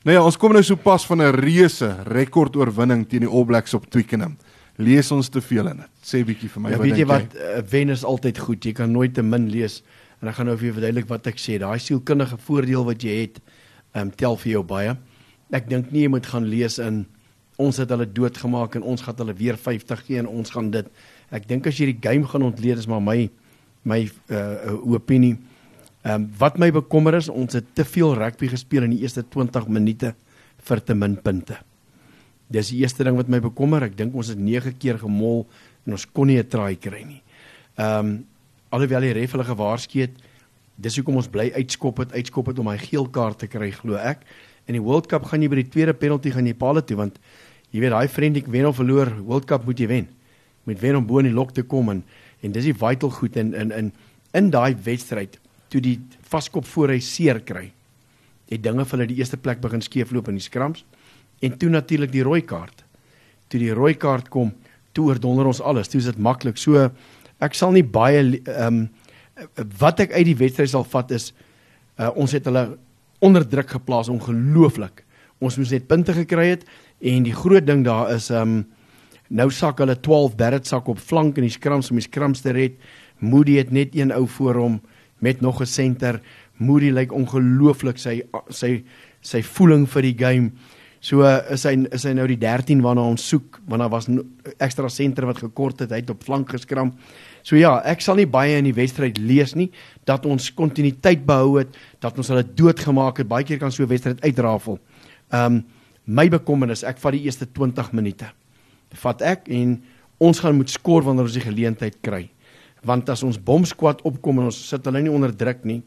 Nou 0.03 0.15
ja, 0.15 0.23
ons 0.23 0.37
kom 0.37 0.53
nou 0.53 0.63
so 0.63 0.75
pas 0.75 1.05
van 1.05 1.21
'n 1.21 1.35
reuse 1.35 1.95
rekordoorwinning 2.05 3.07
teen 3.09 3.19
die 3.19 3.29
All 3.29 3.45
Blacks 3.45 3.73
op 3.73 3.89
Twickenham. 3.89 4.37
Lees 4.77 5.11
ons 5.11 5.29
te 5.29 5.41
veel 5.41 5.67
in 5.67 5.77
dit. 5.77 5.89
Sê 6.01 6.23
bietjie 6.23 6.49
vir 6.49 6.61
my 6.61 6.69
Ja, 6.69 6.77
wat 6.77 6.85
weet 6.85 6.97
jy 6.97 7.05
dink 7.05 7.33
wat 7.33 7.35
uh, 7.35 7.61
wen 7.69 7.89
is 7.89 8.03
altyd 8.03 8.37
goed. 8.37 8.63
Jy 8.63 8.73
kan 8.73 8.91
nooit 8.91 9.13
te 9.13 9.23
min 9.23 9.49
lees 9.49 9.83
en 10.21 10.27
ek 10.27 10.35
gaan 10.35 10.45
nou 10.45 10.57
vir 10.57 10.65
jou 10.65 10.73
verduidelik 10.73 11.09
wat 11.09 11.27
ek 11.27 11.37
sê. 11.37 11.57
Daai 11.59 11.79
sielkundige 11.79 12.37
voordeel 12.37 12.85
wat 12.85 13.03
jy 13.03 13.21
het, 13.21 13.41
ehm 13.93 14.07
um, 14.07 14.11
tel 14.11 14.37
vir 14.37 14.51
jou 14.51 14.63
baie. 14.63 14.95
Ek 15.51 15.69
dink 15.69 15.91
nie 15.91 16.03
jy 16.05 16.11
moet 16.11 16.25
gaan 16.27 16.47
lees 16.49 16.77
in 16.83 17.05
ons 17.57 17.77
het 17.81 17.89
hulle 17.89 18.05
doodgemaak 18.05 18.75
en 18.77 18.85
ons 18.85 19.01
gaan 19.01 19.17
hulle 19.17 19.33
weer 19.37 19.57
50 19.57 20.03
gee 20.05 20.19
en 20.21 20.29
ons 20.29 20.49
gaan 20.53 20.69
dit. 20.71 20.87
Ek 21.33 21.47
dink 21.49 21.67
as 21.67 21.79
jy 21.79 21.91
die 21.93 22.01
game 22.03 22.27
gaan 22.29 22.45
ontleed 22.45 22.77
is 22.77 22.87
maar 22.89 23.01
my 23.03 23.29
my 23.87 24.01
uh, 24.03 24.75
opinie. 24.83 25.37
Ehm 26.03 26.13
um, 26.13 26.27
wat 26.39 26.57
my 26.59 26.69
bekommer 26.71 27.15
is, 27.17 27.29
ons 27.31 27.55
het 27.55 27.65
te 27.75 27.85
veel 27.87 28.13
rugby 28.15 28.49
gespeel 28.51 28.83
in 28.83 28.93
die 28.95 29.01
eerste 29.03 29.23
20 29.23 29.67
minute 29.71 30.13
vir 30.67 30.83
te 30.83 30.95
min 30.95 31.15
punte. 31.23 31.57
Dis 32.51 32.71
die 32.71 32.81
eerste 32.83 33.03
ding 33.03 33.15
wat 33.17 33.31
my 33.31 33.39
bekommer. 33.43 33.83
Ek 33.87 33.95
dink 33.97 34.15
ons 34.15 34.29
het 34.31 34.39
9 34.39 34.75
keer 34.79 34.99
gemol 35.01 35.45
en 35.85 35.95
ons 35.95 36.05
kon 36.11 36.27
nie 36.27 36.37
'n 36.39 36.47
try 36.47 36.75
kry 36.75 37.03
nie. 37.03 37.21
Ehm 37.77 38.05
um, 38.05 38.25
alhoewel 38.69 39.01
die 39.01 39.13
ref 39.15 39.31
hulle 39.31 39.47
gewaarsku 39.47 39.99
het, 40.01 40.15
dis 40.75 40.95
hoekom 40.99 41.15
ons 41.15 41.29
bly 41.31 41.51
uitskop 41.55 41.97
het, 42.03 42.11
uitskop 42.11 42.47
het 42.47 42.59
om 42.59 42.67
hy 42.67 42.77
geel 42.77 43.07
kaart 43.07 43.39
te 43.39 43.47
kry, 43.47 43.71
glo 43.71 43.95
ek. 43.95 44.25
In 44.67 44.75
die 44.75 44.83
World 44.83 45.07
Cup 45.07 45.27
gaan 45.29 45.43
jy 45.43 45.49
by 45.51 45.61
die 45.61 45.69
tweede 45.71 45.95
penalty 45.95 46.33
gaan 46.35 46.47
jy 46.47 46.55
paal 46.57 46.81
toe 46.83 46.97
want 46.99 47.19
jy 47.71 47.81
weet 47.83 47.93
daai 47.95 48.07
vriendelik 48.11 48.47
wen 48.51 48.67
of 48.67 48.77
verloor, 48.79 49.11
World 49.23 49.47
Cup 49.47 49.65
moet 49.67 49.79
jy 49.79 49.87
wen. 49.87 50.07
Moet 50.67 50.81
wen 50.83 50.99
om 50.99 51.07
bo 51.07 51.19
in 51.19 51.29
die 51.29 51.35
lok 51.35 51.53
te 51.55 51.63
kom 51.63 51.91
en 51.93 52.03
en 52.45 52.53
dis 52.53 52.67
die 52.69 52.75
vital 52.75 53.09
goed 53.09 53.37
in 53.39 53.53
in 53.57 53.71
in 53.71 53.91
in 54.35 54.51
daai 54.53 54.75
wedstryd 54.85 55.39
toe 55.71 55.81
die 55.81 55.97
vaskop 56.29 56.67
voor 56.67 56.93
hy 56.93 56.99
seer 57.03 57.39
kry. 57.43 57.71
Het 58.47 58.63
dinge 58.63 58.85
vir 58.85 58.97
hulle 58.97 59.09
die 59.09 59.17
eerste 59.19 59.39
plek 59.39 59.59
begin 59.63 59.81
skeefloop 59.83 60.29
in 60.31 60.39
die 60.39 60.45
skrams 60.45 60.83
en 61.43 61.57
toe 61.57 61.69
natuurlik 61.69 62.11
die 62.11 62.23
rooi 62.25 62.41
kaart. 62.41 62.83
Toe 63.49 63.59
die 63.59 63.73
rooi 63.75 63.93
kaart 63.95 64.29
kom, 64.33 64.51
toe 64.93 65.11
oordonder 65.11 65.47
ons 65.47 65.61
alles. 65.61 65.87
Toe 65.91 65.99
is 66.01 66.09
dit 66.09 66.19
maklik. 66.19 66.57
So 66.57 66.89
ek 67.39 67.55
sal 67.55 67.75
nie 67.75 67.85
baie 67.85 68.21
ehm 68.21 68.67
um, 68.67 68.87
wat 69.77 69.99
ek 70.01 70.15
uit 70.15 70.25
die 70.31 70.39
wedstryd 70.39 70.71
sal 70.71 70.85
vat 70.89 71.11
is 71.13 71.27
uh, 71.29 72.09
ons 72.17 72.31
het 72.33 72.47
hulle 72.49 72.63
onder 73.19 73.45
druk 73.47 73.69
geplaas 73.69 74.09
ongelooflik. 74.09 75.03
Ons 75.39 75.57
moes 75.57 75.71
net 75.73 75.87
punte 75.89 76.13
gekry 76.13 76.51
het 76.55 76.65
en 77.01 77.25
die 77.25 77.35
groot 77.35 77.65
ding 77.65 77.83
daar 77.85 78.13
is 78.15 78.29
um, 78.33 78.63
nou 79.29 79.49
sak 79.53 79.81
hulle 79.83 79.97
12 80.01 80.37
Barrett 80.37 80.67
sak 80.67 80.87
op 80.89 81.01
flank 81.01 81.37
in 81.37 81.45
die 81.45 81.53
skrams 81.53 81.91
om 81.91 81.99
die 81.99 82.07
skrams 82.07 82.41
te 82.41 82.53
red. 82.55 82.77
Moody 83.19 83.57
het 83.57 83.71
net 83.73 83.95
een 83.97 84.13
ou 84.15 84.25
voor 84.37 84.61
hom 84.61 84.81
met 85.19 85.41
nog 85.41 85.61
'n 85.61 85.65
senter. 85.65 86.21
Moody 86.57 86.89
lyk 86.89 87.11
ongelooflik 87.11 87.97
sy 87.97 88.21
sy 88.49 88.83
sy 89.21 89.41
voeling 89.41 89.87
vir 89.89 90.01
die 90.01 90.17
game. 90.17 90.51
So 90.99 91.21
uh, 91.21 91.43
is 91.53 91.63
hy 91.67 91.75
is 91.93 92.05
hy 92.07 92.13
nou 92.17 92.25
die 92.29 92.39
13 92.41 92.81
waarna 92.81 93.03
ons 93.05 93.23
soek 93.29 93.59
want 93.69 93.83
daar 93.83 93.91
was 93.93 94.07
no, 94.09 94.23
ekstra 94.63 94.89
senter 94.89 95.27
wat 95.29 95.41
gekort 95.43 95.83
het, 95.83 95.91
hy 95.93 96.01
het 96.01 96.09
op 96.09 96.23
flank 96.25 96.49
geskram. 96.55 96.93
So 97.45 97.55
ja, 97.59 97.77
ek 97.85 98.01
sal 98.01 98.17
nie 98.19 98.27
baie 98.27 98.57
in 98.57 98.65
die 98.67 98.75
wedstryd 98.75 99.19
lees 99.21 99.53
nie 99.55 99.69
dat 100.09 100.25
ons 100.25 100.49
kontinuïteit 100.57 101.25
behou 101.27 101.59
het, 101.59 101.75
dat 102.03 102.17
ons 102.17 102.31
hulle 102.33 102.43
doodgemaak 102.43 103.21
het. 103.21 103.29
Baie 103.29 103.45
keer 103.45 103.61
kan 103.61 103.71
so 103.71 103.83
'n 103.83 103.93
wedstryd 103.93 104.23
uitrafel. 104.23 104.79
Ehm 105.31 105.45
um, 105.45 105.65
my 106.07 106.29
bekommernis, 106.31 106.85
ek 106.87 107.01
vat 107.03 107.11
die 107.11 107.25
eerste 107.27 107.45
20 107.45 107.91
minute. 107.91 108.29
Vat 108.95 109.21
ek 109.21 109.49
en 109.51 109.81
ons 110.23 110.39
gaan 110.39 110.55
moet 110.55 110.69
skoor 110.71 111.03
wanneer 111.03 111.27
ons 111.27 111.35
die 111.35 111.43
geleentheid 111.43 111.97
kry. 112.01 112.29
Want 112.87 113.09
as 113.09 113.23
ons 113.23 113.37
bomskwad 113.37 114.01
opkom 114.07 114.39
en 114.39 114.45
ons 114.45 114.69
sit 114.69 114.85
hulle 114.85 115.01
nie 115.01 115.11
onder 115.11 115.33
druk 115.35 115.65
nie, 115.65 115.81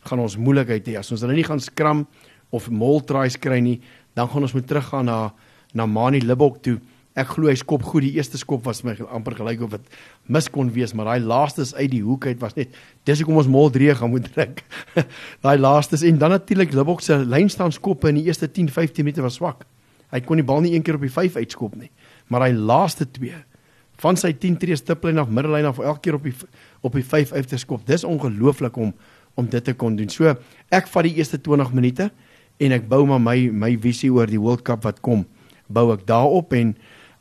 gaan 0.00 0.22
ons 0.22 0.38
moeilikheid 0.38 0.88
hê. 0.88 0.96
As 0.96 1.12
ons 1.12 1.20
hulle 1.20 1.36
nie 1.36 1.44
gaan 1.44 1.60
skram 1.60 2.06
of 2.54 2.70
mol 2.70 3.02
tries 3.04 3.36
kry 3.36 3.60
nie, 3.60 3.80
dan 4.16 4.28
gaan 4.32 4.46
ons 4.46 4.54
moet 4.56 4.66
teruggaan 4.66 5.04
na 5.04 5.18
na 5.76 5.84
Mani 5.86 6.22
Libok 6.24 6.62
toe. 6.64 6.78
Ek 7.16 7.34
glo 7.34 7.50
hy 7.50 7.56
skop 7.56 7.82
goed. 7.84 8.04
Die 8.06 8.16
eerste 8.16 8.38
skop 8.40 8.64
was 8.64 8.82
my 8.84 8.94
amper 9.12 9.34
gelyk 9.36 9.62
of 9.64 9.74
dit 9.74 9.96
mis 10.32 10.48
kon 10.52 10.70
wees, 10.72 10.94
maar 10.96 11.10
daai 11.10 11.24
laaste 11.24 11.64
is 11.64 11.74
uit 11.76 11.90
die 11.92 12.02
hoek 12.04 12.28
uit 12.28 12.40
was 12.40 12.56
net 12.56 12.72
dis 13.08 13.20
hoekom 13.20 13.40
ons 13.42 13.50
mol 13.50 13.68
3 13.72 13.94
gaan 14.00 14.12
moet 14.12 14.28
druk. 14.32 14.62
daai 15.44 15.56
laaste 15.60 16.00
en 16.08 16.20
dan 16.20 16.32
natuurlik 16.32 16.72
Libok 16.76 17.04
se 17.04 17.18
lynstaan 17.24 17.72
skoppe 17.72 18.08
in 18.12 18.20
die 18.20 18.28
eerste 18.30 18.48
10 18.48 18.72
15 18.72 19.04
minute 19.04 19.24
was 19.24 19.36
swak. 19.40 19.66
Hy 20.12 20.22
kon 20.24 20.40
die 20.40 20.46
bal 20.46 20.62
nie 20.64 20.72
een 20.76 20.84
keer 20.86 20.96
op 20.96 21.04
die 21.04 21.12
5 21.12 21.36
uitskop 21.36 21.76
nie. 21.76 21.90
Maar 22.32 22.48
hy 22.48 22.52
laaste 22.56 23.08
twee 23.10 23.36
van 24.00 24.16
sy 24.20 24.32
10 24.36 24.58
tree 24.60 24.76
stiplyn 24.76 25.20
af 25.20 25.32
middellyn 25.32 25.68
af 25.68 25.80
elke 25.80 26.04
keer 26.04 26.18
op 26.18 26.24
die 26.28 26.34
op 26.84 26.96
die 26.96 27.04
5 27.04 27.32
uit 27.32 27.48
te 27.48 27.60
skop. 27.60 27.84
Dis 27.88 28.04
ongelooflik 28.04 28.76
om 28.76 28.94
om 29.36 29.48
dit 29.52 29.64
te 29.64 29.74
kon 29.76 29.96
doen. 29.96 30.08
So 30.08 30.32
ek 30.72 30.88
vat 30.88 31.04
die 31.04 31.18
eerste 31.20 31.40
20 31.40 31.72
minute 31.76 32.10
en 32.60 32.72
ek 32.72 32.88
bou 32.88 33.04
maar 33.08 33.20
my 33.20 33.36
my 33.52 33.74
visie 33.80 34.10
oor 34.12 34.30
die 34.30 34.40
World 34.40 34.64
Cup 34.64 34.84
wat 34.86 35.02
kom. 35.04 35.24
Bou 35.68 35.90
ek 35.94 36.06
daarop 36.08 36.54
en 36.56 36.74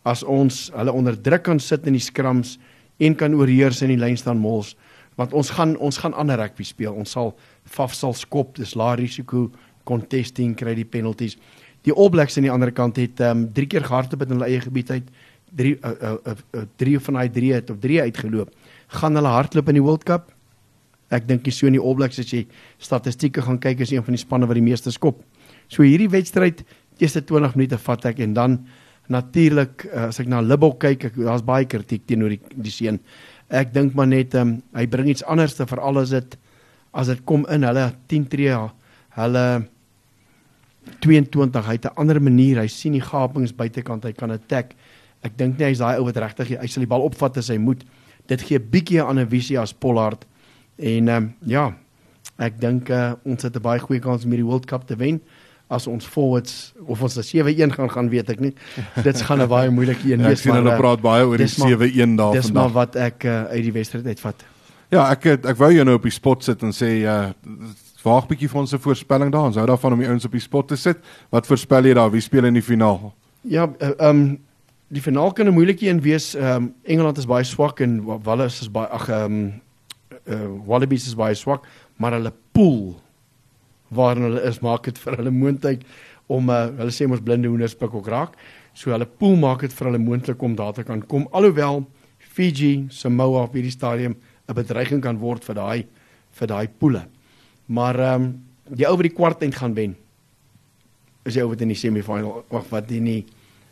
as 0.06 0.24
ons 0.24 0.70
hulle 0.76 0.94
onder 0.94 1.18
druk 1.18 1.44
kan 1.48 1.60
sit 1.60 1.88
in 1.90 1.98
die 1.98 2.04
scrums 2.04 2.58
en 3.02 3.16
kan 3.18 3.34
oorheers 3.36 3.82
in 3.84 3.92
die 3.96 4.00
lyn 4.00 4.18
staan 4.18 4.40
mols 4.40 4.76
want 5.20 5.34
ons 5.34 5.50
gaan 5.56 5.78
ons 5.80 5.98
gaan 6.02 6.14
ander 6.14 6.40
rugby 6.40 6.66
speel. 6.68 6.94
Ons 6.94 7.16
sal 7.16 7.34
Faf 7.66 7.96
sal 7.98 8.14
skop, 8.14 8.54
dis 8.60 8.76
lae 8.78 8.98
risiko 9.00 9.48
contesting 9.88 10.54
kry 10.58 10.76
die 10.78 10.86
penalties. 10.86 11.38
Die 11.86 11.94
All 11.94 12.12
Blacks 12.14 12.38
aan 12.38 12.46
die 12.46 12.54
ander 12.54 12.72
kant 12.76 13.00
het 13.02 13.22
ehm 13.24 13.46
um, 13.46 13.48
drie 13.54 13.68
keer 13.70 13.86
gehardloop 13.86 14.26
in 14.26 14.36
hulle 14.36 14.50
eie 14.50 14.62
gebied 14.62 14.92
uit. 14.92 15.10
Drie 15.56 15.76
uh, 15.80 15.92
uh, 15.96 16.14
uh, 16.28 16.36
uh, 16.60 16.66
drie 16.82 17.00
van 17.00 17.20
daai 17.20 17.30
drie 17.32 17.54
het 17.56 17.70
of 17.72 17.80
drie 17.80 18.02
uitgeloop. 18.02 18.52
Gaan 19.00 19.16
hulle 19.16 19.32
hardloop 19.32 19.72
in 19.72 19.80
die 19.80 19.86
World 19.86 20.04
Cup? 20.04 20.35
Ek 21.14 21.28
dink 21.28 21.46
jy 21.46 21.54
so 21.54 21.68
in 21.68 21.78
die 21.78 21.82
All 21.82 21.96
Blacks 21.96 22.20
as 22.20 22.32
jy 22.34 22.46
statistieke 22.82 23.42
gaan 23.46 23.60
kyk 23.62 23.84
is 23.86 23.92
een 23.92 24.04
van 24.04 24.18
die 24.18 24.22
spanne 24.22 24.48
wat 24.48 24.58
die 24.58 24.66
meeste 24.66 24.92
skop. 24.92 25.22
So 25.68 25.84
hierdie 25.84 26.10
wedstryd 26.10 26.64
eerste 27.00 27.22
20 27.22 27.56
minute 27.56 27.78
vat 27.78 28.06
ek 28.06 28.20
en 28.20 28.34
dan 28.34 28.58
natuurlik 29.12 29.86
uh, 29.86 30.08
as 30.10 30.20
ek 30.20 30.28
na 30.32 30.42
Libbok 30.42 30.80
kyk, 30.82 31.12
daar's 31.18 31.46
baie 31.46 31.68
kritiek 31.70 32.08
teenoor 32.08 32.34
die 32.34 32.42
die 32.56 32.74
seun. 32.74 33.00
Ek 33.54 33.74
dink 33.74 33.94
maar 33.94 34.10
net 34.10 34.34
um, 34.36 34.58
hy 34.74 34.88
bring 34.90 35.12
iets 35.12 35.26
anders 35.30 35.54
te 35.54 35.68
veral 35.70 36.02
as 36.02 36.16
dit 36.16 36.38
as 36.96 37.12
dit 37.12 37.22
kom 37.28 37.44
in 37.52 37.68
hulle 37.68 37.90
10 38.10 38.28
tree 38.32 38.56
hulle 39.20 39.46
22 41.04 41.66
hy 41.68 41.76
het 41.78 41.86
'n 41.86 41.98
ander 41.98 42.22
manier 42.22 42.62
hy 42.62 42.68
sien 42.68 42.94
die 42.94 43.02
gapings 43.02 43.54
buitekant 43.54 44.04
hy 44.06 44.14
kan 44.14 44.32
attack 44.32 44.76
ek 45.24 45.38
dink 45.38 45.60
nie 45.60 45.66
hy's 45.66 45.80
daai 45.80 46.00
ou 46.00 46.06
wat 46.06 46.18
regtig 46.18 46.58
hy 46.60 46.68
sal 46.68 46.82
die 46.82 46.90
bal 46.90 47.02
opvat 47.02 47.38
as 47.38 47.50
hy 47.50 47.58
moet 47.58 47.84
dit 48.28 48.42
gee 48.42 48.60
bietjie 48.60 49.02
'n 49.02 49.08
ander 49.08 49.26
visie 49.26 49.60
as 49.60 49.74
Pollard 49.74 50.26
en 50.76 51.08
um, 51.08 51.34
ja 51.46 51.74
ek 52.38 52.60
dink 52.60 52.90
uh, 52.90 53.14
ons 53.24 53.44
het 53.44 53.56
'n 53.56 53.62
baie 53.62 53.80
goeie 53.80 54.00
kans 54.00 54.26
om 54.26 54.32
hierdie 54.32 54.48
World 54.48 54.66
Cup 54.66 54.88
te 54.88 54.96
wen 54.96 55.22
as 55.68 55.88
ons 55.88 56.06
forwards 56.06 56.74
of 56.86 57.02
ons 57.02 57.18
'n 57.18 57.24
7-1 57.24 57.74
gaan 57.74 57.90
gaan 57.90 58.10
weet 58.10 58.30
ek 58.30 58.40
nie 58.40 58.54
dit 59.08 59.22
gaan 59.22 59.42
'n 59.42 59.48
baie 59.48 59.70
moeilike 59.70 60.12
een 60.12 60.20
ja, 60.20 60.28
wees 60.28 60.44
maar 60.46 60.58
hulle 60.58 60.72
eh, 60.72 60.80
praat 60.80 61.02
baie 61.02 61.26
oor 61.26 61.38
die 61.38 61.48
7-1 61.48 62.16
daar 62.16 62.34
vandag 62.34 62.34
dis 62.34 62.52
maar 62.52 62.70
wat 62.72 62.96
ek 62.96 63.24
uh, 63.24 63.44
uit 63.44 63.64
die 63.64 63.72
wedstryd 63.72 64.06
uitvat 64.06 64.46
Ja, 64.94 65.10
ek 65.12 65.24
het, 65.28 65.46
ek 65.50 65.58
wou 65.58 65.72
jou 65.74 65.84
nou 65.86 65.98
op 65.98 66.06
die 66.06 66.14
spot 66.14 66.46
sit 66.46 66.62
en 66.64 66.74
sê 66.76 66.92
ja, 67.02 67.18
uh, 67.34 67.70
waag 68.06 68.28
bietjie 68.30 68.50
vir 68.52 68.62
ons 68.62 68.74
'n 68.74 68.80
voorspelling 68.80 69.32
daar. 69.32 69.50
Ons 69.50 69.58
hou 69.58 69.66
daarvan 69.66 69.94
om 69.94 70.00
die 70.00 70.08
ouens 70.08 70.26
op 70.26 70.32
die 70.32 70.42
spot 70.42 70.68
te 70.68 70.76
sit. 70.76 70.98
Wat 71.30 71.48
voorspel 71.48 71.86
jy 71.86 71.94
daar? 71.94 72.12
Wie 72.12 72.22
speel 72.22 72.46
in 72.46 72.54
die 72.54 72.62
finaal? 72.62 73.14
Ja, 73.42 73.70
eh, 73.80 73.88
ehm 73.88 74.00
uh, 74.00 74.10
um, 74.10 74.40
die 74.88 75.02
finaal 75.02 75.34
kan 75.34 75.48
'n 75.48 75.54
moeilike 75.54 75.88
een 75.88 76.02
wees. 76.02 76.36
Ehm 76.36 76.56
um, 76.56 76.74
Engeland 76.84 77.18
is 77.18 77.26
baie 77.26 77.44
swak 77.44 77.80
en 77.80 78.04
Wales 78.24 78.62
is 78.62 78.72
baie 78.72 78.88
ag 78.88 79.10
ehm 79.10 79.24
um, 79.24 79.62
uh, 80.28 80.48
Wallabies 80.68 81.08
is 81.08 81.18
baie 81.18 81.36
swak, 81.36 81.66
maar 81.98 82.18
hulle 82.18 82.34
pool 82.54 82.96
waarin 83.96 84.30
hulle 84.30 84.44
is 84.50 84.62
maak 84.66 84.88
dit 84.90 84.98
vir 84.98 85.18
hulle 85.20 85.34
moontlik 85.34 85.86
om 86.32 86.50
uh, 86.50 86.66
hulle 86.80 86.94
sê 86.94 87.08
ons 87.10 87.22
blinde 87.22 87.50
hoenders 87.52 87.78
pik 87.78 87.94
ook 87.94 88.08
raak. 88.12 88.38
So 88.74 88.92
hulle 88.92 89.08
pool 89.08 89.38
maak 89.40 89.62
dit 89.66 89.74
vir 89.74 89.92
hulle 89.92 90.02
moontlik 90.02 90.42
om 90.44 90.56
daar 90.58 90.74
te 90.74 90.84
kan 90.84 91.04
kom. 91.06 91.28
Alhoewel 91.32 91.86
Fiji, 92.36 92.88
Samoa 92.92 93.46
op 93.46 93.54
hierdie 93.56 93.72
stadium 93.72 94.18
'n 94.48 94.54
bedreiging 94.54 95.02
kan 95.02 95.18
word 95.18 95.44
vir 95.44 95.56
daai 95.56 95.86
vir 96.32 96.48
daai 96.48 96.68
poele. 96.68 97.06
Maar 97.68 98.00
ehm 98.00 98.22
um, 98.22 98.42
die 98.70 98.86
ou 98.88 98.96
wat 98.98 99.06
die 99.06 99.16
kwart 99.16 99.42
eind 99.42 99.56
gaan 99.56 99.76
wen 99.76 99.96
is 101.26 101.34
die 101.34 101.42
ou 101.44 101.50
wat 101.50 101.62
in 101.62 101.70
die 101.70 101.78
semifinal 101.78 102.46
of 102.50 102.70
wat 102.70 102.92
in 102.92 103.06
die 103.06 103.26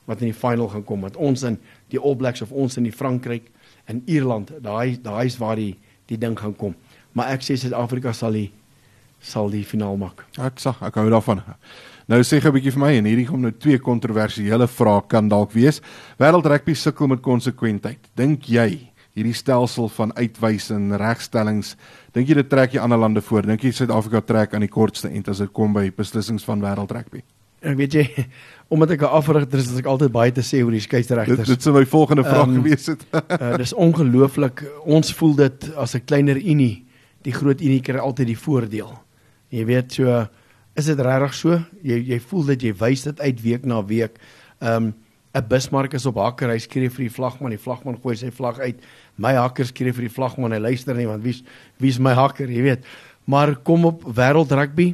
wat 0.05 0.21
in 0.21 0.31
die 0.31 0.37
final 0.37 0.67
gaan 0.69 0.83
kom 0.83 1.01
met 1.01 1.17
ons 1.17 1.43
in 1.43 1.57
die 1.89 1.99
All 1.99 2.15
Blacks 2.15 2.41
of 2.41 2.51
ons 2.51 2.77
in 2.77 2.83
die 2.83 2.91
Frankryk 2.91 3.49
en 3.85 4.01
Ierland. 4.05 4.51
Daai 4.61 4.97
daai 5.01 5.25
is 5.25 5.37
waar 5.37 5.55
die 5.55 5.77
die 6.07 6.17
ding 6.17 6.37
gaan 6.39 6.55
kom. 6.55 6.75
Maar 7.13 7.35
ek 7.37 7.45
sê 7.45 7.57
Suid-Afrika 7.57 8.13
sal 8.13 8.31
die 8.31 8.51
sal 9.23 9.49
die 9.49 9.63
finaal 9.63 9.95
maak. 9.97 10.25
Ek 10.37 10.59
sê 10.59 10.73
ek 10.83 10.97
hou 10.99 11.09
daarvan. 11.09 11.43
Nou 12.11 12.19
sê 12.21 12.41
gou 12.41 12.51
'n 12.51 12.55
bietjie 12.59 12.73
vir 12.73 12.79
my 12.83 12.93
en 12.97 13.05
hierdie 13.05 13.27
kom 13.27 13.41
nou 13.41 13.51
twee 13.51 13.79
kontroversiële 13.79 14.67
vrae 14.67 15.01
kan 15.07 15.29
dalk 15.29 15.53
wees. 15.53 15.81
Wêreld 16.19 16.45
rugby 16.45 16.73
sukkel 16.73 17.07
met 17.07 17.21
konsekwentheid. 17.21 17.99
Dink 18.15 18.43
jy 18.49 18.91
hierdie 19.13 19.33
stelsel 19.33 19.89
van 19.89 20.11
uitwys 20.17 20.71
en 20.71 20.97
regstellings, 20.97 21.75
dink 22.13 22.27
jy 22.27 22.35
dit 22.35 22.49
trek 22.49 22.73
jy 22.73 22.81
ander 22.81 22.97
lande 22.97 23.21
voor? 23.21 23.45
Dink 23.45 23.61
jy 23.63 23.71
Suid-Afrika 23.71 24.21
trek 24.21 24.53
aan 24.53 24.65
die 24.65 24.71
kortste 24.73 25.09
end 25.09 25.29
as 25.29 25.37
dit 25.37 25.53
kom 25.53 25.73
by 25.73 25.91
beslissings 25.91 26.43
van 26.43 26.61
wêreld 26.61 26.91
rugby? 26.91 27.21
Ek 27.63 27.77
weet 27.79 27.93
jy, 27.93 28.03
omdat 28.73 28.95
ek 28.95 29.03
'n 29.05 29.13
afrigter 29.19 29.59
is, 29.59 29.69
is 29.69 29.79
ek 29.83 29.89
altyd 29.89 30.11
baie 30.11 30.31
te 30.33 30.41
sê 30.41 30.63
oor 30.65 30.73
die 30.73 30.81
skeieregters. 30.81 31.45
Dit, 31.45 31.47
dit 31.47 31.61
sou 31.61 31.73
my 31.75 31.85
volgende 31.85 32.23
vraag 32.25 32.49
um, 32.49 32.55
gewees 32.57 32.89
het. 32.89 33.05
uh, 33.13 33.53
dis 33.61 33.73
ongelooflik. 33.73 34.63
Ons 34.89 35.13
voel 35.13 35.35
dit 35.35 35.69
as 35.77 35.95
'n 35.95 36.05
kleiner 36.05 36.37
unie, 36.37 36.85
die 37.21 37.33
groot 37.33 37.61
unie 37.61 37.81
kry 37.81 38.01
altyd 38.01 38.33
die 38.33 38.39
voordeel. 38.39 38.89
Jy 39.53 39.65
weet 39.69 39.93
so, 39.93 40.25
is 40.75 40.89
dit 40.89 40.99
regtig 40.99 41.33
so? 41.37 41.59
Jy 41.85 42.01
jy 42.09 42.19
voel 42.19 42.45
dat 42.45 42.61
jy 42.61 42.73
wys 42.73 43.03
dit 43.03 43.21
uit 43.21 43.41
week 43.41 43.65
na 43.65 43.83
week. 43.85 44.17
Ehm 44.59 44.75
um, 44.75 44.93
'n 45.33 45.47
Bismarck 45.49 45.93
is 45.93 46.05
op 46.05 46.15
hakker, 46.21 46.49
hy 46.49 46.59
skree 46.61 46.89
vir 46.89 47.07
die 47.07 47.13
vlagman, 47.13 47.49
die 47.49 47.61
vlagman 47.61 47.97
gooi 47.97 48.15
sy 48.15 48.29
vlag 48.29 48.59
uit. 48.59 48.77
My 49.17 49.33
hakker 49.33 49.65
skree 49.65 49.93
vir 49.93 50.05
die 50.05 50.13
vlagman, 50.13 50.53
hy 50.53 50.59
luister 50.59 50.93
nie 50.93 51.07
want 51.09 51.23
wie's 51.23 51.41
wie's 51.81 51.97
my 51.99 52.13
hakker, 52.13 52.49
jy 52.49 52.61
weet. 52.61 52.85
Maar 53.25 53.55
kom 53.55 53.85
op 53.85 54.03
wêreld 54.05 54.51
rugby. 54.51 54.93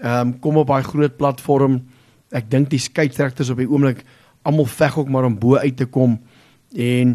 Ehm 0.00 0.20
um, 0.20 0.38
kom 0.40 0.56
op 0.56 0.68
daai 0.68 0.82
groot 0.82 1.16
platform. 1.16 1.82
Ek 2.34 2.50
dink 2.50 2.72
die 2.72 2.82
skeieregters 2.82 3.52
op 3.54 3.60
die 3.62 3.70
oomblik 3.70 4.02
almal 4.44 4.66
veg 4.68 4.98
ook 4.98 5.08
maar 5.08 5.28
om 5.28 5.38
bo 5.38 5.56
uit 5.56 5.76
te 5.78 5.86
kom 5.86 6.18
en 6.74 7.14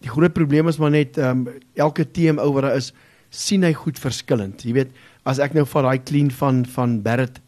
die 0.00 0.10
groot 0.10 0.32
probleem 0.32 0.68
is 0.70 0.78
maar 0.80 0.94
net 0.94 1.18
ehm 1.18 1.46
um, 1.46 1.60
elke 1.74 2.06
team 2.06 2.38
ou 2.40 2.52
wat 2.56 2.68
daar 2.68 2.76
is, 2.78 2.92
sien 3.30 3.62
hy 3.62 3.72
goed 3.76 3.98
verskillend. 4.00 4.64
Jy 4.64 4.72
weet, 4.74 4.94
as 5.28 5.38
ek 5.38 5.54
nou 5.54 5.66
van 5.68 5.86
daai 5.86 6.00
clean 6.02 6.30
van 6.30 6.64
van 6.66 7.00
Barrett 7.04 7.40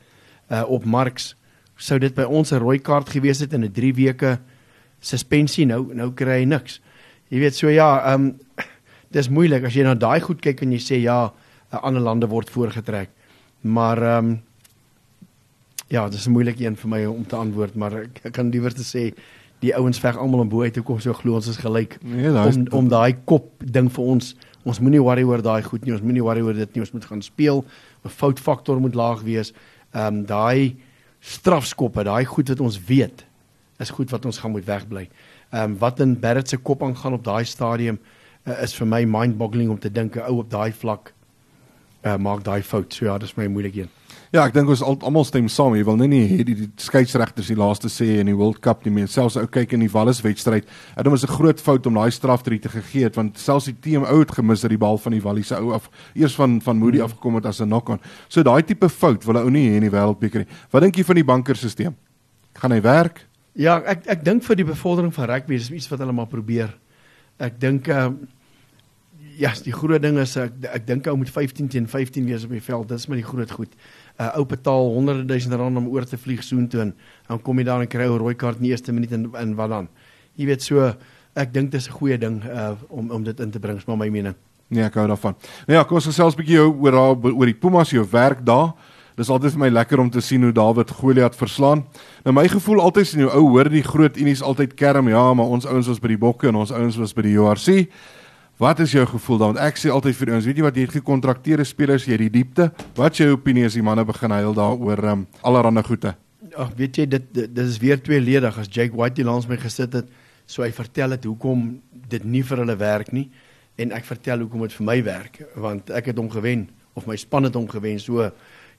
uh, 0.50 0.62
op 0.68 0.84
Marks 0.84 1.32
sou 1.76 1.98
dit 1.98 2.14
by 2.14 2.26
ons 2.28 2.52
'n 2.52 2.60
rooi 2.60 2.78
kaart 2.78 3.08
gewees 3.08 3.40
het 3.40 3.52
in 3.52 3.64
'n 3.64 3.72
3 3.72 3.94
weke 3.94 4.38
suspensie 5.00 5.66
nou 5.66 5.94
nou 5.94 6.12
kry 6.12 6.42
hy 6.42 6.44
niks. 6.44 6.80
Jy 7.30 7.38
weet 7.38 7.54
so 7.54 7.68
ja, 7.68 8.12
ehm 8.12 8.14
um, 8.14 8.38
dis 9.16 9.28
moeilik 9.28 9.64
as 9.64 9.74
jy 9.74 9.82
na 9.82 9.94
daai 9.94 10.20
goed 10.20 10.40
kyk 10.40 10.62
en 10.62 10.72
jy 10.72 10.78
sê 10.78 11.02
ja, 11.02 11.32
ander 11.70 12.02
lande 12.02 12.26
word 12.26 12.50
voorgetrek. 12.50 13.10
Maar 13.62 14.02
ehm 14.02 14.26
um, 14.26 14.40
ja, 15.92 16.08
dis 16.08 16.26
'n 16.26 16.32
moeilike 16.32 16.64
een 16.64 16.76
vir 16.76 16.88
my 16.88 17.04
om 17.04 17.26
te 17.26 17.36
antwoord, 17.36 17.76
maar 17.76 17.92
ek, 18.06 18.20
ek 18.24 18.32
kan 18.32 18.50
liewer 18.50 18.72
te 18.72 18.84
sê 18.84 19.12
die 19.60 19.74
ouens 19.76 20.00
veg 20.00 20.16
almal 20.16 20.40
om 20.40 20.48
bo 20.48 20.62
uit 20.62 20.72
te 20.74 20.82
kom 20.82 20.98
so 21.00 21.12
glo 21.12 21.34
ons 21.34 21.48
is 21.48 21.60
gelyk. 21.60 21.98
Nee, 22.02 22.32
om 22.32 22.66
om 22.70 22.88
daai 22.88 23.14
kop 23.24 23.62
ding 23.64 23.92
vir 23.92 24.04
ons 24.04 24.34
Ons 24.62 24.78
moenie 24.78 25.02
worry 25.02 25.24
oor 25.26 25.42
daai 25.42 25.62
goed 25.66 25.82
nie. 25.84 25.94
Ons 25.94 26.04
moenie 26.06 26.22
worry 26.22 26.42
oor 26.44 26.54
dit 26.54 26.74
nie. 26.74 26.82
Ons 26.84 26.92
moet 26.94 27.04
gaan 27.04 27.22
speel. 27.22 27.64
'n 28.04 28.08
Foutfaktor 28.08 28.80
moet 28.80 28.94
laag 28.94 29.22
wees. 29.22 29.52
Ehm 29.92 30.22
um, 30.22 30.26
daai 30.26 30.76
strafskoppe, 31.20 32.04
daai 32.04 32.24
goed 32.24 32.48
wat 32.48 32.60
ons 32.60 32.78
weet 32.86 33.24
is 33.78 33.90
goed 33.90 34.10
wat 34.10 34.24
ons 34.24 34.38
gaan 34.38 34.50
moet 34.50 34.64
wegbly. 34.64 35.08
Ehm 35.50 35.72
um, 35.72 35.78
wat 35.78 36.00
in 36.00 36.20
Barrett 36.20 36.48
se 36.48 36.56
kop 36.56 36.82
aangaan 36.82 37.12
op 37.12 37.24
daai 37.24 37.44
stadium 37.44 37.98
uh, 38.46 38.62
is 38.62 38.74
vir 38.74 38.86
my 38.86 39.04
mind-boggling 39.04 39.70
om 39.70 39.78
te 39.78 39.90
dink 39.90 40.16
'n 40.16 40.26
ou 40.30 40.38
op 40.38 40.50
daai 40.50 40.72
vlak 40.72 41.12
uh, 42.04 42.16
maak 42.16 42.44
daai 42.44 42.62
fout. 42.62 42.94
So 42.94 43.04
ja, 43.04 43.18
dis 43.18 43.34
my 43.34 43.46
moeilik 43.46 43.74
een. 43.74 43.88
Ja, 44.32 44.46
ek 44.48 44.54
dink 44.56 44.70
ons 44.72 44.80
al 44.80 44.94
almal 45.04 45.26
stem 45.28 45.48
saam. 45.52 45.74
Jy 45.76 45.84
wil 45.84 45.98
net 46.00 46.08
nie 46.08 46.22
hê 46.24 46.38
die, 46.48 46.54
die 46.56 46.66
skeieregters 46.80 47.50
die 47.52 47.56
laaste 47.60 47.90
sê 47.92 48.06
in 48.22 48.30
die 48.30 48.36
World 48.36 48.62
Cup 48.64 48.86
nie. 48.86 48.92
Mens 48.96 49.12
selfs 49.12 49.36
ou 49.36 49.44
kyk 49.44 49.74
in 49.76 49.84
die 49.84 49.90
Wallis 49.92 50.22
wedstryd. 50.24 50.64
Dit 50.96 51.10
was 51.12 51.24
'n 51.26 51.34
groot 51.34 51.60
fout 51.60 51.86
om 51.86 52.00
daai 52.00 52.10
straf 52.10 52.42
te 52.42 52.56
gegee 52.56 53.04
het 53.04 53.16
want 53.16 53.36
selfs 53.36 53.66
die 53.66 53.76
team 53.76 54.04
ou 54.04 54.20
het 54.20 54.32
gemis 54.32 54.62
dat 54.62 54.70
die 54.70 54.78
bal 54.78 54.96
van 54.96 55.12
die 55.12 55.20
Wallis 55.20 55.48
se 55.48 55.56
ou 55.56 55.74
af 55.74 55.90
eers 56.14 56.34
van 56.34 56.62
van 56.62 56.78
Moody 56.78 56.96
hmm. 56.96 57.04
afgekom 57.04 57.34
het 57.34 57.46
as 57.46 57.60
'n 57.60 57.68
knock-on. 57.68 58.00
So 58.28 58.42
daai 58.42 58.64
tipe 58.64 58.88
fout 58.88 59.22
wil 59.24 59.36
ou 59.36 59.50
nie 59.50 59.68
hê 59.68 59.76
in 59.76 59.82
die 59.82 59.90
wêreldbeker 59.90 60.38
nie. 60.38 60.48
Wat 60.70 60.82
dink 60.82 60.96
jy 60.96 61.04
van 61.04 61.16
die 61.16 61.24
bankerstelsel? 61.24 61.94
Gaan 62.54 62.72
hy 62.72 62.80
werk? 62.80 63.28
Ja, 63.52 63.82
ek 63.84 64.06
ek 64.06 64.24
dink 64.24 64.44
vir 64.44 64.56
die 64.56 64.64
bevordering 64.64 65.12
van 65.12 65.28
rugby 65.28 65.54
is 65.54 65.70
iets 65.70 65.90
wat 65.90 65.98
hulle 65.98 66.12
maar 66.12 66.26
probeer. 66.26 66.72
Ek 67.38 67.60
dink 67.60 67.88
ehm 67.88 68.16
uh, 68.22 68.28
ja, 69.38 69.52
die 69.64 69.72
groot 69.72 70.02
ding 70.02 70.18
is 70.18 70.36
ek 70.36 70.52
ek 70.72 70.86
dink 70.86 71.06
ou 71.10 71.16
moet 71.20 71.30
15 71.30 71.68
teen 71.68 71.88
15 71.88 72.24
wees 72.28 72.44
op 72.44 72.50
die 72.54 72.64
veld. 72.64 72.88
Dis 72.88 73.06
maar 73.08 73.20
die 73.20 73.26
groot 73.26 73.50
goed. 73.50 73.76
'n 74.18 74.22
uh, 74.24 74.36
Ou 74.38 74.44
betaal 74.46 74.92
honderde 74.92 75.24
duisende 75.24 75.56
rand 75.56 75.76
om 75.76 75.88
oor 75.88 76.04
te 76.04 76.18
vlieg 76.18 76.42
soontoe 76.42 76.80
en 76.80 76.94
dan 77.28 77.42
kom 77.42 77.58
jy 77.58 77.64
daar 77.64 77.80
en 77.80 77.88
kry 77.88 78.04
'n 78.04 78.18
rooi 78.18 78.34
kaart 78.34 78.56
in 78.56 78.62
die 78.62 78.70
eerste 78.70 78.92
minuut 78.92 79.12
in 79.12 79.30
in 79.40 79.54
wat 79.54 79.68
dan. 79.68 79.88
Jy 80.36 80.46
weet 80.46 80.62
so 80.62 80.94
ek 81.34 81.52
dink 81.52 81.70
dis 81.70 81.88
'n 81.88 81.92
goeie 81.92 82.18
ding 82.18 82.42
uh 82.44 82.74
om 82.88 83.10
om 83.10 83.24
dit 83.24 83.40
in 83.40 83.50
te 83.50 83.58
bring, 83.58 83.78
is 83.78 83.86
maar 83.86 83.96
my 83.96 84.08
mening. 84.08 84.34
Nee, 84.68 84.84
ek 84.84 84.94
hou 84.94 85.06
daarvan. 85.06 85.34
Nou 85.66 85.78
ja, 85.78 85.84
kom 85.84 85.96
ons 85.96 86.06
gesels 86.06 86.34
'n 86.34 86.40
bietjie 86.40 86.60
oor 86.60 86.94
oor 86.94 87.46
die 87.46 87.54
Pumas 87.54 87.90
jou 87.90 88.06
werk 88.10 88.44
daar. 88.44 88.72
Dis 89.16 89.28
altyd 89.28 89.52
vir 89.52 89.60
my 89.60 89.68
lekker 89.68 90.00
om 90.00 90.10
te 90.10 90.20
sien 90.20 90.42
hoe 90.42 90.52
Dawid 90.52 90.90
Goliat 90.90 91.36
verslaan. 91.36 91.84
Nou 92.24 92.32
my 92.34 92.46
gevoel 92.48 92.80
altyd 92.80 93.06
sien 93.06 93.20
hoe 93.20 93.30
ou 93.30 93.50
hoor 93.50 93.68
die 93.68 93.82
groot 93.82 94.16
unies 94.16 94.42
altyd 94.42 94.74
kerm, 94.74 95.08
ja, 95.08 95.34
maar 95.34 95.46
ons 95.46 95.66
ouens 95.66 95.86
was 95.86 96.00
by 96.00 96.08
die 96.08 96.18
bokke 96.18 96.48
en 96.48 96.54
ons 96.54 96.72
ouens 96.72 96.96
was 96.96 97.12
by 97.12 97.22
die 97.22 97.36
URC. 97.36 97.90
Wat 98.62 98.78
is 98.78 98.92
jou 98.94 99.02
gevoel 99.10 99.38
dan? 99.40 99.56
Ek 99.58 99.74
sê 99.80 99.90
altyd 99.90 100.14
vir 100.14 100.30
ouens, 100.36 100.44
weet 100.46 100.58
jy 100.60 100.62
wat 100.62 100.76
jy 100.78 100.82
het 100.84 100.92
gekontrakteerde 100.94 101.64
spelers 101.66 102.04
hier 102.06 102.20
die 102.22 102.30
diepte. 102.30 102.68
Wat 102.94 103.16
is 103.16 103.24
jou 103.24 103.32
opinie 103.34 103.64
as 103.66 103.74
die 103.74 103.82
manne 103.82 104.04
begin 104.06 104.30
huil 104.30 104.54
daaroor 104.54 105.00
um, 105.10 105.24
allerhande 105.42 105.82
goede? 105.82 106.12
Ag, 106.54 106.70
weet 106.78 107.00
jy 107.00 107.06
dit 107.10 107.24
dit 107.34 107.58
is 107.64 107.80
weer 107.82 107.98
tweeledig 107.98 108.60
as 108.62 108.70
Jake 108.70 108.94
White 108.94 109.18
die 109.18 109.26
langs 109.26 109.48
my 109.50 109.58
gesit 109.58 109.96
het, 109.98 110.12
so 110.46 110.62
hy 110.62 110.70
vertel 110.76 111.16
dit 111.16 111.26
hoekom 111.26 111.64
dit 112.12 112.28
nie 112.28 112.44
vir 112.46 112.62
hulle 112.62 112.76
werk 112.78 113.10
nie 113.10 113.24
en 113.82 113.96
ek 113.98 114.06
vertel 114.06 114.44
hoekom 114.44 114.62
dit 114.68 114.78
vir 114.78 114.86
my 114.92 114.96
werk 115.10 115.42
want 115.66 115.90
ek 115.90 116.12
het 116.12 116.22
hom 116.22 116.30
gewen 116.30 116.68
of 116.94 117.10
my 117.10 117.18
span 117.18 117.50
het 117.50 117.58
hom 117.58 117.66
gewen. 117.66 117.98
So 117.98 118.30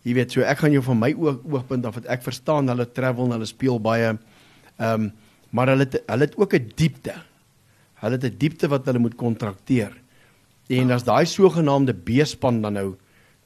Jy 0.03 0.15
weet, 0.15 0.33
so 0.35 0.43
ek 0.43 0.59
gaan 0.59 0.73
jou 0.75 0.81
van 0.83 0.99
my 0.99 1.13
oog, 1.15 1.37
oogpunt 1.47 1.85
af 1.87 1.95
wat 1.95 2.07
ek 2.11 2.23
verstaan 2.23 2.67
hulle 2.71 2.87
travel 2.91 3.29
en 3.29 3.37
hulle 3.37 3.51
speel 3.51 3.83
baie 3.83 4.13
ehm 4.13 4.95
um, 4.95 5.11
Maar 5.53 5.69
hulle 5.69 5.85
het, 5.85 5.99
hulle 6.09 6.25
het 6.25 6.33
ook 6.33 6.53
'n 6.57 6.71
diepte. 6.75 7.13
Hulle 8.03 8.19
het 8.19 8.25
'n 8.27 8.37
diepte 8.37 8.67
wat 8.67 8.85
hulle 8.85 8.99
moet 8.99 9.15
kontrakteer. 9.15 9.93
En 10.69 10.91
as 10.91 11.03
daai 11.03 11.25
sogenaamde 11.25 11.93
B-span 11.93 12.61
dan 12.61 12.73
nou 12.73 12.95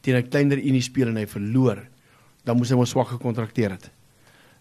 teen 0.02 0.16
'n 0.16 0.30
kleiner 0.30 0.58
unie 0.58 0.82
speel 0.82 1.08
en 1.08 1.16
hy 1.16 1.26
verloor, 1.26 1.86
dan 2.44 2.58
moes 2.58 2.70
hy 2.70 2.76
mos 2.76 2.90
swak 2.90 3.08
gekontrakteer 3.08 3.72
het. 3.72 3.92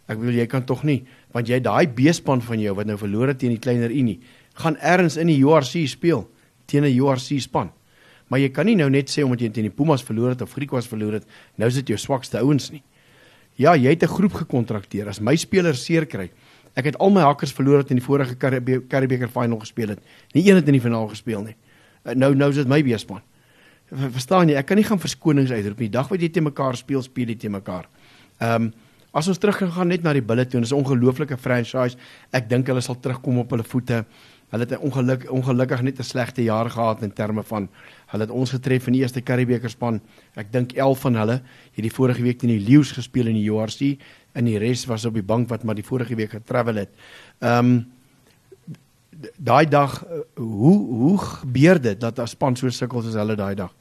Ek 0.06 0.18
bedoel 0.18 0.34
jy 0.34 0.46
kan 0.46 0.64
tog 0.64 0.84
nie 0.84 1.04
want 1.32 1.48
jy 1.48 1.60
daai 1.60 1.86
B-span 1.86 2.40
van 2.42 2.60
jou 2.60 2.74
wat 2.74 2.86
nou 2.86 2.96
verloor 2.96 3.28
het 3.28 3.38
teen 3.38 3.50
die 3.50 3.58
kleiner 3.58 3.90
unie, 3.90 4.20
gaan 4.54 4.76
ergens 4.76 5.16
in 5.16 5.26
die 5.26 5.42
URC 5.42 5.88
speel 5.88 6.28
teen 6.66 6.84
'n 6.84 6.96
URC 6.98 7.40
span. 7.40 7.70
Maar 8.28 8.40
jy 8.40 8.48
kan 8.48 8.66
nie 8.66 8.76
nou 8.76 8.88
net 8.90 9.10
sê 9.10 9.22
omdat 9.22 9.40
jy 9.40 9.50
teen 9.50 9.68
die 9.68 9.74
Pumas 9.74 10.02
verloor 10.02 10.30
het 10.30 10.42
of 10.42 10.52
Griquas 10.52 10.86
verloor 10.86 11.12
het, 11.12 11.26
nou 11.56 11.68
is 11.68 11.74
dit 11.74 11.88
jou 11.88 11.98
swakste 11.98 12.38
ouens 12.38 12.70
nie. 12.70 12.82
Ja, 13.56 13.74
jy 13.74 13.90
het 13.90 14.02
'n 14.02 14.06
groep 14.06 14.32
gekontrakteer. 14.32 15.08
As 15.08 15.20
my 15.20 15.36
spelers 15.36 15.84
seer 15.84 16.06
kry, 16.06 16.30
ek 16.76 16.90
het 16.90 16.98
al 17.02 17.12
my 17.14 17.24
hakkers 17.24 17.54
verloor 17.56 17.82
het 17.82 17.90
in 17.90 18.00
die 18.00 18.04
vorige 18.04 18.36
Karibeker 18.36 19.30
final 19.32 19.58
gespeel 19.62 19.94
het. 19.94 20.02
Nie 20.36 20.44
een 20.48 20.60
het 20.60 20.68
in 20.68 20.76
die 20.76 20.84
finaal 20.84 21.08
gespeel 21.08 21.42
nie. 21.42 21.56
Uh, 22.04 22.14
nou 22.14 22.34
nou 22.34 22.50
is 22.52 22.60
dit 22.60 22.68
my 22.68 22.82
beespan. 22.84 23.22
Verstaan 23.90 24.50
jy? 24.50 24.58
Ek 24.58 24.66
kan 24.66 24.78
nie 24.78 24.86
gaan 24.86 25.00
verskonings 25.00 25.52
uitroep 25.54 25.80
nie. 25.84 25.92
Dag 25.94 26.10
wat 26.10 26.20
jy 26.20 26.28
te 26.34 26.42
mekaar 26.42 26.76
speel, 26.76 27.02
speel 27.06 27.32
jy 27.32 27.40
te 27.46 27.52
mekaar. 27.52 27.88
Ehm 28.40 28.68
um, 28.68 28.74
as 29.16 29.30
ons 29.32 29.38
terug 29.40 29.56
gaan 29.56 29.88
net 29.88 30.02
na 30.04 30.12
die 30.12 30.20
Bulle 30.20 30.44
toe, 30.44 30.60
dis 30.60 30.72
'n 30.72 30.76
ongelooflike 30.76 31.38
franchise. 31.40 31.96
Ek 32.32 32.50
dink 32.50 32.66
hulle 32.66 32.82
sal 32.82 33.00
terugkom 33.00 33.38
op 33.38 33.50
hulle 33.50 33.64
voete. 33.64 34.04
Hulle 34.52 34.66
het 34.68 34.78
ongeluk 34.78 35.24
ongelukkig 35.32 35.82
net 35.82 35.98
'n 35.98 36.02
slegte 36.02 36.42
jaar 36.42 36.70
gehad 36.70 37.02
in 37.02 37.12
terme 37.12 37.42
van 37.42 37.68
hulle 38.06 38.22
het 38.22 38.30
ons 38.30 38.50
getref 38.50 38.86
in 38.86 38.92
die 38.92 39.00
eerste 39.02 39.20
Karibeker 39.20 39.70
span. 39.70 40.00
Ek 40.36 40.52
dink 40.52 40.72
11 40.72 41.00
van 41.00 41.14
hulle 41.14 41.42
het 41.72 41.82
die 41.82 41.90
vorige 41.90 42.22
week 42.22 42.38
teen 42.38 42.50
die 42.50 42.60
Lions 42.68 42.92
gespeel 42.92 43.26
in 43.26 43.34
die 43.34 43.50
URC 43.50 43.98
en 44.36 44.48
die 44.48 44.58
res 44.60 44.84
was 44.90 45.06
op 45.08 45.16
die 45.16 45.24
bank 45.24 45.48
wat 45.48 45.64
maar 45.64 45.78
die 45.78 45.86
vorige 45.86 46.16
week 46.18 46.36
getravel 46.36 46.84
het. 46.84 46.92
Ehm 47.40 47.58
um, 47.58 47.84
daai 49.40 49.64
dag 49.64 50.04
hoe 50.36 50.76
hoe 50.76 51.18
gebeur 51.18 51.80
dit 51.80 52.00
dat 52.00 52.18
'n 52.20 52.26
span 52.26 52.56
so 52.56 52.68
sukkel 52.70 53.02
soos 53.02 53.14
hulle 53.14 53.36
daai 53.36 53.54
dag? 53.54 53.72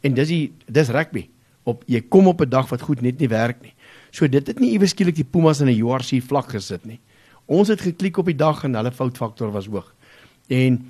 En 0.00 0.14
dis 0.14 0.28
die 0.28 0.52
dis 0.66 0.88
rugby. 0.88 1.28
Op 1.62 1.82
jy 1.86 2.00
kom 2.08 2.26
op 2.26 2.40
'n 2.40 2.48
dag 2.48 2.68
wat 2.68 2.80
goed 2.80 3.00
net 3.00 3.18
nie 3.18 3.28
werk 3.28 3.62
nie. 3.62 3.74
So 4.10 4.28
dit 4.28 4.46
het 4.46 4.60
nie 4.60 4.72
iewes 4.72 4.90
skielik 4.90 5.14
die 5.14 5.24
Pumas 5.24 5.60
in 5.60 5.68
'n 5.68 5.80
URC 5.80 6.22
vlak 6.22 6.48
gesit 6.48 6.84
nie. 6.86 7.00
Ons 7.46 7.68
het 7.68 7.80
geklik 7.80 8.16
op 8.16 8.26
die 8.26 8.36
dag 8.36 8.64
en 8.64 8.74
hulle 8.74 8.92
foutfaktor 8.92 9.50
was 9.52 9.66
hoog. 9.66 9.94
En 10.48 10.84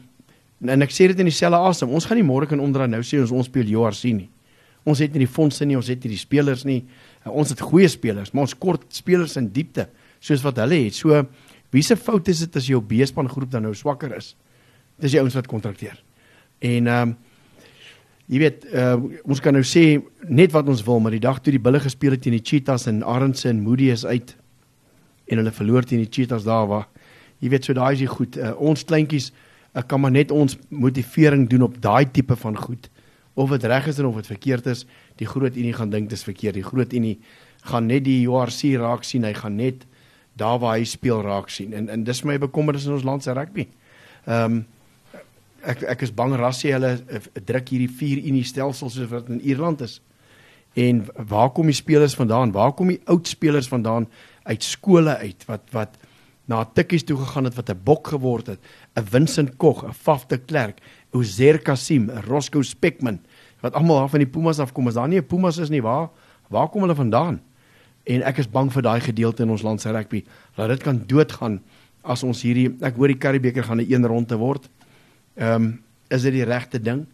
en 0.61 0.83
ek 0.83 0.91
sê 0.91 1.07
dit 1.07 1.19
in 1.19 1.25
dieselfde 1.25 1.59
asem. 1.59 1.89
Ons 1.89 2.05
gaan 2.05 2.17
nie 2.17 2.27
môre 2.27 2.47
kan 2.47 2.61
ondra 2.61 2.87
nou 2.87 3.03
sê 3.03 3.21
ons 3.21 3.31
ons 3.31 3.47
speel 3.47 3.67
URC 3.67 4.05
nie. 4.05 4.31
Ons 4.85 4.99
het 4.99 5.13
nie 5.13 5.27
die 5.27 5.33
fondse 5.33 5.65
nie, 5.65 5.77
ons 5.77 5.89
het 5.89 6.03
nie 6.05 6.11
die 6.11 6.19
spelers 6.19 6.65
nie. 6.65 6.85
Ons 7.29 7.53
het 7.55 7.61
goeie 7.61 7.89
spelers, 7.89 8.33
maar 8.33 8.49
ons 8.49 8.57
kort 8.59 8.85
spelers 8.95 9.37
in 9.37 9.51
diepte 9.53 9.89
soos 10.21 10.43
wat 10.43 10.59
hulle 10.63 10.85
het. 10.87 10.97
So 10.99 11.23
Wie 11.71 11.85
se 11.85 11.97
fout 11.97 12.29
is 12.33 12.41
dit 12.45 12.57
as 12.57 12.69
jou 12.71 12.81
B-span 12.81 13.29
groep 13.29 13.51
dan 13.53 13.67
nou 13.69 13.75
swakker 13.77 14.15
is? 14.17 14.33
Dis 15.01 15.13
die 15.13 15.21
ouens 15.21 15.37
wat 15.37 15.51
kontrakteer. 15.51 15.99
En 16.65 16.87
ehm 16.89 17.11
um, 17.11 17.17
jy 18.29 18.43
weet, 18.43 18.67
uh, 18.77 18.99
ons 19.25 19.41
kan 19.41 19.55
nou 19.57 19.63
sê 19.65 20.03
net 20.29 20.53
wat 20.53 20.67
ons 20.69 20.83
wil, 20.85 20.99
maar 21.01 21.15
die 21.17 21.23
dag 21.25 21.39
toe 21.41 21.55
die 21.55 21.63
Bulle 21.65 21.79
gespeel 21.81 22.13
het 22.13 22.21
teen 22.27 22.35
die 22.37 22.45
Cheetahs 22.45 22.85
en 22.91 22.99
Arendse 23.01 23.49
en 23.49 23.63
Moody 23.65 23.87
is 23.89 24.03
uit 24.05 24.35
en 25.33 25.41
hulle 25.41 25.53
verloor 25.57 25.87
teen 25.89 26.03
die 26.03 26.11
Cheetahs 26.13 26.45
daar 26.45 26.67
waar 26.69 26.85
jy 27.41 27.49
weet 27.55 27.65
so 27.65 27.73
daai 27.73 27.95
is 27.95 28.03
die 28.03 28.11
goed. 28.11 28.37
Uh, 28.37 28.53
ons 28.61 28.85
kleintjies 28.85 29.31
uh, 29.31 29.81
kan 29.81 30.03
maar 30.05 30.13
net 30.13 30.35
ons 30.35 30.59
motivering 30.69 31.47
doen 31.49 31.65
op 31.71 31.81
daai 31.81 32.05
tipe 32.13 32.37
van 32.37 32.61
goed. 32.61 32.91
Of 33.39 33.53
dit 33.55 33.67
reg 33.71 33.87
is 33.87 34.01
of 34.03 34.17
dit 34.19 34.31
verkeerd 34.33 34.67
is, 34.67 34.87
die 35.21 35.29
groot 35.29 35.57
unie 35.57 35.75
gaan 35.77 35.93
dink 35.95 36.11
dit 36.11 36.19
is 36.19 36.27
verkeerd. 36.27 36.59
Die 36.59 36.67
groot 36.67 36.93
unie 36.93 37.19
gaan 37.71 37.87
net 37.87 38.05
die 38.07 38.25
URC 38.27 38.75
raak 38.81 39.07
sien, 39.07 39.27
hy 39.27 39.35
gaan 39.37 39.57
net 39.59 39.87
daar 40.39 40.59
waar 40.63 40.79
hy 40.79 40.87
speel 40.87 41.23
raak 41.27 41.51
sien 41.51 41.75
en 41.75 41.89
en 41.91 42.05
dis 42.07 42.25
my 42.27 42.39
bekommernis 42.39 42.87
in 42.87 42.97
ons 42.99 43.07
land 43.07 43.25
se 43.25 43.35
rugby. 43.35 43.69
Ehm 44.27 44.59
um, 44.59 44.67
ek 45.69 45.83
ek 45.91 46.05
is 46.07 46.13
bang 46.15 46.37
rassie 46.39 46.71
hulle 46.71 46.93
uh, 46.95 47.19
druk 47.45 47.73
hierdie 47.75 47.91
4 47.91 48.21
unie 48.31 48.45
stelsel 48.47 48.93
soos 48.95 49.11
wat 49.11 49.31
in 49.33 49.41
Ierland 49.43 49.83
is. 49.83 49.99
En 50.79 51.03
waar 51.31 51.51
kom 51.51 51.67
die 51.67 51.75
spelers 51.75 52.15
vandaan? 52.15 52.55
Waar 52.55 52.73
kom 52.79 52.93
die 52.93 53.01
oud 53.11 53.27
spelers 53.27 53.69
vandaan 53.69 54.07
uit 54.47 54.63
skole 54.63 55.17
uit 55.19 55.43
wat 55.49 55.67
wat 55.75 55.99
na 56.49 56.63
tikkies 56.65 57.05
toe 57.05 57.19
gegaan 57.19 57.45
het 57.45 57.59
wat 57.59 57.71
'n 57.71 57.83
bok 57.85 58.07
geword 58.15 58.47
het, 58.47 58.61
'n 58.97 59.05
Vincent 59.05 59.57
Koch, 59.57 59.85
'n 59.85 59.93
Faf 59.93 60.27
de 60.27 60.39
Klerk, 60.39 60.79
Uzer 61.13 61.59
Kasim, 61.59 62.11
'n 62.11 62.23
Roscoe 62.29 62.63
Spekman 62.63 63.21
wat 63.61 63.75
almal 63.75 64.09
van 64.09 64.19
die 64.19 64.31
Pumas 64.31 64.59
af 64.59 64.73
kom. 64.73 64.89
Is 64.89 64.95
daar 64.95 65.09
nie 65.09 65.19
'n 65.19 65.27
Pumas 65.27 65.59
is 65.59 65.71
nie 65.71 65.83
waar? 65.83 66.11
Waar 66.49 66.69
kom 66.69 66.83
hulle 66.83 66.95
vandaan? 66.95 67.41
en 68.09 68.25
ek 68.27 68.41
is 68.43 68.49
bang 68.51 68.71
vir 68.73 68.85
daai 68.85 69.01
gedeelte 69.05 69.45
in 69.45 69.53
ons 69.53 69.65
land 69.67 69.83
se 69.83 69.93
rugby 69.93 70.23
dat 70.57 70.73
dit 70.73 70.85
kan 70.85 71.01
doodgaan 71.11 71.59
as 72.09 72.25
ons 72.25 72.41
hierdie 72.47 72.71
ek 72.85 72.97
hoor 72.97 73.13
die 73.13 73.21
Karibeker 73.21 73.67
gaan 73.67 73.81
'n 73.81 73.93
een 73.93 74.07
ronde 74.07 74.37
word. 74.37 74.69
Ehm 75.37 75.55
um, 75.55 75.83
is 76.11 76.23
dit 76.23 76.33
die 76.33 76.45
regte 76.45 76.81
ding? 76.81 77.07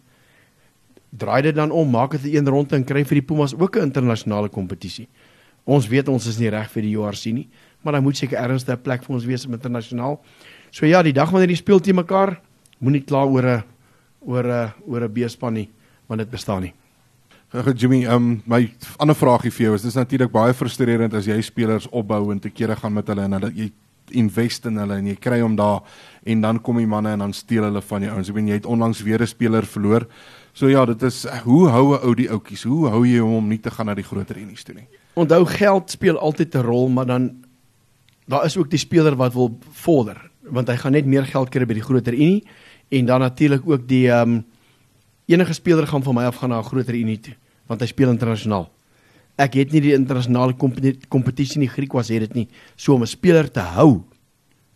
Draai 1.11 1.43
dit 1.43 1.55
dan 1.55 1.71
om, 1.71 1.91
maak 1.91 2.11
dit 2.13 2.23
'n 2.23 2.37
een 2.37 2.49
ronde 2.49 2.77
en 2.77 2.85
kry 2.85 3.05
vir 3.05 3.21
die 3.21 3.27
Pumas 3.27 3.55
ook 3.55 3.77
'n 3.77 3.83
internasionale 3.83 4.49
kompetisie. 4.49 5.09
Ons 5.65 5.89
weet 5.89 6.09
ons 6.09 6.27
is 6.27 6.39
nie 6.39 6.49
reg 6.49 6.71
vir 6.71 6.83
die 6.83 6.97
URC 6.97 7.25
nie, 7.33 7.49
maar 7.83 7.93
dan 7.93 8.03
moet 8.03 8.17
seker 8.17 8.39
ergens 8.39 8.69
'n 8.69 8.83
plek 8.83 9.03
vir 9.03 9.15
ons 9.15 9.25
wees 9.25 9.47
internasionaal. 9.47 10.21
So 10.71 10.87
ja, 10.87 11.03
die 11.03 11.13
dag 11.13 11.31
wanneer 11.31 11.49
die 11.49 11.57
speel 11.57 11.81
teen 11.81 11.95
mekaar, 11.95 12.41
moenie 12.79 13.05
kla 13.05 13.25
oor 13.25 13.45
'n 13.45 13.65
oor 14.21 14.45
'n 14.45 14.73
oor 14.87 15.03
'n 15.03 15.13
beespan 15.13 15.55
nie, 15.55 15.69
want 16.07 16.19
dit 16.19 16.31
bestaan 16.31 16.63
nie. 16.63 16.75
Ag 17.55 17.71
Jimmy, 17.79 18.05
um, 18.11 18.43
my 18.51 18.65
ander 18.99 19.15
vraagie 19.15 19.53
vir 19.55 19.69
jou 19.69 19.75
is 19.77 19.83
dis 19.87 19.95
natuurlik 19.95 20.33
baie 20.33 20.55
frustrerend 20.55 21.15
as 21.15 21.27
jy 21.27 21.37
spelers 21.43 21.87
opbou 21.93 22.33
en 22.33 22.41
te 22.43 22.51
kere 22.51 22.75
gaan 22.77 22.95
met 22.97 23.07
hulle 23.07 23.23
en 23.29 23.37
hulle 23.39 23.51
jy 23.55 23.71
invest 24.11 24.67
in 24.67 24.81
hulle 24.83 24.97
en 24.99 25.07
jy 25.07 25.15
kry 25.23 25.39
hom 25.41 25.55
daar 25.57 25.85
en 26.27 26.43
dan 26.43 26.59
kom 26.61 26.81
die 26.81 26.89
manne 26.89 27.15
en 27.15 27.23
dan 27.25 27.33
steel 27.33 27.69
hulle 27.69 27.83
van 27.83 28.03
jou 28.03 28.11
ouens. 28.17 28.29
Ek 28.29 28.37
weet 28.37 28.51
jy 28.51 28.59
het 28.59 28.67
onlangs 28.67 29.03
weer 29.07 29.23
'n 29.23 29.27
speler 29.27 29.63
verloor. 29.63 30.07
So 30.53 30.69
ja, 30.69 30.85
dit 30.85 31.03
is 31.03 31.27
hoe 31.45 31.69
hou 31.69 31.95
'n 31.95 32.03
ou 32.03 32.15
die 32.15 32.31
ouetjies? 32.31 32.65
Hoe 32.65 32.89
hou 32.89 33.05
jy 33.07 33.19
hom 33.19 33.35
om 33.35 33.49
nie 33.49 33.61
te 33.61 33.71
gaan 33.71 33.87
na 33.87 33.95
die 33.95 34.03
groter 34.03 34.37
unies 34.37 34.65
toe 34.65 34.75
nie? 34.75 34.89
Onthou 35.15 35.45
geld 35.47 35.91
speel 35.91 36.19
altyd 36.19 36.55
'n 36.55 36.63
rol, 36.63 36.89
maar 36.89 37.07
dan 37.07 37.45
daar 38.27 38.45
is 38.45 38.57
ook 38.57 38.71
die 38.71 38.79
speler 38.79 39.17
wat 39.17 39.35
wil 39.35 39.59
vorder, 39.71 40.31
want 40.43 40.69
hy 40.69 40.77
gaan 40.77 40.93
net 40.93 41.07
meer 41.07 41.25
geld 41.25 41.51
kry 41.51 41.67
by 41.67 41.75
die 41.75 41.83
groter 41.83 42.13
unie 42.13 42.45
en 42.89 43.07
dan 43.07 43.21
natuurlik 43.21 43.63
ook 43.67 43.89
die 43.89 44.11
ehm 44.11 44.31
um, 44.31 44.45
enige 45.27 45.53
speler 45.53 45.87
gaan 45.87 46.03
van 46.03 46.15
my 46.15 46.25
af 46.25 46.37
gaan 46.37 46.51
na 46.51 46.59
'n 46.59 46.65
groter 46.65 46.95
unie 46.95 47.21
toe 47.21 47.35
want 47.67 47.81
hy 47.81 47.87
speel 47.87 48.11
internasionaal. 48.11 48.71
Ek 49.41 49.55
het 49.55 49.73
nie 49.73 49.81
die 49.81 49.95
internasionale 49.97 50.55
kompetisie 51.09 51.59
nie 51.59 51.69
Griekwas 51.69 52.09
het 52.09 52.21
dit 52.21 52.35
nie. 52.35 52.49
So 52.77 52.95
om 52.95 53.03
'n 53.03 53.07
speler 53.07 53.51
te 53.51 53.61
hou 53.61 54.05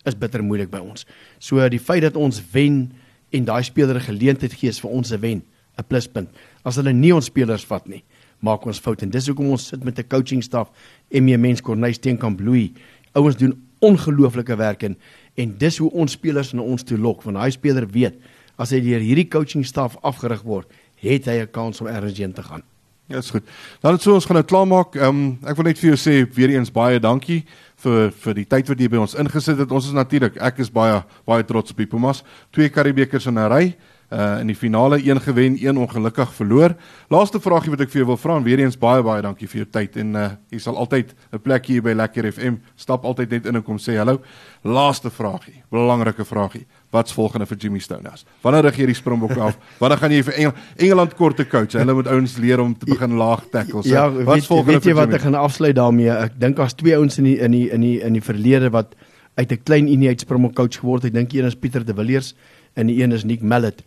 is 0.04 0.14
bitter 0.14 0.42
moeilik 0.42 0.70
by 0.70 0.78
ons. 0.78 1.06
So 1.38 1.68
die 1.68 1.78
feit 1.78 2.02
dat 2.02 2.16
ons 2.16 2.42
wen 2.52 2.92
en 3.30 3.44
daai 3.44 3.62
speler 3.62 3.96
'n 3.96 4.00
geleentheid 4.00 4.52
gee 4.52 4.72
vir 4.72 4.90
ons 4.90 5.08
se 5.08 5.18
wen, 5.18 5.42
'n 5.78 5.84
pluspunt. 5.86 6.28
As 6.64 6.76
hulle 6.76 6.92
nie 6.92 7.14
ons 7.14 7.26
spelers 7.26 7.64
vat 7.64 7.86
nie, 7.86 8.02
maak 8.40 8.66
ons 8.66 8.78
fout 8.78 9.02
en 9.02 9.10
dis 9.10 9.26
hoekom 9.26 9.50
ons 9.50 9.66
sit 9.66 9.84
met 9.84 9.98
'n 9.98 10.08
coaching 10.08 10.42
staf 10.42 10.70
en 11.10 11.24
mee 11.24 11.38
mens 11.38 11.60
Cornelis 11.60 11.96
Steenkamp 11.96 12.40
Louis. 12.40 12.70
Ouens 13.14 13.36
doen 13.36 13.68
ongelooflike 13.80 14.56
werk 14.56 14.82
en 14.82 14.96
en 15.34 15.54
dis 15.58 15.78
hoe 15.78 15.90
ons 15.90 16.12
spelers 16.12 16.52
na 16.52 16.62
ons 16.62 16.82
toe 16.82 16.98
lok 16.98 17.22
want 17.22 17.36
daai 17.36 17.50
speler 17.50 17.86
weet 17.86 18.14
as 18.58 18.74
hy 18.74 18.80
deur 18.84 19.00
hierdie 19.00 19.28
coaching 19.30 19.64
staf 19.66 19.96
afgerig 20.02 20.42
word, 20.42 20.66
het 21.00 21.26
hy 21.26 21.42
'n 21.42 21.50
kans 21.50 21.80
om 21.80 21.86
ergens 21.86 22.18
heen 22.18 22.32
te 22.32 22.42
gaan. 22.42 22.62
Ja, 23.08 23.16
is 23.16 23.30
goed. 23.30 23.44
Dan 23.80 23.92
het 23.92 24.02
so 24.02 24.12
ons 24.14 24.24
gaan 24.24 24.36
nou 24.36 24.44
klaarmaak. 24.44 24.94
Ehm 24.94 25.08
um, 25.08 25.38
ek 25.48 25.56
wil 25.56 25.64
net 25.64 25.78
vir 25.78 25.94
jou 25.94 25.96
sê 25.96 26.34
weer 26.34 26.50
eens 26.52 26.70
baie 26.70 27.00
dankie 27.00 27.46
vir 27.80 28.10
vir 28.10 28.34
die 28.34 28.44
tyd 28.44 28.68
wat 28.68 28.80
jy 28.80 28.88
by 28.88 29.00
ons 29.00 29.14
ingesit 29.14 29.58
het. 29.58 29.70
Ons 29.72 29.86
is 29.86 29.96
natuurlik 29.96 30.36
ek 30.36 30.58
is 30.58 30.68
baie 30.68 31.02
baie 31.24 31.44
trots 31.44 31.72
op 31.72 31.80
die 31.80 31.86
Pumas. 31.86 32.20
Twee 32.52 32.68
Karibekers 32.68 33.26
in 33.26 33.38
'n 33.38 33.48
ry 33.48 33.76
uh 34.10 34.40
in 34.40 34.46
die 34.46 34.56
finale 34.56 34.96
een 35.04 35.20
gewen, 35.20 35.56
een 35.60 35.76
ongelukkig 35.76 36.34
verloor. 36.34 36.74
Laaste 37.08 37.40
vraagie 37.40 37.70
wat 37.70 37.80
ek 37.80 37.90
vir 37.92 38.00
jou 38.00 38.06
wil 38.06 38.16
vra 38.16 38.36
en 38.36 38.42
weer 38.42 38.58
eens 38.58 38.78
baie 38.78 39.02
baie 39.02 39.22
dankie 39.22 39.48
vir 39.48 39.62
jou 39.62 39.66
tyd 39.70 39.96
en 40.00 40.14
uh 40.16 40.28
jy 40.50 40.58
sal 40.58 40.76
altyd 40.76 41.14
'n 41.32 41.40
plek 41.42 41.66
hier 41.66 41.82
by 41.82 41.92
Lekker 41.92 42.32
FM 42.32 42.56
stap 42.76 43.04
altyd 43.04 43.30
net 43.30 43.46
in 43.46 43.56
en 43.56 43.62
kom 43.62 43.76
sê 43.76 43.96
hallo. 43.96 44.20
Laaste 44.64 45.10
vraagie, 45.10 45.62
belangrike 45.70 46.24
vraagie. 46.24 46.66
Wat's 46.90 47.12
volgende 47.12 47.46
vir 47.46 47.56
Jimmy 47.56 47.78
Stonehouse? 47.78 48.24
Wanneer 48.42 48.62
rig 48.62 48.76
jy 48.76 48.86
die 48.86 48.94
Springbokke 48.94 49.40
af? 49.40 49.58
Wanneer 49.78 49.98
gaan 49.98 50.10
jy 50.10 50.22
vir 50.22 50.34
Engel, 50.34 50.52
Engeland 50.76 51.14
korte 51.14 51.44
coach? 51.44 51.72
Hulle 51.72 51.94
moet 51.94 52.06
ouens 52.06 52.36
leer 52.38 52.60
om 52.60 52.78
te 52.78 52.86
begin 52.86 53.16
laag 53.16 53.44
tackle. 53.50 53.82
So, 53.82 53.88
ja, 53.88 54.10
wat's 54.10 54.46
volgende 54.46 54.72
weet 54.72 54.84
jy 54.84 54.94
wat 54.94 55.12
ek 55.12 55.20
gaan 55.20 55.34
afsluit 55.34 55.76
daarmee? 55.76 56.08
Ek 56.10 56.40
dink 56.40 56.56
daar's 56.56 56.74
twee 56.74 56.96
ouens 56.96 57.18
in 57.18 57.24
die 57.24 57.38
in 57.38 57.50
die 57.50 57.68
in 57.70 57.80
die 57.80 58.00
in 58.00 58.12
die 58.12 58.24
verlede 58.24 58.70
wat 58.70 58.94
uit 59.36 59.52
'n 59.52 59.62
klein 59.62 59.86
unie 59.88 60.08
uit 60.08 60.20
Springbok 60.20 60.54
coach 60.54 60.80
geword 60.80 61.02
het. 61.02 61.12
Ek 61.12 61.18
dink 61.18 61.32
een 61.32 61.44
is 61.44 61.54
Pieter 61.54 61.84
de 61.84 61.94
Villiers 61.94 62.34
en 62.74 62.86
die 62.86 63.02
een 63.02 63.12
is 63.12 63.24
Nick 63.24 63.42
Mallet. 63.42 63.82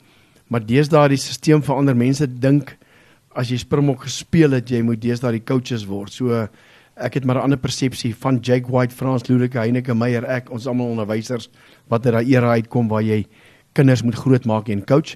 Maar 0.51 0.65
deesdae 0.67 1.13
die 1.13 1.19
stelsel 1.21 1.63
verander. 1.63 1.95
Mense 1.95 2.27
dink 2.27 2.75
as 3.31 3.51
jy 3.51 3.61
Springbok 3.61 4.03
gespeel 4.03 4.57
het, 4.57 4.69
jy 4.69 4.81
moet 4.83 4.99
deesdae 4.99 5.37
die 5.37 5.45
coaches 5.47 5.85
word. 5.87 6.11
So 6.11 6.47
ek 6.95 7.15
het 7.15 7.25
maar 7.25 7.37
'n 7.37 7.47
ander 7.47 7.57
persepsie 7.57 8.13
van 8.13 8.39
Jake 8.41 8.67
White, 8.67 8.93
Frans 8.93 9.27
Luleke, 9.29 9.57
Heineke 9.57 9.95
Meyer, 9.95 10.25
ek, 10.25 10.51
ons 10.51 10.67
almal 10.67 10.91
onderwysers 10.91 11.49
wat 11.87 12.05
uit 12.05 12.13
daai 12.13 12.35
era 12.35 12.51
uitkom 12.51 12.87
waar 12.89 13.01
jy 13.01 13.25
kinders 13.73 14.03
moet 14.03 14.15
grootmaak 14.15 14.69
en 14.69 14.85
coach. 14.85 15.15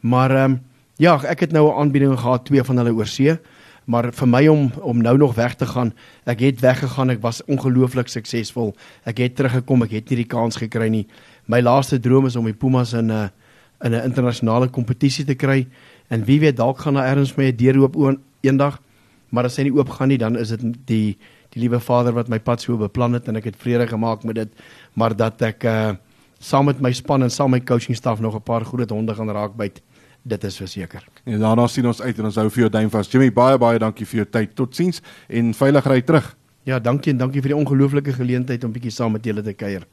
Maar 0.00 0.30
ehm 0.30 0.52
um, 0.52 0.60
ja, 0.96 1.20
ek 1.24 1.40
het 1.40 1.52
nou 1.52 1.68
'n 1.68 1.78
aanbieding 1.78 2.18
gehad 2.18 2.44
twee 2.44 2.62
van 2.62 2.76
hulle 2.76 2.94
oorsee. 2.94 3.38
Maar 3.84 4.12
vir 4.12 4.28
my 4.28 4.46
om 4.48 4.72
om 4.80 5.02
nou 5.02 5.16
nog 5.16 5.34
weg 5.34 5.54
te 5.54 5.66
gaan, 5.66 5.92
ek 6.24 6.40
het 6.40 6.60
weggegaan, 6.60 7.10
ek 7.10 7.20
was 7.20 7.44
ongelooflik 7.44 8.08
suksesvol. 8.08 8.74
Ek 9.04 9.18
het 9.18 9.36
teruggekom, 9.36 9.82
ek 9.82 9.90
het 9.90 10.10
nie 10.10 10.16
die 10.16 10.30
kans 10.30 10.56
gekry 10.56 10.88
nie. 10.88 11.06
My 11.46 11.60
laaste 11.60 11.98
droom 11.98 12.26
is 12.26 12.36
om 12.36 12.44
die 12.44 12.54
Pumas 12.54 12.92
in 12.92 13.10
'n 13.10 13.30
in 13.84 13.94
'n 13.94 14.04
internasionale 14.04 14.68
kompetisie 14.68 15.24
te 15.24 15.34
kry 15.34 15.66
en 16.08 16.24
wie 16.24 16.40
weet 16.40 16.56
dalk 16.56 16.78
gaan 16.78 16.94
daar 16.94 17.06
ergens 17.06 17.36
my 17.36 17.44
'n 17.44 17.56
deur 17.56 17.78
oop 17.78 18.18
eendag. 18.40 18.80
Maar 19.30 19.44
as 19.44 19.56
hy 19.56 19.62
nie 19.62 19.76
oop 19.78 19.88
gaan 19.88 20.08
nie, 20.08 20.18
dan 20.18 20.36
is 20.36 20.48
dit 20.48 20.60
die 20.86 21.16
die 21.50 21.60
liewe 21.60 21.80
Vader 21.80 22.12
wat 22.12 22.28
my 22.28 22.38
pad 22.38 22.60
so 22.60 22.76
beplan 22.76 23.12
het 23.12 23.28
en 23.28 23.36
ek 23.36 23.44
het 23.44 23.56
vrede 23.56 23.86
gemaak 23.86 24.22
met 24.24 24.34
dit, 24.34 24.48
maar 24.94 25.16
dat 25.16 25.42
ek 25.42 25.64
uh 25.64 25.94
saam 26.40 26.64
met 26.64 26.80
my 26.80 26.92
span 26.92 27.22
en 27.22 27.30
saam 27.30 27.50
met 27.50 27.60
my 27.60 27.66
coaching 27.66 27.96
staf 27.96 28.20
nog 28.20 28.34
'n 28.34 28.42
paar 28.42 28.64
groot 28.64 28.90
honde 28.90 29.14
gaan 29.14 29.30
raak 29.30 29.56
byt. 29.56 29.82
Dit 30.22 30.44
is 30.44 30.56
verseker. 30.56 31.04
En 31.24 31.38
daarna 31.38 31.66
sien 31.66 31.86
ons 31.86 32.00
uit 32.02 32.18
en 32.18 32.24
ons 32.24 32.34
hou 32.34 32.50
vir 32.50 32.60
jou 32.60 32.70
duim 32.70 32.90
vas. 32.90 33.10
Jimmy, 33.10 33.32
baie 33.32 33.58
baie 33.58 33.78
dankie 33.78 34.06
vir 34.06 34.16
jou 34.16 34.26
tyd. 34.30 34.54
Totsiens 34.54 35.00
en 35.28 35.54
veilig 35.54 35.86
ry 35.86 36.00
terug. 36.00 36.36
Ja, 36.64 36.78
dankie 36.78 37.12
en 37.12 37.18
dankie 37.18 37.40
vir 37.40 37.48
die 37.48 37.56
ongelooflike 37.56 38.12
geleentheid 38.12 38.64
om 38.64 38.72
bietjie 38.72 38.90
saam 38.90 39.12
met 39.12 39.24
julle 39.24 39.42
te 39.42 39.52
kuier. 39.52 39.86